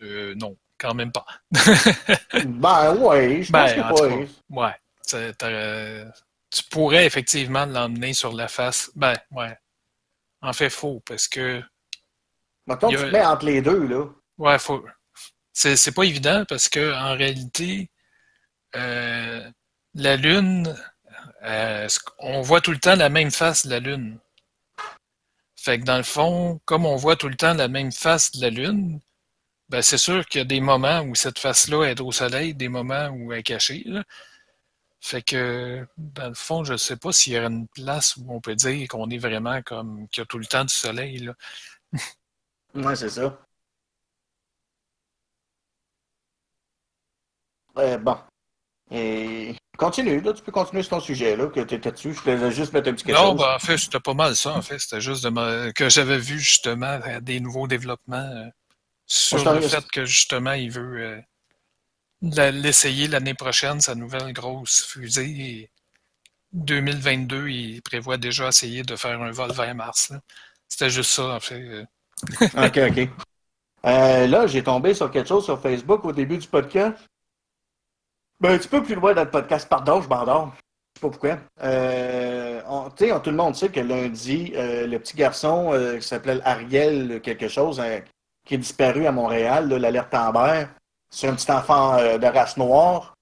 [0.00, 0.56] Euh, non.
[0.78, 1.26] quand même pas.
[2.46, 4.08] Ben ouais, je pense Ben, en que pas.
[4.08, 6.14] cas, ouais.
[6.50, 8.90] Tu pourrais effectivement l'emmener sur la face.
[8.96, 9.54] Ben, ouais.
[10.44, 11.62] En fait, faux, parce que.
[12.68, 14.06] Y tu te mets entre les deux, là.
[14.38, 14.84] Ouais, faut.
[15.52, 17.90] C'est c'est pas évident parce que en réalité,
[18.76, 19.48] euh,
[19.94, 20.76] la Lune,
[21.44, 21.88] euh,
[22.18, 24.18] on voit tout le temps la même face de la Lune.
[25.56, 28.42] Fait que dans le fond, comme on voit tout le temps la même face de
[28.42, 29.00] la Lune,
[29.70, 32.68] ben c'est sûr qu'il y a des moments où cette face-là est au soleil, des
[32.68, 33.82] moments où elle est cachée.
[33.86, 34.04] là.
[35.04, 38.40] Fait que, dans le fond, je sais pas s'il y aurait une place où on
[38.40, 41.18] peut dire qu'on est vraiment comme qu'il y a tout le temps du soleil.
[41.18, 41.34] Là.
[42.74, 43.38] Ouais, c'est ça.
[47.76, 48.16] Euh, bon.
[48.90, 52.14] Et continue, là, tu peux continuer sur ton sujet, là, que tu étais dessus.
[52.14, 53.40] Je voulais juste mettre un petit quelque Non, chose.
[53.40, 54.56] ben, en fait, c'était pas mal ça.
[54.56, 58.48] En fait, c'était juste de que j'avais vu justement euh, des nouveaux développements euh,
[59.06, 61.20] sur le fait que justement, il veut euh,
[62.22, 65.28] l'essayer l'année prochaine, sa nouvelle grosse fusée.
[65.28, 65.70] Et
[66.52, 70.12] 2022, il prévoit déjà essayer de faire un vol vers Mars.
[70.68, 71.60] C'était juste ça, en fait.
[71.60, 71.84] euh.
[72.66, 73.08] OK, OK.
[73.86, 76.96] Euh, là, j'ai tombé sur quelque chose sur Facebook au début du podcast.
[78.40, 79.68] Ben, un petit peu plus loin dans le podcast.
[79.68, 80.54] Pardon, je m'endors.
[80.56, 81.38] Je sais pas pourquoi.
[81.62, 82.60] Euh,
[83.20, 87.82] tout le monde sait que lundi, le petit garçon qui s'appelait Ariel quelque chose,
[88.46, 90.66] qui est disparu à Montréal, l'alerte Amber,
[91.14, 93.14] c'est un petit enfant euh, de race noire.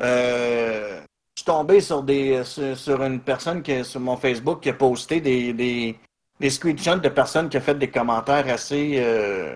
[0.00, 1.00] Euh,
[1.36, 5.20] je suis tombé sur, des, sur, une personne qui, sur mon Facebook qui a posté
[5.20, 5.96] des, des,
[6.40, 9.54] des screenshots de personnes qui ont fait des commentaires assez, euh,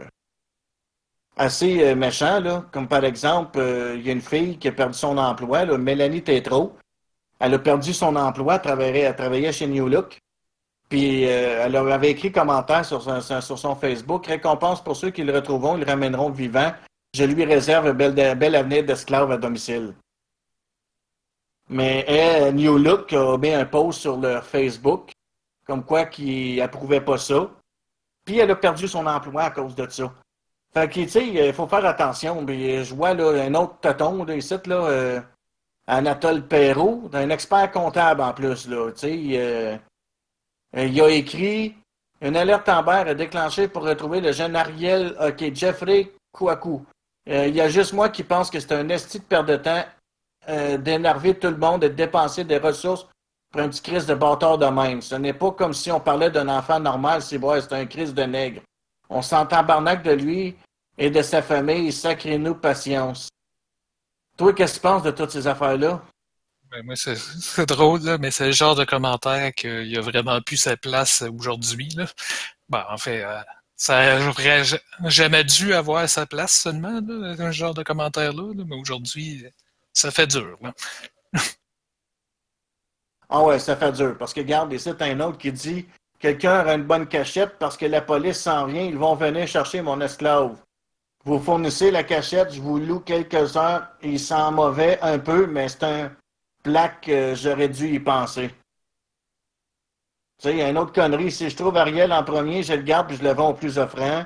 [1.36, 2.38] assez euh, méchants.
[2.38, 2.64] Là.
[2.70, 5.76] Comme par exemple, euh, il y a une fille qui a perdu son emploi, là,
[5.76, 6.76] Mélanie Tétrault.
[7.40, 10.18] Elle a perdu son emploi, elle travaillait, elle travaillait chez New Look.
[10.88, 15.24] Puis euh, elle avait écrit commentaire sur son, sur son Facebook Récompense pour ceux qui
[15.24, 16.70] le retrouveront, ils le ramèneront vivant.
[17.14, 17.94] Je lui réserve un
[18.34, 19.94] bel, avenir d'esclave à domicile.
[21.68, 25.12] Mais New Look a mis un post sur leur Facebook
[25.66, 27.50] comme quoi qu'il approuvait pas ça.
[28.24, 30.12] Puis elle a perdu son emploi à cause de ça.
[30.72, 32.46] Fait que, il faut faire attention.
[32.48, 35.20] Je vois là, un autre tonton là, ici, là, euh,
[35.86, 38.68] Anatole Perrault, un expert comptable en plus.
[38.68, 39.78] Là, euh,
[40.74, 41.74] il a écrit
[42.22, 46.86] une alerte Amber est déclenchée pour retrouver le jeune Ariel, ok, Jeffrey Kouakou.
[47.28, 49.56] Euh, il y a juste moi qui pense que c'est un esti de perte de
[49.56, 49.84] temps
[50.48, 53.06] euh, d'énerver tout le monde et de dépenser des ressources
[53.50, 55.00] pour un petit crise de bâtard de même.
[55.00, 58.12] Ce n'est pas comme si on parlait d'un enfant normal, c'est vrai, c'est un crise
[58.12, 58.62] de nègre.
[59.08, 60.56] On s'entend barnac de lui
[60.98, 63.28] et de sa famille, sacrez-nous patience.
[64.36, 66.02] Toi, qu'est-ce que tu penses de toutes ces affaires-là?
[66.70, 70.76] Ben, moi, c'est drôle, mais c'est le genre de commentaire qu'il a vraiment plus sa
[70.76, 71.94] place aujourd'hui.
[72.68, 73.40] Ben, en fait, euh,
[73.82, 78.64] ça aurait ja- jamais dû avoir sa place seulement, là, un genre de commentaire-là, là,
[78.64, 79.44] mais aujourd'hui,
[79.92, 80.56] ça fait dur.
[83.34, 84.14] Ah ouais, ça fait dur.
[84.18, 85.86] Parce que, regarde, ici, t'as un autre qui dit
[86.18, 89.80] Quelqu'un aura une bonne cachette parce que la police s'en vient, ils vont venir chercher
[89.80, 90.54] mon esclave.
[91.24, 93.88] Vous fournissez la cachette, je vous loue quelques heures.
[94.02, 96.12] Il sent mauvais un peu, mais c'est un
[96.62, 98.54] plaque que j'aurais dû y penser.
[100.44, 101.30] Il y a une autre connerie.
[101.30, 103.78] Si je trouve Ariel en premier, je le garde puis je le vends au plus
[103.78, 104.24] offrant.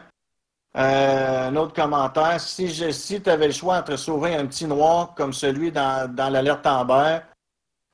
[0.77, 2.41] Euh, un autre commentaire.
[2.41, 6.29] Si, si tu avais le choix entre sauver un petit noir comme celui dans, dans
[6.29, 7.19] l'alerte Amber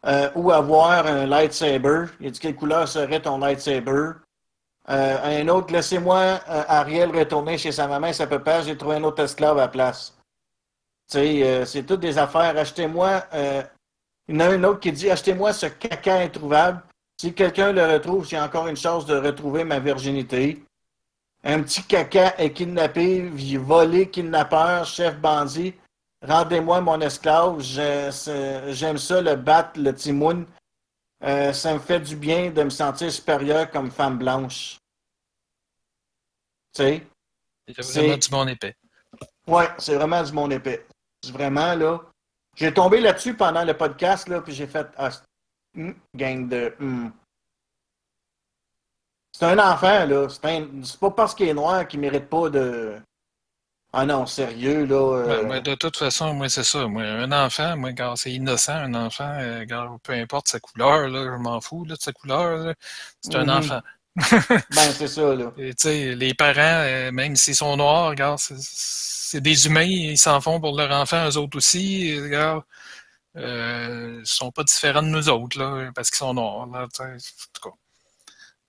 [0.06, 4.12] euh, ou avoir un lightsaber, il dit quelle couleur serait ton lightsaber?
[4.88, 8.96] Euh, un autre, laissez-moi euh, Ariel retourner chez sa maman et sa papa, j'ai trouvé
[8.96, 10.16] un autre esclave à la place.
[11.06, 12.56] C'est toutes des affaires.
[12.56, 13.24] Achetez-moi.
[14.28, 16.82] il y en a un autre qui dit Achetez-moi ce caca introuvable.
[17.20, 20.64] Si quelqu'un le retrouve, j'ai encore une chance de retrouver ma virginité.
[21.44, 25.74] Un petit caca est kidnappé, volé, kidnappeur, chef bandit.
[26.22, 27.60] Rendez-moi mon esclave.
[27.60, 30.46] J'aime ça, le battre, le timoun.
[31.24, 34.78] Euh, ça me fait du bien de me sentir supérieur comme femme blanche.
[36.74, 37.06] Tu sais?
[37.80, 38.74] C'est- vraiment du bon épais.
[39.46, 40.86] Ouais, c'est vraiment du mon épais.
[41.32, 42.00] Vraiment, là.
[42.56, 44.86] J'ai tombé là-dessus pendant le podcast, là, puis j'ai fait.
[44.96, 45.10] Ah,
[45.76, 46.74] hum, gang de.
[46.80, 47.12] hum.
[49.32, 50.28] C'est un enfant, là.
[50.28, 50.68] C'est un-
[51.00, 52.96] pas parce qu'il est noir qu'il mérite pas de.
[53.94, 54.94] Ah non, sérieux, là.
[55.18, 56.86] euh, Ben, de toute façon, moi, c'est ça.
[56.86, 61.08] Moi, un enfant, moi, quand c'est innocent, un enfant, euh, quand- peu importe sa couleur,
[61.08, 62.56] là, je m'en fous là, de sa couleur.
[62.64, 62.74] là.
[63.20, 63.50] C'est un Mhm.
[63.58, 63.80] enfant.
[64.70, 65.52] Ben, c'est ça, là.
[65.58, 70.18] Et, tu sais, les parents, euh, même s'ils sont noirs, regarde, c'est- des humains, ils
[70.18, 72.18] s'en font pour leur enfant, eux autres aussi.
[72.20, 72.62] regarde,
[73.36, 76.68] euh, sont pas différents de nous autres, là, parce qu'ils sont noirs.
[76.68, 77.02] En tout
[77.62, 77.70] cas.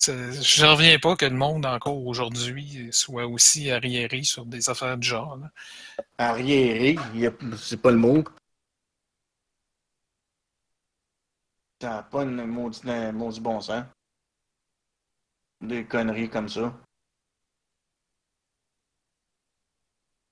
[0.05, 5.07] Je reviens pas que le monde, encore aujourd'hui, soit aussi arriéré sur des affaires du
[5.07, 5.37] genre.
[5.37, 5.49] là.
[6.17, 6.97] Arriéré,
[7.57, 8.23] c'est pas le mot.
[11.81, 13.85] Ça n'a pas maudit, un maudit bon sens.
[15.61, 16.73] Des conneries comme ça.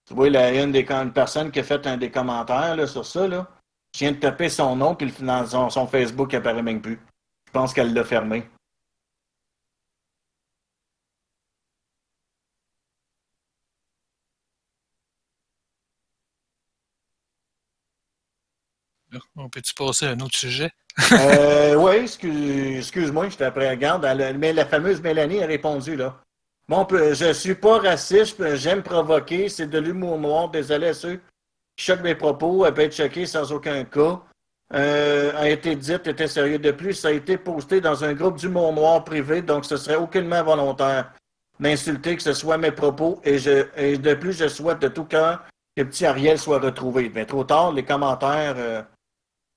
[0.05, 2.75] Tu vois, il y a une, des, une personne qui a fait un des commentaires
[2.75, 3.27] là, sur ça.
[3.27, 3.60] Là.
[3.93, 6.99] Je viens de taper son nom, puis dans son, son Facebook, il apparaît même plus.
[7.47, 8.47] Je pense qu'elle l'a fermé.
[19.35, 20.71] On peut-tu passer à un autre sujet?
[21.11, 24.05] Euh, oui, excuse, excuse-moi, je après regarde.
[24.05, 26.21] elle- mais la fameuse Mélanie a répondu, là.
[26.69, 31.19] Bon, je suis pas raciste, j'aime provoquer, c'est de l'humour noir, désolé à ceux
[31.75, 34.21] qui choquent mes propos, elle peut être choquée sans aucun cas.
[34.73, 36.57] Euh, a été dite, était sérieux.
[36.57, 39.97] De plus, ça a été posté dans un groupe d'humour noir privé, donc ce serait
[39.97, 41.11] aucunement volontaire
[41.59, 45.05] d'insulter que ce soit mes propos, et, je, et de plus, je souhaite de tout
[45.05, 45.43] cœur
[45.75, 47.09] que petit Ariel soit retrouvé.
[47.13, 48.81] Mais trop tard, les commentaires euh,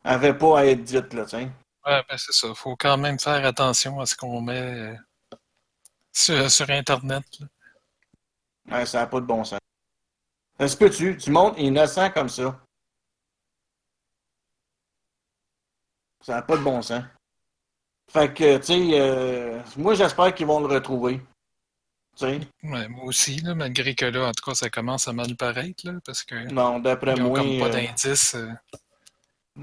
[0.04, 1.50] avaient pas à être dits, là, tiens.
[1.86, 2.52] Ouais, ben c'est ça.
[2.54, 4.94] faut quand même faire attention à ce qu'on met euh,
[6.12, 7.24] sur, sur Internet.
[7.40, 7.46] là.
[8.70, 9.58] Ouais, ça n'a pas de bon sens.
[10.58, 11.16] Ça se peut-tu?
[11.16, 12.60] Du monde innocent comme ça.
[16.20, 17.02] Ça n'a pas de bon sens.
[18.10, 21.20] Fait que, tu sais, euh, moi, j'espère qu'ils vont le retrouver.
[22.16, 22.24] Tu?
[22.62, 25.84] Ouais, moi aussi, là, malgré que là, en tout cas, ça commence à mal paraître,
[25.86, 28.34] là, parce que Non, d'après moi, comme pas euh, d'indice.
[28.36, 28.48] euh,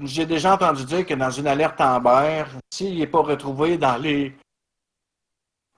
[0.04, 4.36] j'ai déjà entendu dire que dans une alerte Amber, s'il n'est pas retrouvé dans les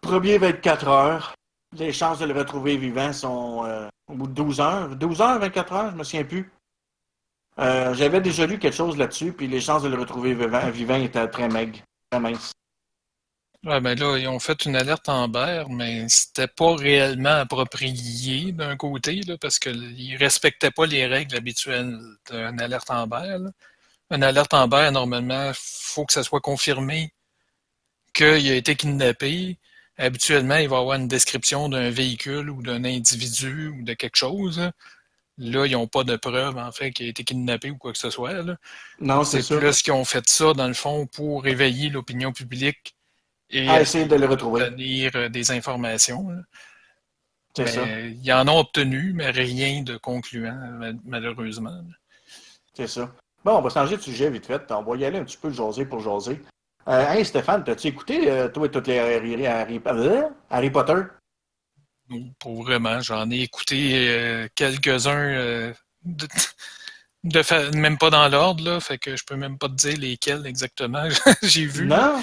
[0.00, 1.34] premiers 24 heures,
[1.76, 4.96] les chances de le retrouver vivant sont euh, au bout de 12 heures.
[4.96, 6.50] 12 heures, 24 heures, je me souviens plus.
[7.58, 11.28] Euh, J'avais déjà lu quelque chose là-dessus, puis les chances de le retrouver vivant, étaient
[11.28, 11.78] très maigres,
[12.10, 12.52] très minces.
[13.64, 18.76] Ouais, ben là, ils ont fait une alerte Amber, mais c'était pas réellement approprié d'un
[18.76, 21.98] côté, là, parce qu'ils respectaient pas les règles habituelles
[22.30, 23.38] d'une alerte Amber.
[23.38, 23.50] là.
[24.10, 27.14] Une alerte Amber, normalement, faut que ça soit confirmé
[28.12, 29.58] qu'il a été kidnappé.
[29.96, 34.16] Habituellement, il va y avoir une description d'un véhicule ou d'un individu ou de quelque
[34.16, 34.58] chose.
[34.58, 34.72] là.
[35.66, 38.10] Ils n'ont pas de preuve, en fait, qu'il a été kidnappé ou quoi que ce
[38.10, 38.32] soit.
[38.34, 38.56] là.
[39.00, 39.60] Non, c'est C'est ça.
[39.60, 42.94] plus qu'ils ont fait ça, dans le fond, pour éveiller l'opinion publique
[43.50, 44.62] et À essayer de retrouver.
[44.62, 46.28] obtenir euh, des informations.
[47.56, 47.84] C'est ça.
[47.86, 51.84] Ils en ont obtenu, mais rien de concluant, mal- malheureusement.
[52.74, 53.12] C'est ça.
[53.44, 54.62] Bon, on va changer de sujet vite fait.
[54.72, 56.40] On va y aller un petit peu jaser pour jaser.
[56.86, 61.02] Euh, hey Stéphane, t'as-tu écouté, euh, toi, toutes les Harry, Harry- euh, Harry Potter?
[62.10, 65.72] Non, Pour vraiment, j'en ai écouté euh, quelques-uns,
[66.04, 66.28] de,
[67.24, 69.96] de fa- même pas dans l'ordre, là, fait que je peux même pas te dire
[69.98, 71.04] lesquels exactement
[71.42, 71.86] j'ai vu.
[71.86, 72.22] Non?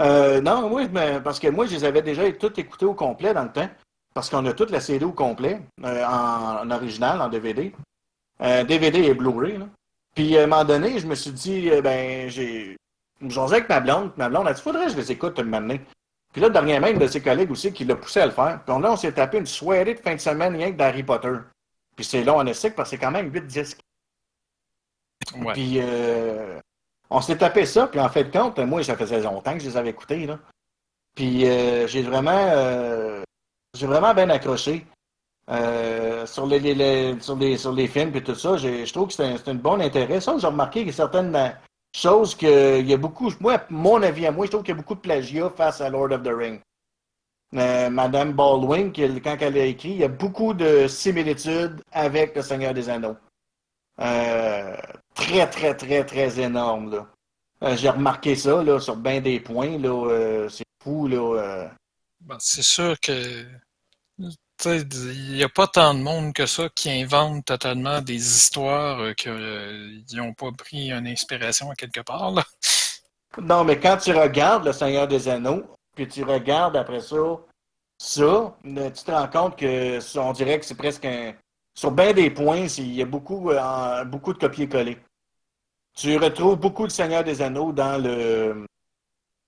[0.00, 3.44] Non, oui, mais parce que moi, je les avais déjà tout écoutés au complet dans
[3.44, 3.68] le temps.
[4.14, 7.72] Parce qu'on a toute la série au complet, en, en original, en DVD.
[8.40, 9.58] DVD et Blu-ray.
[9.58, 9.68] là.
[10.14, 12.76] Puis à un moment donné, je me suis dit, ben, j'ai.
[13.26, 14.12] J'osais avec ma blonde.
[14.16, 15.80] Ma blonde a dit, faudrait que je les écoute une matinée.
[16.32, 18.60] Puis là, dernièrement, une de ses collègues aussi qui l'a poussé à le faire.
[18.64, 21.32] Puis là, on s'est tapé une soirée de fin de semaine rien que d'Harry Potter.
[21.96, 23.80] Puis c'est long en essic parce que c'est quand même 8 disques.
[25.36, 25.52] Ouais.
[25.52, 26.58] Puis euh,
[27.10, 29.68] on s'est tapé ça, puis en fait de compte, moi, ça faisait longtemps que je
[29.68, 30.38] les avais écoutés, là.
[31.14, 33.22] Puis euh, j'ai vraiment euh,
[33.74, 34.86] j'ai vraiment bien accroché.
[35.50, 39.08] Euh, sur les, les- les- sur les sur les films et tout ça, je trouve
[39.08, 40.20] que c'est un, un bon intérêt.
[40.20, 41.34] Ça, j'ai remarqué a certaines
[41.94, 43.30] choses que il y a beaucoup.
[43.40, 45.88] Moi, mon avis à moi, je trouve qu'il y a beaucoup de plagiat face à
[45.88, 46.60] Lord of the Rings.
[47.54, 52.42] Euh, Madame Baldwin, quand elle a écrit, il y a beaucoup de similitudes avec le
[52.42, 53.16] Seigneur des Anneaux.
[54.00, 54.76] Euh,
[55.14, 57.06] très, très, très, très énorme.
[57.62, 59.78] Euh, J'ai remarqué ça là, sur bien des points.
[59.78, 61.08] Là, c'est fou.
[61.08, 61.70] Là.
[62.20, 63.46] Ben, c'est sûr que
[64.64, 69.12] il n'y a pas tant de monde que ça qui invente totalement des histoires euh,
[69.14, 72.32] qu'ils n'ont pas pris une inspiration à quelque part.
[72.32, 72.44] Là.
[73.40, 77.16] Non, mais quand tu regardes le Seigneur des Anneaux, puis tu regardes après ça,
[77.98, 81.34] ça, tu te rends compte que on dirait que c'est presque un.
[81.74, 84.98] Sur bien des points, il y a beaucoup, euh, beaucoup de copier-coller.
[85.96, 88.66] Tu retrouves beaucoup de Seigneur des Anneaux dans le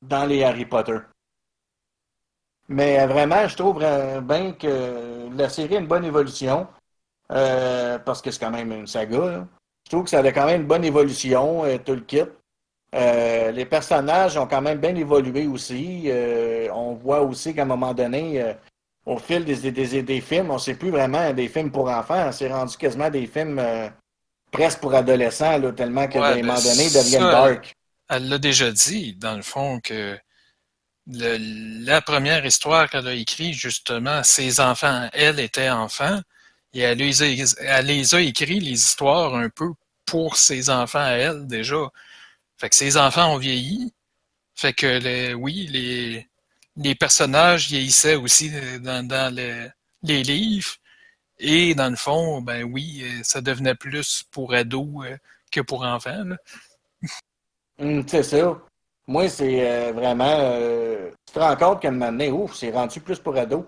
[0.02, 0.98] dans les Harry Potter.
[2.70, 6.66] Mais vraiment, je trouve euh, bien que la série a une bonne évolution.
[7.32, 9.18] euh, parce que c'est quand même une saga.
[9.18, 9.46] là.
[9.86, 12.22] Je trouve que ça a quand même une bonne évolution, euh, tout le kit.
[12.94, 16.10] Euh, les personnages ont quand même bien évolué aussi.
[16.72, 18.54] On voit aussi qu'à un moment donné,
[19.06, 22.32] au fil des, des, des films, on ne sait plus vraiment des films pour enfants.
[22.32, 23.60] C'est rendu quasiment des films
[24.50, 27.74] presque pour adolescents, là, tellement que Ouais, à un moment donné, ils deviennent dark.
[28.08, 30.18] Elle l'a déjà dit, dans le fond, que
[31.12, 36.20] la première histoire qu'elle a écrite, justement, ses enfants, elle était enfant,
[36.72, 37.26] et elle les, a,
[37.60, 39.70] elle les écrit, les histoires, un peu
[40.06, 41.88] pour ses enfants à elle, déjà.
[42.58, 43.92] Fait que ses enfants ont vieilli.
[44.54, 46.28] Fait que, les- oui, les,
[46.76, 49.70] les personnages vieillissaient aussi euh, dans, dans le-
[50.02, 50.72] les livres.
[51.38, 55.16] Et dans le fond, ben oui, euh, ça devenait plus pour ados euh,
[55.50, 56.24] que pour enfants.
[57.78, 58.60] Hum, c'est ça.
[59.10, 60.36] Moi, c'est euh, vraiment.
[60.38, 63.64] euh, tu te rends compte qu'à un moment donné, ouf, c'est rendu plus pour ados.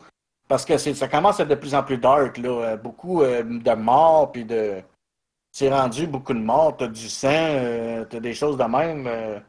[0.46, 2.48] Parce que ça commence à être de plus en plus dark, là.
[2.48, 4.80] Euh, Beaucoup de morts, puis de.
[5.50, 9.42] C'est rendu beaucoup de morts, t'as du sang, t'as des choses de même.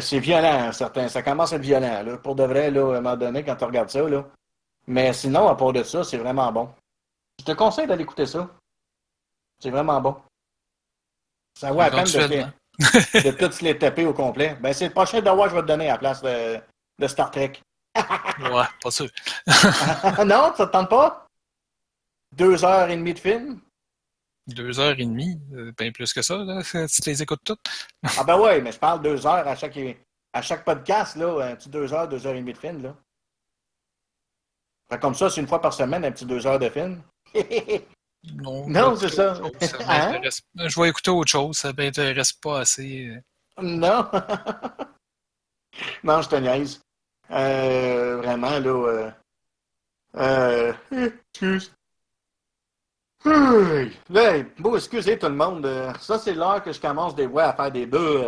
[0.00, 1.08] c'est violent, certain.
[1.08, 2.16] Ça commence à être violent, là.
[2.16, 4.24] Pour de vrai, là, à un moment donné, quand tu regardes ça, là.
[4.86, 6.70] Mais sinon, à part de ça, c'est vraiment bon.
[7.38, 8.48] Je te conseille d'aller écouter ça.
[9.60, 10.16] C'est vraiment bon.
[11.54, 12.46] Ça vaut la peine de.
[12.78, 14.56] de tous les taper au complet.
[14.60, 16.58] Ben, c'est le prochain devoir que je vais te donner à la place de,
[16.98, 17.60] de Star Trek.
[18.38, 19.08] Ouais, pas sûr.
[19.46, 21.26] non, ça te tente pas?
[22.32, 23.60] Deux heures et demie de film?
[24.46, 27.64] Deux heures et demie, euh, bien plus que ça, là, si tu les écoutes toutes.
[28.18, 29.78] Ah ben ouais, mais je parle deux heures à chaque,
[30.32, 32.94] à chaque podcast, là, un petit deux heures, deux heures et demie de film, là.
[34.98, 37.02] Comme ça, c'est une fois par semaine, un petit deux heures de film.
[38.34, 39.40] Non, c'est ça.
[39.40, 40.20] autre chose, ça Hein?
[40.56, 43.16] Je vais écouter autre chose, ça m'intéresse pas assez.
[43.60, 44.08] non.
[46.04, 46.80] non, je te niaise.
[47.30, 48.58] Euh, vraiment, là.
[48.68, 49.10] Euh,
[50.16, 50.72] euh,
[51.32, 51.72] excuse.
[53.24, 55.66] Hum, Là, bon, excusez tout le monde.
[55.66, 58.24] euh, Ça, c'est l'heure que je commence des voix à faire des bœufs.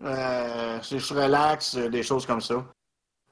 [0.00, 2.64] Je relaxe, des choses comme ça.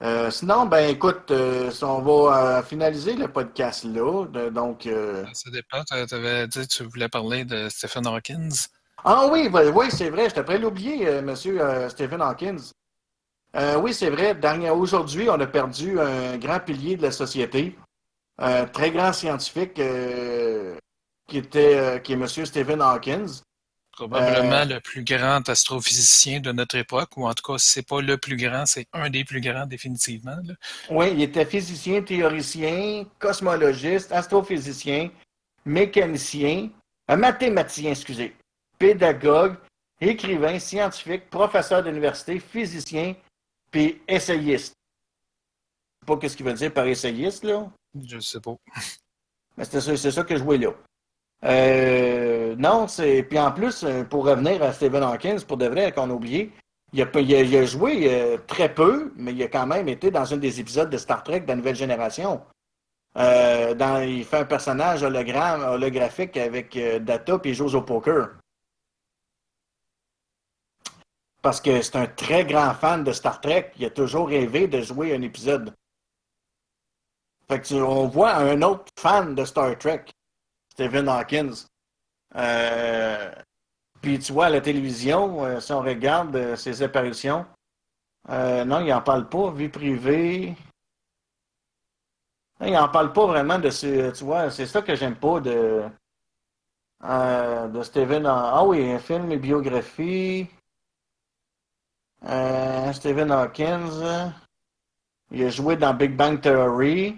[0.03, 4.27] Euh, sinon, ben écoute, euh, on va euh, finaliser le podcast là.
[4.27, 5.83] de- donc, euh, Ça dépend.
[5.85, 8.49] Tu avais dit que tu voulais parler de Stephen Hawkins.
[9.05, 10.29] Ah oui, oui, oui, c'est vrai.
[10.29, 12.71] Je t'ai l'oublier, monsieur Stephen Hawkins.
[13.81, 14.35] Oui, c'est vrai.
[14.37, 17.77] Dernier- Aujourd'hui, on a perdu un grand pilier de la société,
[18.39, 19.81] un très grand scientifique
[21.29, 23.43] qui était qui est monsieur Stephen Hawkins.
[23.99, 28.01] Probablement Euh, le plus grand astrophysicien de notre époque, ou en tout cas, c'est pas
[28.01, 30.37] le plus grand, c'est un des plus grands définitivement.
[30.45, 30.55] là.
[30.91, 35.11] Oui, il était physicien, théoricien, cosmologiste, astrophysicien,
[35.65, 36.71] mécanicien,
[37.09, 38.37] un mathématicien, excusez,
[38.79, 39.57] pédagogue,
[40.01, 43.15] écrivain, scientifique, professeur d'université, physicien,
[43.71, 44.75] puis essayiste.
[44.75, 47.69] Je sais pas qu'est-ce qu'il veut dire par essayiste, là.
[48.01, 48.55] Je sais pas.
[49.57, 50.71] Mais c'est ça, c'est ça que je vois là.
[51.45, 53.23] Euh, non, c'est.
[53.23, 56.53] Puis en plus, euh, pour revenir à Stephen Hawkins, pour de vrai, qu'on a oublié,
[56.93, 60.59] il a, joué euh, très peu, mais il a quand même été dans un des
[60.61, 62.41] épisodes de Star Trek de la nouvelle génération.
[63.17, 67.83] Euh, dans, il fait un personnage hologramme, holographique avec euh, Data puis il joue au
[67.83, 68.29] poker.
[71.43, 73.73] Parce que c'est un très grand fan de Star Trek.
[73.77, 75.75] Il a toujours rêvé de jouer un épisode.
[77.49, 80.05] Fait que tu- on voit un autre fan de Star Trek,
[80.79, 81.67] Stephen Hawkins.
[82.37, 83.33] Euh,
[84.01, 87.45] puis tu vois à la télévision, euh, si on regarde euh, ses apparitions,
[88.29, 90.55] non, il n'en parle pas, vie privée.
[92.61, 94.13] Il n'en parle pas vraiment de ce.
[94.13, 95.83] Tu vois, c'est ça que j'aime pas de.
[97.03, 98.27] de Stephen.
[98.27, 100.47] Ah oui, un film et biographie.
[102.93, 104.33] Stephen Hawkins.
[105.33, 107.17] Il a joué dans Big Bang Theory.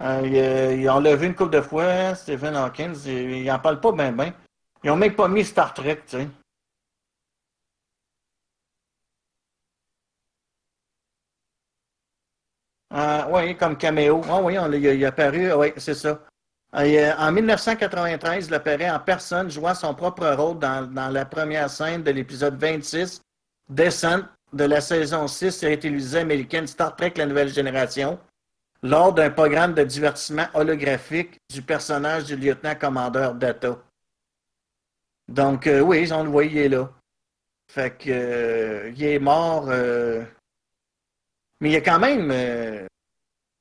[0.00, 2.94] Euh, il, a- l'a une couple de fois, Stephen Hawkins.
[3.06, 4.32] Il, il en parle pas bien, bien.
[4.84, 6.28] Ils ont même pas mis Star Trek, tu sais.
[13.30, 14.22] oui, comme caméo.
[14.28, 16.20] Ah oui, l'a- il, il apparu, oui, c'est ça.
[16.76, 21.24] Euh, il a- en 1993, il apparaît en personne, jouant son propre rôle dans, la
[21.24, 23.22] première scène de l'épisode 26,
[23.68, 24.20] Descent,
[24.52, 28.18] de la saison 6 série télévisée américaine Star Trek La Nouvelle Génération,
[28.82, 33.82] lors d'un programme de divertissement holographique du personnage du lieutenant-commandeur Data.
[35.28, 36.90] Donc, euh, oui, on le voit, là.
[37.70, 39.68] Fait que, euh, il est mort.
[39.68, 40.24] euh,
[41.60, 42.86] Mais il a quand même euh,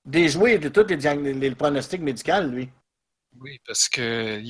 [0.05, 2.69] déjoué de tous les, les pronostics lui.
[3.39, 4.03] Oui, parce qu'il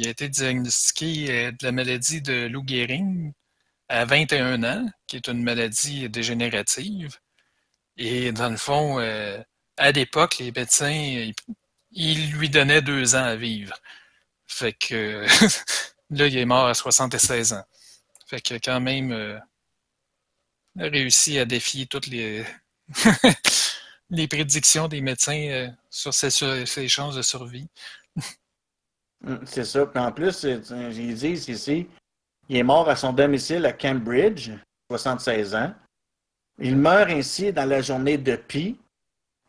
[0.08, 3.34] a été diagnostiqué de la maladie de Lou Gehrig
[3.90, 7.18] à 21 ans, qui est une maladie dégénérative.
[7.98, 9.00] Et dans le fond,
[9.78, 11.34] à l'époque, les médecins, ils,
[11.92, 13.76] ils lui donnaient deux ans à vivre.
[14.48, 15.26] Fait que
[16.10, 17.64] là, il est mort à 76 ans.
[18.28, 19.40] Fait que quand même euh,
[20.78, 22.46] réussi à défier toutes les,
[24.10, 27.68] les prédictions des médecins euh, sur ses, sur ses chances de survie.
[29.22, 29.86] Mm, C'est ça.
[29.86, 31.88] Puis en plus, ils disent ici
[32.50, 34.52] Il est mort à son domicile à Cambridge,
[34.90, 35.74] 76 ans.
[36.60, 38.80] Il meurt ainsi dans la journée de Pi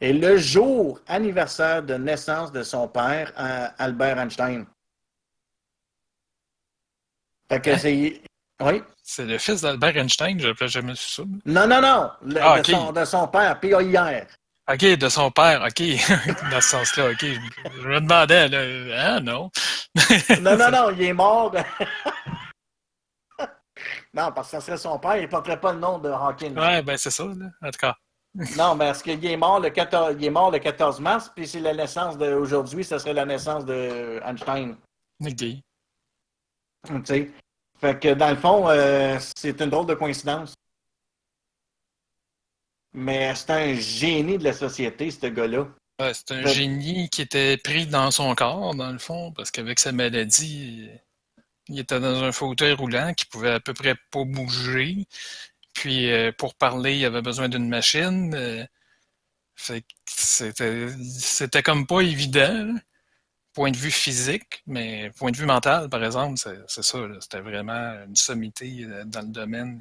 [0.01, 4.67] et le jour anniversaire de naissance de son père, euh, Albert Einstein.
[7.51, 7.79] Fait que Hein?
[7.79, 8.23] c'est.
[8.61, 8.83] Oui?
[9.03, 11.23] C'est le fils d'Albert Einstein, je n'ai jamais su ça.
[11.47, 12.11] Non, non, non.
[12.23, 14.27] le- Ah, de, son, de son père, P.A.I.R.
[14.71, 15.81] OK, de son père, OK.
[16.51, 17.21] Dans ce sens-là, OK.
[17.25, 19.51] Je, me demandais, là, ah non?
[20.43, 21.55] Non, non, non, il est mort.
[24.13, 26.55] non, parce que ça serait son père, il ne porterait pas le nom de Hawkins.
[26.57, 27.47] Ouais, ben c'est ça, là.
[27.63, 27.97] En tout cas.
[28.35, 31.47] Non, mais parce qu'il est mort le 14, il est mort le 14 mars, puis
[31.49, 34.77] c'est la naissance d'aujourd'hui, ça serait la naissance de Einstein.
[35.21, 35.37] OK.
[35.37, 35.63] Tu
[37.05, 37.31] sais.
[37.81, 40.55] Fait que dans le fond, euh, c'est une drôle de coïncidence.
[42.93, 45.67] Mais c'est un génie de la société, ce gars-là.
[46.01, 49.51] Ouais, c'est un Fait- génie qui était pris dans son corps, dans le fond, parce
[49.51, 50.89] qu'avec sa maladie,
[51.69, 55.07] il était dans un fauteuil roulant qui pouvait à peu près pas bouger.
[55.79, 58.35] Puis euh, pour parler, il avait besoin d'une machine.
[58.35, 58.67] euh,
[59.55, 62.75] fait c'était c'était comme pas évident,
[63.53, 66.99] point de vue physique, mais point de vue mental, par exemple, c'est ça.
[67.21, 69.81] C'était vraiment une sommité euh, dans le domaine.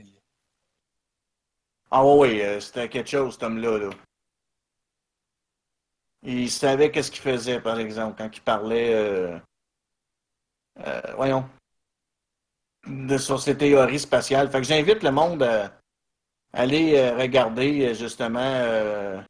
[1.90, 3.80] Ah oui, oui, c'était quelque chose, cet homme-là.
[3.80, 3.90] Là.
[6.22, 9.42] Il savait qu'est-ce qu'il faisait, par exemple, quand il parlait,
[11.16, 11.50] voyons,
[12.86, 14.52] de sur ses théories spatiales.
[14.52, 15.74] Fait que j'invite le monde à
[16.58, 19.22] aller euh, regarder, euh, justement, euh,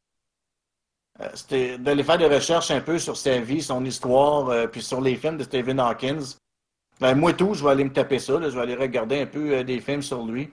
[1.78, 5.36] d'aller faire des recherches un peu sur sa vie, son histoire, puis sur les films
[5.36, 6.36] de Stephen Hawkins.
[7.00, 8.38] Ben, moi, tout, je vais aller me taper ça.
[8.38, 8.48] là.
[8.48, 10.48] je vais aller regarder un peu des films sur lui.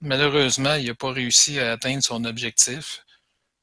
[0.00, 3.04] Malheureusement, il n'a pas réussi à atteindre son objectif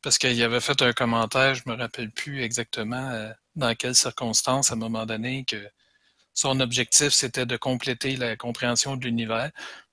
[0.02, 4.76] parce qu'il avait fait un commentaire, je me rappelle plus exactement dans quelles circonstances, à
[4.76, 5.68] un moment donné, que
[6.34, 9.52] son objectif, c'était de compléter la compréhension de l'univers.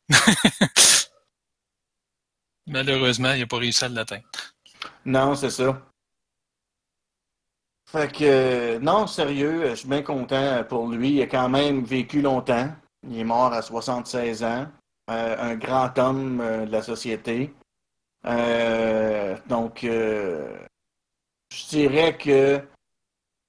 [2.66, 4.22] Malheureusement, il n'a pas réussi à l'atteindre.
[5.04, 5.80] Non, c'est ça.
[7.90, 11.10] Fait que, non, sérieux, je suis bien content pour lui.
[11.14, 12.70] Il a quand même vécu longtemps.
[13.02, 14.66] Il est mort à 76 ans.
[15.10, 17.52] Euh, un grand homme euh, de la société.
[18.24, 20.48] Euh, donc, je
[21.68, 22.62] dirais que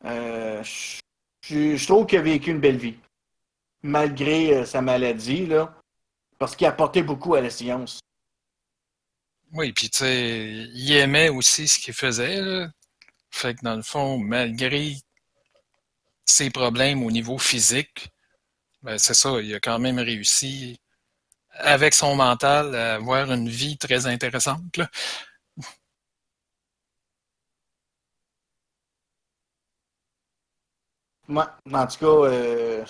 [0.04, 1.00] je,
[1.46, 2.98] je- trouve qu'il a vécu une belle vie.
[3.84, 5.48] Malgré sa maladie.
[6.40, 8.00] Parce qu'il a apporté beaucoup à la science.
[9.54, 12.42] Oui, puis tu sais, il aimait aussi ce qu'il faisait.
[13.32, 14.96] Fait que dans le fond, malgré
[16.26, 18.10] ses problèmes au niveau physique,
[18.84, 20.80] ben c'est ça, il a quand même réussi
[21.52, 24.80] avec son mental à avoir une vie très intéressante.
[31.28, 32.86] Moi, en tout cas, euh,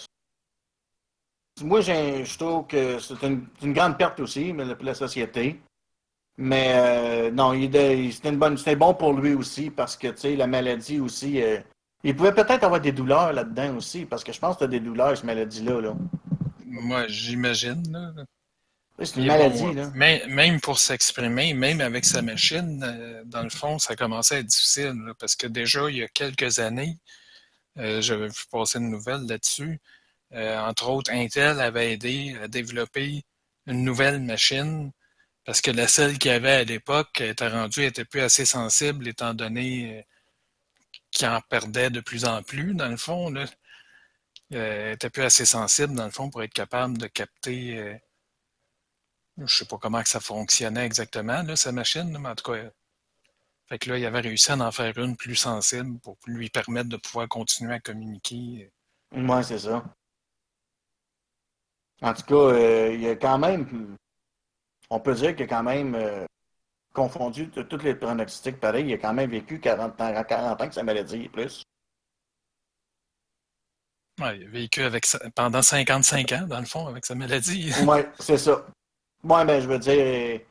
[1.64, 5.60] moi, je trouve que c'est une, une grande perte aussi mais pour la société.
[6.38, 11.00] Mais euh, non, il, c'était bon pour lui aussi parce que, tu sais, la maladie
[11.00, 11.60] aussi, euh,
[12.04, 14.68] il pouvait peut-être avoir des douleurs là-dedans aussi parce que je pense que tu as
[14.68, 15.82] des douleurs, cette maladie-là.
[15.82, 15.96] Là.
[16.66, 17.84] Moi, j'imagine.
[17.92, 18.14] là.
[19.00, 19.92] C'est une maladie, bon, là.
[19.94, 24.40] Même, même pour s'exprimer, même avec sa machine, euh, dans le fond, ça commençait à
[24.40, 24.94] être difficile.
[25.06, 26.98] là, parce que déjà, il y a quelques années,
[27.76, 29.80] j'avais vu passer une nouvelle là-dessus.
[30.32, 33.24] Entre autres, Intel avait aidé à développer
[33.66, 34.92] une nouvelle machine
[35.46, 39.08] parce que la celle qu'il y avait à l'époque était rendue, était plus assez sensible
[39.08, 40.02] étant donné euh,
[41.12, 43.30] qu'il en perdait de plus en plus, dans le fond.
[43.30, 43.46] Là.
[44.54, 47.78] Euh, était plus assez sensible, dans le fond, pour être capable de capter.
[47.78, 47.98] euh,
[49.38, 52.70] je sais pas comment que ça fonctionnait exactement, là, sa machine, mais en tout cas,
[53.68, 56.90] fait que là, il avait réussi à en faire une plus sensible pour lui permettre
[56.90, 58.72] de pouvoir continuer à communiquer.
[59.12, 59.84] Moi, c'est ça.
[62.02, 63.98] En tout cas, il y a quand même,
[64.94, 66.26] on peut dire qu'il a quand même euh,
[66.94, 68.86] confondu t- tous les pronostics pareil.
[68.88, 71.64] Il a quand même vécu 40 ans, 40 ans que sa maladie et plus.
[74.22, 78.02] Ouais, il a vécu avec pendant 55 ans, dans le fond, avec sa maladie, Oui,
[78.20, 78.66] c'est ça.
[79.24, 80.42] Moi, ben, je veux dire,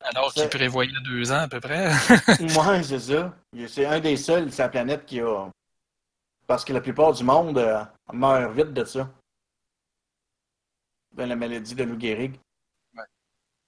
[0.00, 1.90] alors qu'il prévoyait deux ans à peu près.
[2.54, 3.34] moi, c'est ça.
[3.68, 5.50] C'est un des seuls de sa planète qui a.
[6.46, 9.10] Parce que la plupart du monde euh, meurt vite de ça.
[11.12, 12.38] De la maladie de Lou Gehrig.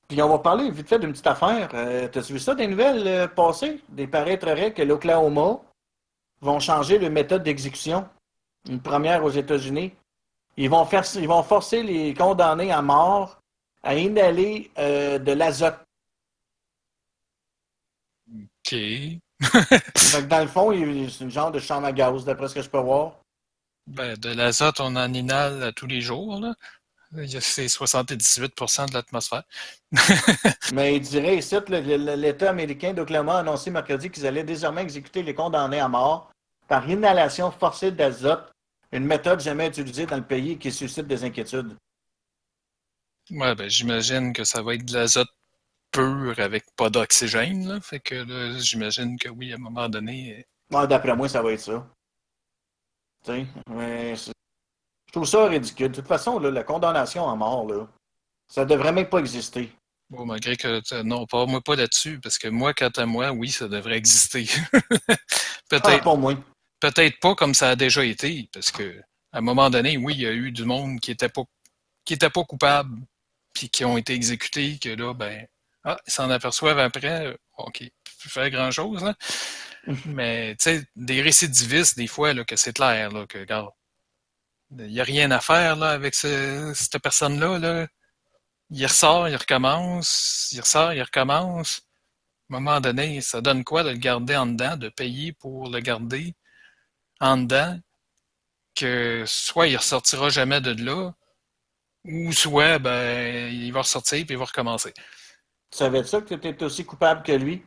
[0.08, 1.68] Puis on va parler vite fait d'une petite affaire.
[1.74, 3.80] Euh, T'as-tu vu ça des nouvelles euh, passées?
[3.88, 5.60] Des paraîtrerait que l'Oklahoma
[6.40, 8.06] vont changer de méthode d'exécution.
[8.68, 9.92] Une première aux États-Unis.
[10.56, 13.38] Ils vont faire ils vont forcer les condamnés à mort
[13.82, 15.78] à inhaler euh, de l'azote.
[18.32, 18.72] OK.
[19.40, 22.62] Que dans le fond, il- c'est une genre de chambre à gaz, d'après ce que
[22.62, 23.16] je peux voir.
[23.86, 26.54] Ben, de l'azote, on en inhale tous les jours, là.
[27.40, 29.44] C'est 78% de l'atmosphère.
[30.72, 35.34] Mais il dirait ici, l'État américain d'Oklahoma a annoncé mercredi qu'ils allaient désormais exécuter les
[35.34, 36.32] condamnés à mort
[36.66, 38.50] par inhalation forcée d'azote,
[38.90, 41.76] une méthode jamais utilisée dans le pays qui suscite des inquiétudes.
[43.30, 45.28] Ouais, ben, j'imagine que ça va être de l'azote
[45.92, 47.68] pur avec pas d'oxygène.
[47.68, 47.80] là.
[47.80, 50.46] Fait que là, j'imagine que oui, à un moment donné.
[50.70, 51.86] Ouais, D'après moi, ça va être ça.
[53.24, 54.14] Tu sais, mais
[55.14, 55.90] trouve ça ridicule.
[55.90, 57.86] De toute façon, là, la condamnation à mort, là,
[58.48, 59.72] ça devrait même pas exister.
[60.10, 63.50] Bon, malgré que non, pas moi pas là-dessus, parce que moi, quant à moi, oui,
[63.50, 64.46] ça devrait exister.
[65.72, 66.34] Ah, Peut-être pour moi.
[66.78, 69.00] peut-être pas comme ça a déjà été, parce que
[69.32, 71.42] à un moment donné, oui, il y a eu du monde qui était pas
[72.04, 72.96] qui était pas coupable,
[73.54, 75.46] puis qui ont été exécutés, que là, ben,
[75.84, 77.82] ah, ils s'en aperçoivent après, euh, ok,
[78.20, 79.16] plus faire grand chose, là.
[80.06, 83.70] Mais tu sais, des récidivistes, des fois, là, que c'est clair, là, que regarde,
[84.70, 87.86] il n'y a rien à faire là avec ce- cette personne-là, là.
[88.70, 91.82] Il ressort, il recommence, il ressort, il recommence.
[92.50, 95.70] À un moment donné, ça donne quoi de le garder en dedans, de payer pour
[95.70, 96.34] le garder
[97.20, 97.78] en dedans,
[98.74, 101.12] que soit il ressortira jamais de là,
[102.04, 104.92] ou soit ben il va ressortir puis il va recommencer.
[105.70, 107.64] Tu savais ça que tu étais aussi coupable que lui?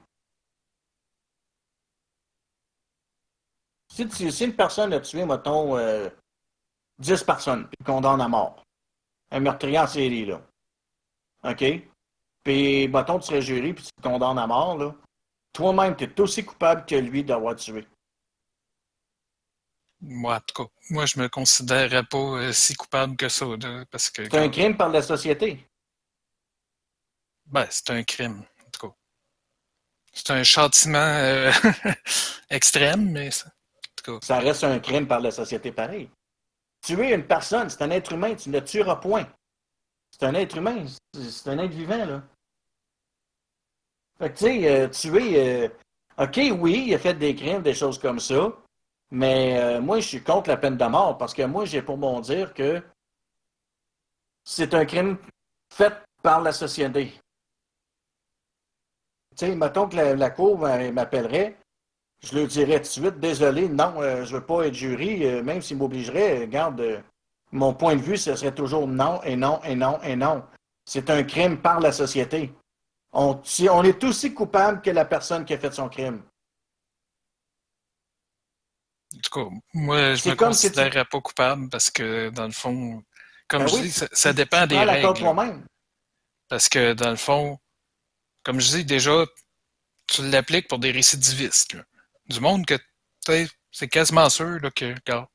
[3.90, 6.10] Si une personne a tué, mettons, euh,
[7.00, 8.64] 10 personnes, puis condamne à mort,
[9.32, 10.42] un meurtrier en série, là,
[11.44, 11.64] OK?
[12.44, 14.96] Puis, mettons, tu serais juré, puis tu te condamnes à mort, là,
[15.54, 17.86] toi-même, tu es aussi coupable que lui d'avoir tué.
[20.00, 23.84] Moi, en tout cas, moi je me considérerais pas euh, si coupable que ça, là,
[23.90, 25.66] parce que C'est un crime par la société.
[27.48, 28.94] ben, c'est un crime, en tout cas.
[30.14, 31.52] C'est un châtiment euh,
[32.50, 34.26] extrême, mais ça- en tout cas.
[34.26, 36.10] Ça reste un crime par la société pareil.
[36.88, 39.28] Tuer une personne, c'est un être humain, tu ne le tueras point.
[40.10, 42.24] C'est un être humain, c'est un être vivant, là.
[44.18, 45.70] Fait que, tu sais, euh, tuer, euh,
[46.18, 48.54] OK, oui, il a fait des crimes, des choses comme ça,
[49.12, 51.98] mais euh, moi, je suis contre la peine de mort parce que moi, j'ai pour
[51.98, 52.82] mon dire que
[54.46, 55.18] c'est un crime
[55.70, 57.12] fait par la société.
[59.36, 61.58] Tu sais, mettons que la, cour m'appellerait,
[62.24, 65.44] je leur dirais tout de suite, désolé, non, euh, je veux pas être jury, euh,
[65.44, 67.02] même s'ils m'obligeraient, euh, garde, euh,
[67.52, 70.44] mon point de vue, ce serait toujours non, et non, et non, et non.
[70.86, 72.54] C'est un crime par la société.
[73.12, 76.22] On, si- on est aussi coupable que la personne qui a fait son crime.
[79.16, 82.30] En tout cas, moi, je C'est me comme si tu- considérerais pas coupable parce que,
[82.30, 83.02] dans le fond,
[83.48, 85.64] comme Ben je oui, dis, ça, ça dépend tu des règles.
[86.50, 87.58] Parce que, dans le fond,
[88.44, 89.26] comme je dis déjà,
[90.08, 91.74] tu l'appliques pour des récidivistes.
[91.74, 91.84] là.
[92.28, 92.84] Du monde que, tu
[93.26, 95.28] sais, c'est quasiment sûr là, que, regarde,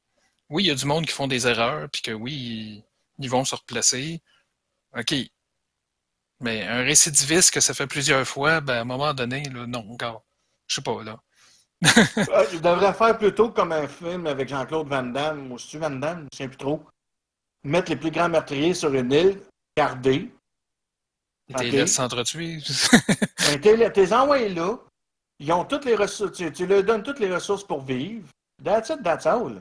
[0.51, 2.84] oui, il y a du monde qui font des erreurs, puis que oui, ils,
[3.18, 4.20] ils vont se replacer.
[4.97, 5.14] OK.
[6.40, 9.82] Mais un récidiviste que ça fait plusieurs fois, ben, à un moment donné, là, non,
[9.93, 10.20] regarde,
[10.66, 11.18] je sais pas, là.
[11.84, 15.90] Euh, Je devrais faire plutôt comme un film avec Jean-Claude Van Damme, ou c'est-tu Van
[15.90, 16.84] Damme, je ne sais plus trop.
[17.64, 19.40] Mettre les plus grands meurtriers sur une île,
[19.76, 20.32] garder.
[21.49, 21.72] Ils te OK.
[21.72, 22.59] laissent s'entretuer.
[23.38, 24.78] Ben, t'es, t'es envoyés là.
[25.43, 26.36] Ils ont toutes les ressources.
[26.36, 28.29] Tu, tu leur donnes toutes les ressources pour vivre.
[28.64, 29.61] That's it, that's all.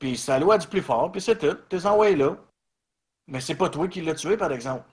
[0.00, 1.54] Puis c'est la loi du plus fort, puis c'est tout.
[1.68, 2.34] T'es envoyés là.
[3.26, 4.88] Mais c'est pas toi qui l'as tué, par exemple.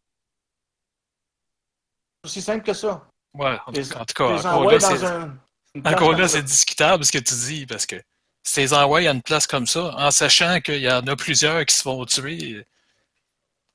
[2.24, 3.08] C'est aussi simple que ça.
[3.34, 5.06] ouais, en, tout- en tout cas, encore là, dans c'est.
[5.06, 5.38] un.
[5.86, 7.96] Encore là, c'est discutable ce que tu dis, parce que
[8.44, 11.66] si les envoies à une place comme ça, en sachant qu'il y en a plusieurs
[11.66, 12.66] qui se font tuer,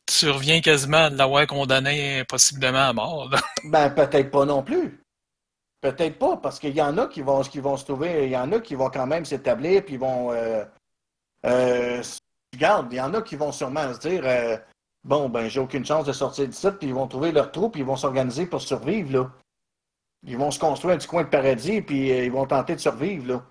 [0.05, 3.31] tu reviens quasiment à l'avoir condamné possiblement à mort.
[3.31, 3.41] là.
[3.65, 5.01] Ben, peut-être pas non plus.
[5.81, 8.61] Peut-être pas, parce qu'il y en a qui vont, se trouver, il y en a
[8.61, 10.33] qui vont quand même s'établir, puis ils vont.
[10.33, 10.65] Euh,
[11.45, 12.03] euh,
[12.53, 14.57] il y en a qui vont sûrement se dire euh,
[15.07, 17.83] Bon, ben, j'ai aucune chance de sortir d'ici, puis ils vont trouver leur trou, puis
[17.83, 19.31] ils vont s'organiser pour survivre, là.
[20.25, 22.81] Ils vont se construire un petit coin de paradis, puis euh, ils vont tenter de
[22.81, 23.45] survivre, là.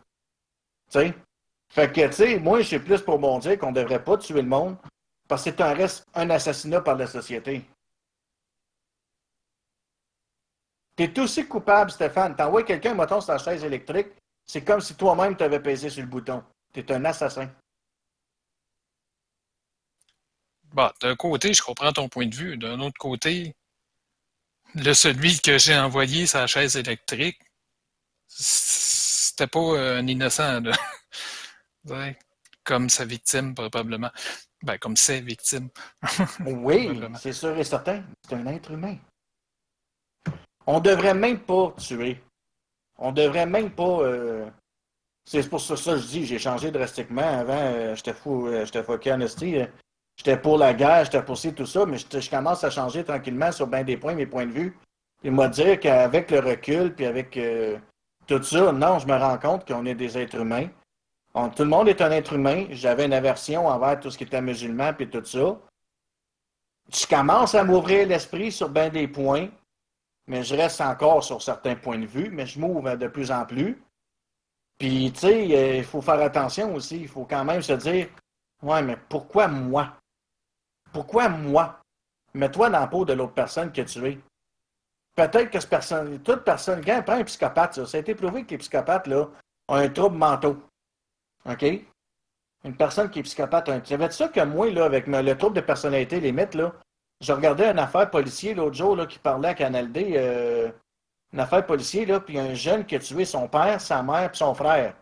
[0.92, 1.14] Tu sais?
[1.70, 4.42] Fait que, tu sais, moi, je suis plus pour mon dire qu'on devrait pas tuer
[4.42, 4.76] le monde,
[5.30, 7.66] parce que c'est un reste un assassinat par la société.
[10.96, 12.36] T'es aussi coupable, Stéphane.
[12.36, 14.08] T'envoies quelqu'un, mettons, sur la chaise électrique,
[14.46, 16.44] c'est comme si toi-même t'avais pesé sur le bouton.
[16.72, 17.50] T'es un assassin.
[20.74, 22.58] Bon, d'un côté, je comprends ton point de vue.
[22.58, 23.56] D'un autre côté,
[24.76, 27.40] le celui que j'ai envoyé sa chaise électrique,
[28.28, 30.72] c'était pas un innocent, là.
[31.86, 32.18] Ouais,
[32.64, 34.10] Comme sa victime, probablement.
[34.64, 35.70] Ben, comme ses victimes.
[36.46, 38.04] Oui, c'est sûr et certain.
[38.28, 38.98] C'est un être humain.
[40.68, 42.22] On devrait même pas tuer.
[42.98, 44.00] On devrait même pas.
[44.02, 44.50] euh,
[45.26, 47.22] C'est pour ça que je dis, j'ai changé drastiquement.
[47.22, 49.66] Avant, euh, j'étais fou, euh, j'étais fucké en esti, euh,
[50.18, 53.52] j'étais pour la guerre, j'étais pour ci, tout ça, mais je, commence à changer tranquillement
[53.52, 54.78] sur bien des points, mes points de vue.
[55.24, 57.40] Et moi dire qu'avec le recul, puis avec
[58.28, 60.68] tout ça, non, je me rends compte qu'on est des êtres humains.
[61.34, 62.68] Tout le monde est un être humain.
[62.70, 65.58] J'avais une aversion envers tout ce qui était musulman, puis tout ça.
[66.94, 69.48] Je commence à m'ouvrir l'esprit sur bien des points,
[70.28, 73.46] mais je reste encore sur certains points de vue, mais je m'ouvre de plus en
[73.46, 73.82] plus.
[74.78, 77.02] Puis, tu sais, euh, il faut faire attention aussi.
[77.02, 78.08] Il faut quand même se dire
[78.62, 79.94] Ouais, mais pourquoi moi?
[80.92, 81.80] Pourquoi moi?
[82.34, 84.20] Mets-toi dans la peau de l'autre personne que tu es.
[85.16, 88.52] Peut-être que cette personne, toute personne, quand prend un psychopathe, ça, a été prouvé que
[88.52, 89.30] les psychopathes là,
[89.70, 90.58] ont un trouble mentaux.
[91.46, 91.64] OK?
[92.64, 93.84] Une personne qui est psychopathe, un...
[93.84, 96.74] ça veut dire que moi, là, avec le trouble de personnalité limite, là,
[97.22, 100.72] je regardais une affaire policier l'autre jour là, qui parlait à Canal D, euh,
[101.34, 104.36] une affaire policier, là, puis un jeune qui a tué son père, sa mère et
[104.36, 104.96] son frère.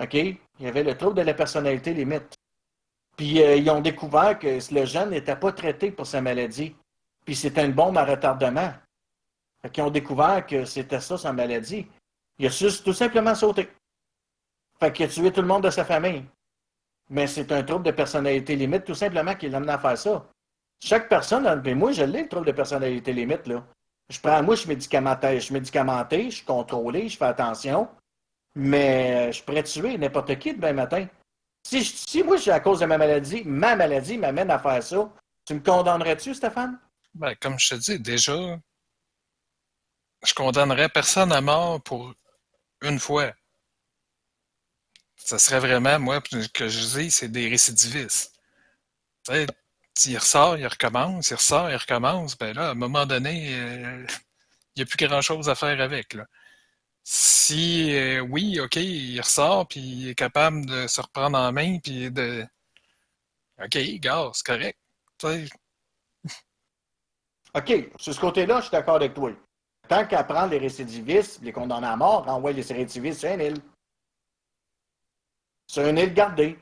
[0.00, 0.14] OK?
[0.14, 2.34] Il y avait le trouble de la personnalité limite.
[3.16, 6.74] Puis euh, ils ont découvert que le jeune n'était pas traité pour sa maladie.
[7.24, 8.72] Puis c'était une bombe à retardement.
[9.62, 11.86] Fait ont découvert que c'était ça sa maladie.
[12.38, 13.68] Il a juste tout simplement sauté.
[14.78, 16.24] Fait qu'il a tué tout le monde de sa famille.
[17.10, 20.26] Mais c'est un trouble de personnalité limite, tout simplement, qui l'amène à faire ça.
[20.82, 23.64] Chaque personne, mais moi, je l'ai, le trouble de personnalité limite, là.
[24.08, 27.88] Je prends, moi, je suis médicamenté, je suis médicamenté, je suis contrôlé, je fais attention,
[28.56, 31.06] mais euh, je pourrais tuer n'importe qui demain matin.
[31.64, 35.12] Si, je- si moi, à cause de ma maladie, ma maladie m'amène à faire ça,
[35.44, 36.78] tu me condamnerais-tu, Stéphane?
[37.14, 38.34] Ben, comme je te dis, déjà,
[40.26, 42.12] je condamnerais personne à mort pour
[42.82, 43.32] une fois.
[45.16, 48.34] Ça serait vraiment, moi, que je dis, c'est des récidivistes.
[50.06, 54.06] Il ressort, il recommence, il ressort, il recommence, ben là, à un moment donné, euh,
[54.76, 56.26] il n'y a plus grand-chose à faire avec, là.
[57.02, 61.78] Si, euh, oui, OK, il ressort, puis il est capable de se reprendre en main,
[61.78, 62.46] puis de...
[63.62, 64.78] OK, gars, c'est correct.
[67.54, 69.32] OK, sur ce côté-là, je suis d'accord avec toi.
[69.88, 73.60] Tant qu'à prendre les récidivistes, les condamnés à mort, envoie les récidivistes sur une île.
[75.66, 76.56] Sur une île gardée.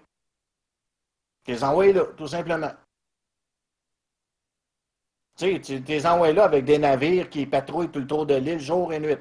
[1.46, 2.72] Les envoies là, tout simplement.
[5.38, 8.34] Tu sais, tu les envoies là avec des navires qui patrouillent tout le tour de
[8.34, 9.16] l'île jour et nuit.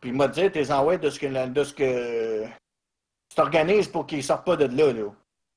[0.00, 4.06] Puis, moi, dire, tu les envoies de ce que, de ce que tu t'organises pour
[4.06, 5.10] qu'ils ne sortent pas de là, là.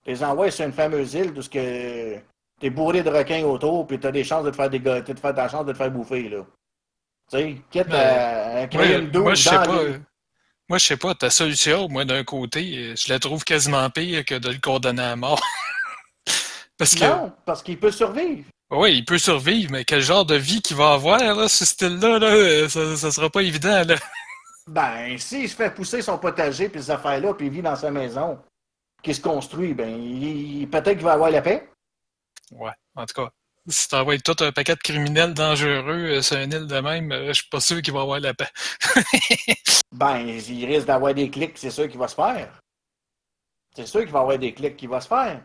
[0.03, 2.18] Tu les envoies sur une fameuse île de ce que
[2.60, 5.14] t'es bourré de requins autour, puis t'as des chances de te faire des gars, de
[5.14, 6.45] te faire ta chance de te faire bouffer, là.
[7.31, 9.84] Tu sais, quitte à, à créer une douche moi, je sais dans pas.
[10.68, 11.15] Moi, je sais pas.
[11.15, 15.15] Ta solution, moi, d'un côté, je la trouve quasiment pire que de le condamner à
[15.15, 15.41] mort.
[16.77, 18.43] Parce que, Non, parce qu'il peut survivre.
[18.72, 22.19] Oui, il peut survivre, mais quel genre de vie qu'il va avoir, là, ce style-là,
[22.19, 23.95] là, euh, ça, ça sera pas évident, là.
[24.68, 27.91] Ben, s'il se fait pousser son potager puis ces affaires-là, puis il vit dans sa
[27.91, 28.39] maison,
[29.03, 31.68] qui se construit, ben, il- peut-être qu'il va avoir la paix.
[32.52, 33.30] Ouais, en tout cas.
[33.68, 37.27] Si t'envoies tout un paquet de criminels dangereux euh, sur une île de même, euh,
[37.27, 38.49] je suis pas sûr qu'il va avoir la paix.
[39.93, 42.60] Ben, il risque d'avoir des clics, c'est sûr qu'il va se faire.
[43.76, 45.41] C'est sûr qu'il va avoir des clics qui va se faire.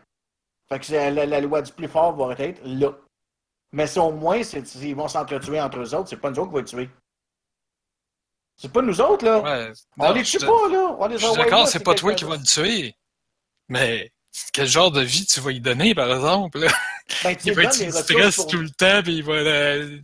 [0.69, 2.91] Fait que la, la loi du plus fort va être là.
[3.71, 6.55] Mais si au moins, s'ils vont s'entretuer entre eux autres, c'est pas nous autres qui
[6.55, 6.89] va les tuer.
[8.59, 9.39] C'est pas nous autres, là.
[9.41, 10.95] Ouais, On non, les tue pas, là.
[10.97, 12.95] On les Je suis d'accord, c'est pas toi qui vas le tuer.
[13.69, 14.11] Mais
[14.53, 16.59] quel genre de vie tu vas y donner, par exemple?
[16.59, 16.67] là?
[17.23, 19.33] Ben, Il va être stress pour- tout le temps, puis il va.
[19.33, 19.99] euh,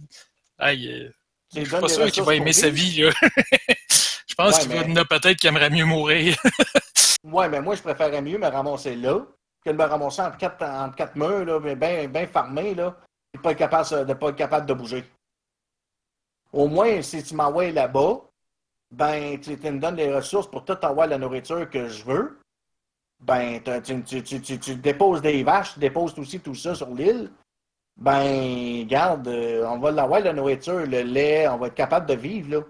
[0.60, 1.10] Aïe, euh,
[1.56, 3.12] je suis pas sûr qu'il va aimer sa vie, là.
[4.28, 6.36] Je pense Ouais, qu'il va mais- en a peut-être qu'il aimerait mieux mourir.
[7.24, 9.22] Ouais, mais moi, je préférerais mieux me ramasser là
[9.64, 12.98] que de me ramasser entre quatre, entre quatre murs, là, bien ben farmé, là,
[13.34, 15.04] et pas être capable de pas être capable de bouger.
[16.52, 18.22] Au moins, si tu m'envoies là-bas,
[18.92, 22.40] ben, tu, me donnes les ressources pour tout avoir la nourriture que je veux.
[23.20, 27.32] Ben, tu, déposes des vaches, tu déposes aussi tout ça sur l'île.
[27.98, 32.16] Ben, garde, euh, on va l'avoir, la nourriture, le lait, on va être capable de
[32.16, 32.64] vivre, là.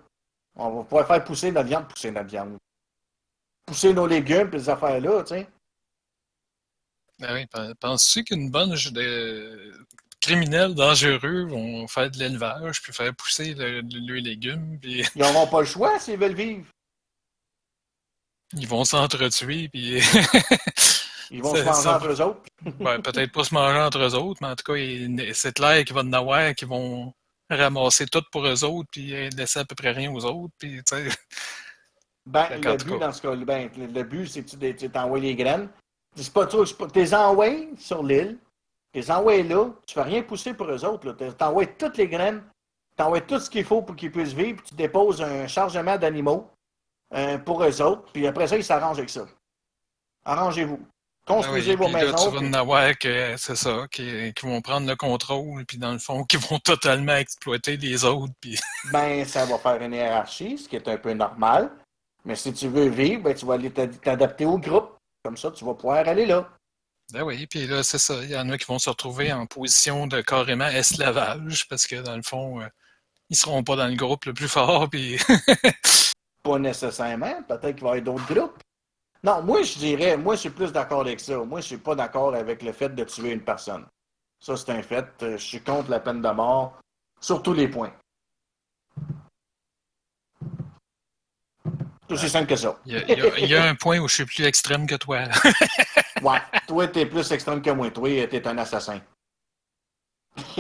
[0.55, 2.57] On va pouvoir faire pousser notre viande, pousser notre viande
[3.65, 5.47] pousser nos légumes et ces affaires-là, tu sais.
[7.21, 9.73] Ah oui, pen- penses-tu qu'une de
[10.25, 15.21] criminels dangereux vont faire de l'élevage, puis faire pousser le- le- leurs légumes, puis Ils
[15.21, 16.65] n'auront pas le choix s'ils veulent vivre.
[18.53, 19.99] ils vont s'entretuer, puis
[21.31, 22.41] Ils vont se manger ça- entre eux autres.
[23.03, 26.01] peut-être pas se manger entre eux autres, mais en tout cas, c'est clair qu'il va
[26.01, 27.13] y en avoir qui vont
[27.49, 30.95] ramasser tout pour eux autres, puis laisser à peu près rien aux autres, puis tu
[30.95, 31.09] sais.
[32.25, 35.67] Ben, le but, dans ce cas ben, le, but, c'est que tu t'envoies les graines.
[36.15, 36.55] C'est pas tu
[36.95, 38.37] les envoies sur l'île,
[38.93, 41.11] les envoies là, tu fais rien pousser pour eux autres.
[41.13, 42.43] Tu envoies toutes les graines,
[42.97, 45.97] tu envoies tout ce qu'il faut pour qu'ils puissent vivre, puis tu déposes un chargement
[45.97, 46.49] d'animaux
[47.13, 49.25] euh, pour eux autres, puis après ça, ils s'arrangent avec ça.
[50.25, 50.79] Arrangez-vous.
[51.25, 52.17] Construisez Ah oui, vos puis là, maisons.
[52.17, 55.77] tu vas puis- en avoir que c'est ça, qui, qui vont prendre le contrôle, puis
[55.77, 58.33] dans le fond, qui vont totalement exploiter les autres.
[58.41, 58.59] Puis...
[58.91, 61.71] ben, ça va faire une hiérarchie, ce qui est un peu normal.
[62.25, 64.97] Mais si tu veux vivre, ben, tu vas aller t'ad- t'adapter au groupe.
[65.23, 66.49] Comme ça, tu vas pouvoir aller là.
[67.11, 68.15] Ben oui, puis là, c'est ça.
[68.23, 72.01] Il y en a qui vont se retrouver en position de carrément esclavage, parce que
[72.01, 72.67] dans le fond, euh,
[73.29, 75.17] ils seront pas dans le groupe le plus fort, puis
[76.43, 77.41] Pas nécessairement.
[77.43, 78.59] Peut-être qu'il va y avoir d'autres groupes.
[79.23, 81.37] Non, moi, je dirais, moi, je suis plus d'accord avec ça.
[81.37, 83.85] Moi, je suis pas d'accord avec le fait de tuer une personne.
[84.41, 85.07] Ça, c'est un fait.
[85.21, 86.79] Euh, Je suis contre la peine de mort
[87.21, 87.93] sur tous les points.
[92.13, 92.79] Aussi simple que ça.
[92.85, 95.23] il y, a, y y un point où je suis plus extrême que toi.
[96.23, 97.91] Ouais, toi, t'es plus extrême que moi.
[97.91, 99.01] Toi, t'es un assassin.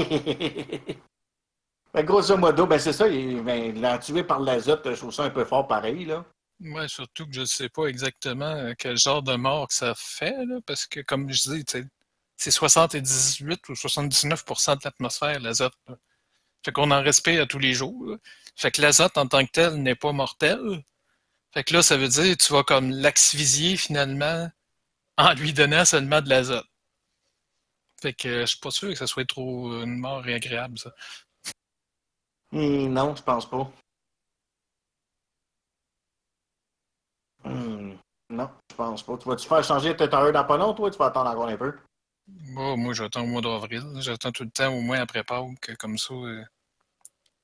[1.93, 3.07] ben, grosso modo, ben, c'est ça.
[3.07, 4.81] Il, ben, l'a tué par l'azote.
[4.83, 6.25] Je trouve ça un peu fort pareil, là.
[6.59, 9.93] Moi, surtout que je ne sais pas exactement euh, quel genre de mort que ça
[9.95, 11.63] fait, là, parce que, comme je dis,
[12.35, 15.73] c'est 78 ou 79% de l'atmosphère, l'azote.
[16.65, 18.05] Fait qu'on en respire à tous les jours.
[18.05, 18.17] là.
[18.55, 20.83] Fait que l'azote en tant que tel n'est pas mortel.
[21.53, 24.49] Fait que là, ça veut dire que tu vas comme l'asphyxier finalement
[25.17, 26.65] en lui donnant seulement de l'azote.
[28.01, 30.91] Fait que euh, je suis pas sûr que ça soit trop une mort agréable, ça.
[32.51, 33.71] Hmm, non, je pense pas.
[37.43, 37.93] Hmm,
[38.29, 39.17] non, je pense pas.
[39.17, 40.89] Tu vas-tu faire changer tes tailleurs dans pas long, toi?
[40.89, 41.73] Tu vas attendre encore un peu?
[42.27, 43.83] Moi, moi j'attends au mois d'avril.
[43.99, 46.13] J'attends tout le temps, au moins après Pâques, comme ça.
[46.13, 46.43] euh,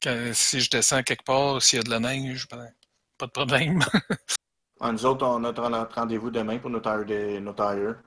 [0.02, 2.72] quand- si je descends quelque part, s'il y a de la neige, ben,
[3.20, 3.80] pas de problème.
[4.82, 7.04] Ah, nous autres, on a notre rendez-vous demain pour nos tailleurs.
[7.06, 7.98] de- nos tailleurs.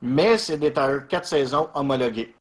[0.00, 2.34] Mais c'est des tailleurs 4 saisons homologués.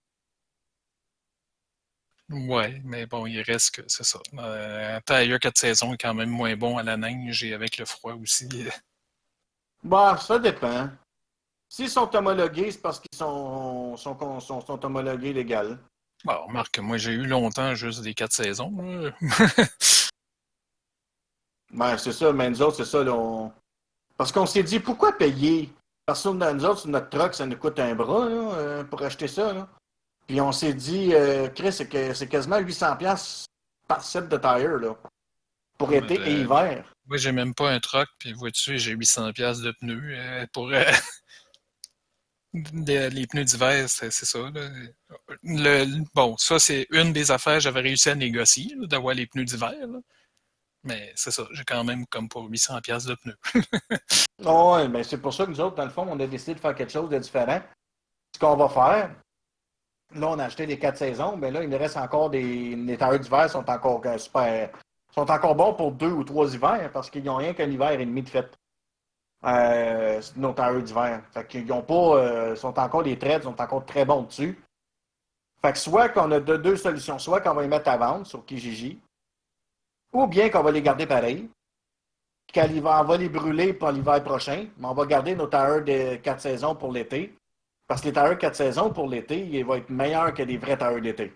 [2.29, 4.19] ouais, mais bon, il reste que c'est ça.
[4.37, 7.77] Euh, un tailleur 4 saisons est quand même moins bon à la neige et avec
[7.77, 8.47] le froid aussi.
[9.83, 10.89] Bah, ça dépend.
[11.69, 15.77] S'ils sont homologués, c'est parce qu'ils sont, sont, sont, sont homologués légal.
[16.25, 18.73] Bon, remarque, moi j'ai eu longtemps juste des 4 saisons.
[21.71, 21.77] là.
[21.91, 23.03] Ben, c'est ça, mais nous autres, c'est ça.
[23.03, 23.51] Là, on-
[24.17, 25.69] Parce qu'on s'est dit, pourquoi payer?
[26.05, 29.27] Parce que nous autres, notre truck, ça nous coûte un bras là, euh, pour acheter
[29.27, 29.53] ça.
[29.53, 29.67] Là.
[30.25, 33.45] Puis on s'est dit, euh, Chris, c'est que c'est quasiment 800$
[33.87, 34.95] par set de tire là,
[35.77, 36.93] pour Ouais, été et euh, hiver.
[37.05, 40.67] Moi, j'ai même pas un truck, puis vois-tu, j'ai 800 pièces de pneus euh, pour
[42.53, 44.39] les, les pneus d'hiver, c'est c'est ça.
[44.39, 44.69] là.
[45.43, 49.27] Le- bon, ça, c'est une des affaires que j'avais réussi à négocier, là, d'avoir les
[49.27, 49.73] pneus d'hiver.
[49.87, 49.99] là.
[50.87, 53.37] Mais c'est ça, j'ai quand même comme pour 800 pièces de pneus.
[54.39, 56.59] Oui, mais c'est pour ça que nous autres, dans le fond, on a décidé de
[56.59, 57.59] faire quelque chose de différent.
[58.33, 59.09] Ce qu'on va faire,
[60.13, 62.75] là, on a acheté les quatre saisons, mais là, il nous reste encore des.
[62.75, 64.69] Les tailleurs d'hiver sont encore euh, super.
[65.13, 68.05] sont encore bons pour deux ou trois hivers parce qu'ils n'ont rien qu'un hiver et
[68.05, 68.53] demi de fête.
[69.43, 71.21] Euh, nos tailleurs d'hiver.
[71.33, 72.17] Fait qu'ils ont pas.
[72.17, 74.61] euh, sont encore les traits, sont encore très bons dessus.
[75.61, 78.27] Fait que soit qu'on a deux, deux solutions, soit qu'on va les mettre à vendre
[78.27, 78.99] sur Kijiji,
[80.17, 81.49] ou bien qu'on va les garder pareil.
[82.51, 85.83] Qu'à l'hiver, on va les brûler pour l'hiver prochain, mais on va garder nos tailleurs
[85.83, 87.37] de 4 saisons pour l'été.
[87.87, 90.77] Parce que les tailleurs 4 saisons pour l'été, ils vont être meilleurs que les vrais
[90.77, 91.33] tailleurs d'été.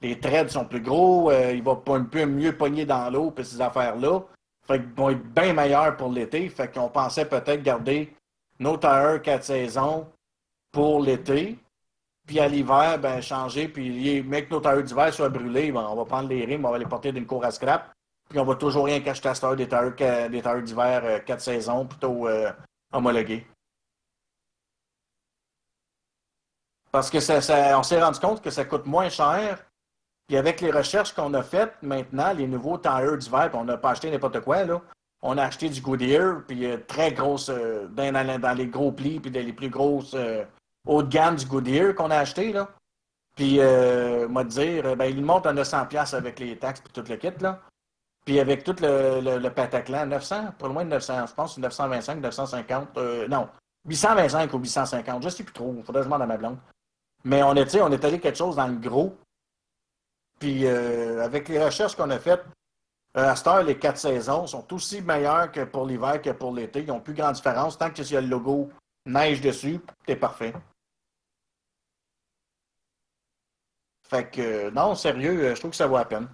[0.00, 3.44] Les threads sont plus gros, euh, ils vont un peu mieux pogner dans l'eau, puis
[3.44, 4.20] ces affaires-là.
[4.66, 6.48] Fait qu'ils vont être bien meilleurs pour l'été.
[6.48, 8.12] Fait qu'on pensait peut-être garder
[8.58, 10.06] nos tailleurs 4 saisons
[10.72, 11.58] pour l'été.
[12.26, 15.94] Puis à l'hiver, ben changer, puis les mecs, nos tailleurs d'hiver soient brûlés, ben, on
[15.94, 17.95] va prendre les rimes, on va les porter d'une cour à scrap.
[18.28, 21.86] Puis on va toujours rien qu'acheter à cette heure des tailleurs, d'hiver euh, 4 saisons,
[21.86, 22.50] plutôt euh,
[22.92, 23.46] homologués.
[26.90, 27.38] Parce que ça,
[27.78, 29.64] on s'est rendu compte que ça coûte moins cher.
[30.26, 33.76] Puis avec les recherches qu'on a faites maintenant, les nouveaux tailleurs d'hiver, puis on n'a
[33.76, 34.80] pas acheté n'importe quoi, là.
[35.22, 39.30] On a acheté du Goodyear, puis euh, très grosse, dans, dans- les gros plis, puis
[39.30, 40.44] dans les plus grosses euh,
[40.86, 42.68] haut gamme du Goodyear qu'on a acheté, là.
[43.36, 47.16] Puis, euh, moi, dire, ben, il monte à 900$ avec les taxes et tout le
[47.16, 47.60] kit, là.
[48.26, 51.60] Puis avec tout le, le, Pataclan, 900, pas loin de 900, je pense que c'est
[51.60, 53.48] 925, 950, euh, non,
[53.88, 56.58] 825 ou 850, je sais plus trop, faudrait que je demande à ma blonde.
[57.24, 59.16] Mais on est, on est allé quelque chose dans le gros.
[60.40, 62.44] Puis euh, avec les recherches qu'on a faites,
[63.16, 66.52] euh, à cette heure, les quatre saisons sont aussi meilleures que pour l'hiver que pour
[66.52, 66.80] l'été.
[66.80, 67.78] Ils n'ont plus grande différence.
[67.78, 68.70] Tant que y a le logo
[69.06, 70.52] neige dessus, t'es parfait.
[74.02, 76.28] Fait que, non, sérieux, je trouve que ça vaut la peine.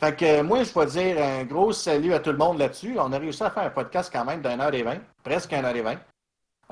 [0.00, 2.98] Fait que euh, moi, je vais dire un gros salut à tout le monde là-dessus.
[2.98, 5.64] On a réussi à faire un podcast quand même d'une heure et vingt, presque une
[5.64, 6.00] heure et vingt.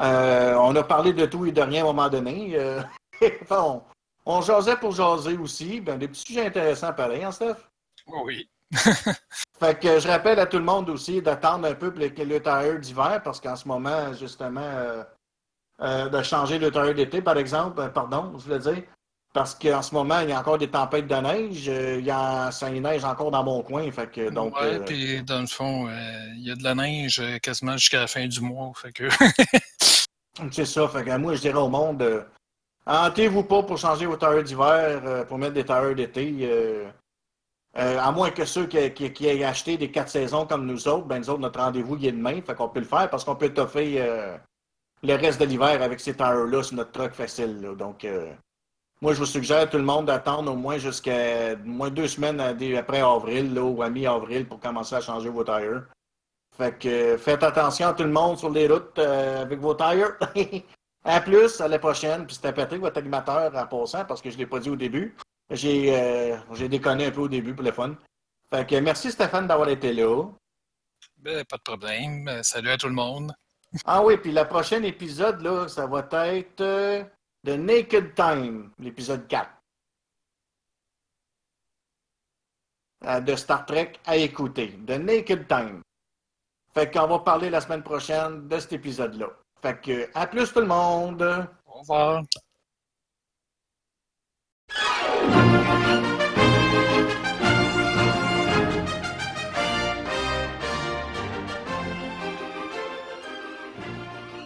[0.00, 2.52] Euh, on a parlé de tout et de rien à un moment donné.
[2.54, 2.80] Euh,
[3.50, 3.82] on,
[4.24, 5.80] on jasait pour jaser aussi.
[5.80, 7.56] Ben, des petits sujets intéressants pareil, hein, Steph?
[8.06, 8.48] Oui.
[9.60, 12.78] Fait que je rappelle à tout le monde aussi d'attendre un peu le, le tailleur
[12.78, 15.04] d'hiver parce qu'en ce moment, justement,
[15.80, 18.82] euh, de changer le tailleur d'été, par exemple, pardon, je voulais dire.
[19.34, 21.68] Parce qu'en ce moment, il y a encore des tempêtes de neige.
[21.68, 23.88] euh, il y a, ça y neige encore dans mon coin.
[23.92, 25.92] Fait que, donc, ouais, euh, puis dans le fond, euh,
[26.34, 28.72] il y a de la neige quasiment jusqu'à la fin du mois.
[28.74, 29.08] Fait que
[30.50, 30.88] c'est ça.
[30.88, 32.22] Fait que moi, je dirais au monde, euh,
[32.86, 36.88] hantez-vous pas pour changer vos tailleurs d'hiver, pour mettre des tailleurs d'été.
[37.76, 41.04] à moins que ceux qui, qui, qui aient acheté des quatre saisons comme nous autres,
[41.06, 42.40] ben nous autres, notre rendez-vous, il est demain.
[42.40, 44.02] Fait qu'on peut le faire parce qu'on peut toffer
[45.02, 47.60] le reste de l'hiver avec ces tailleurs-là sur notre truck facile.
[47.60, 47.74] là.
[47.74, 48.06] Donc,
[49.00, 52.08] moi, je vous suggère à tout le monde d'attendre au moins jusqu'à au moins deux
[52.08, 55.84] semaines à- après avril là, ou à mi-avril pour commencer à changer vos tailleurs.
[56.56, 60.18] Fait que faites attention à tout le monde sur les routes euh, avec vos tailleurs.
[61.04, 62.26] à plus, à la prochaine.
[62.26, 64.76] Puis c'était Patrick, votre animateur en passant, parce que je ne l'ai pas dit au
[64.76, 65.16] début.
[65.50, 67.94] J'ai euh, j'ai déconné un peu au début pour le fun.
[68.50, 70.24] Fait que merci Stéphane d'avoir été là.
[71.18, 72.40] ben, pas de problème.
[72.42, 73.32] Salut à tout le monde.
[73.84, 76.00] Ah oui, puis le prochain épisode, là, ça va
[76.34, 77.04] être euh,
[77.48, 79.48] The Naked Time, l'épisode 4.
[83.06, 84.78] Euh, de Star Trek à écouter.
[84.86, 85.80] The Naked Time.
[86.74, 89.28] Fait qu'on va parler la semaine prochaine de cet épisode-là.
[89.62, 91.48] Fait que, à plus tout le monde!
[91.64, 92.22] Au revoir.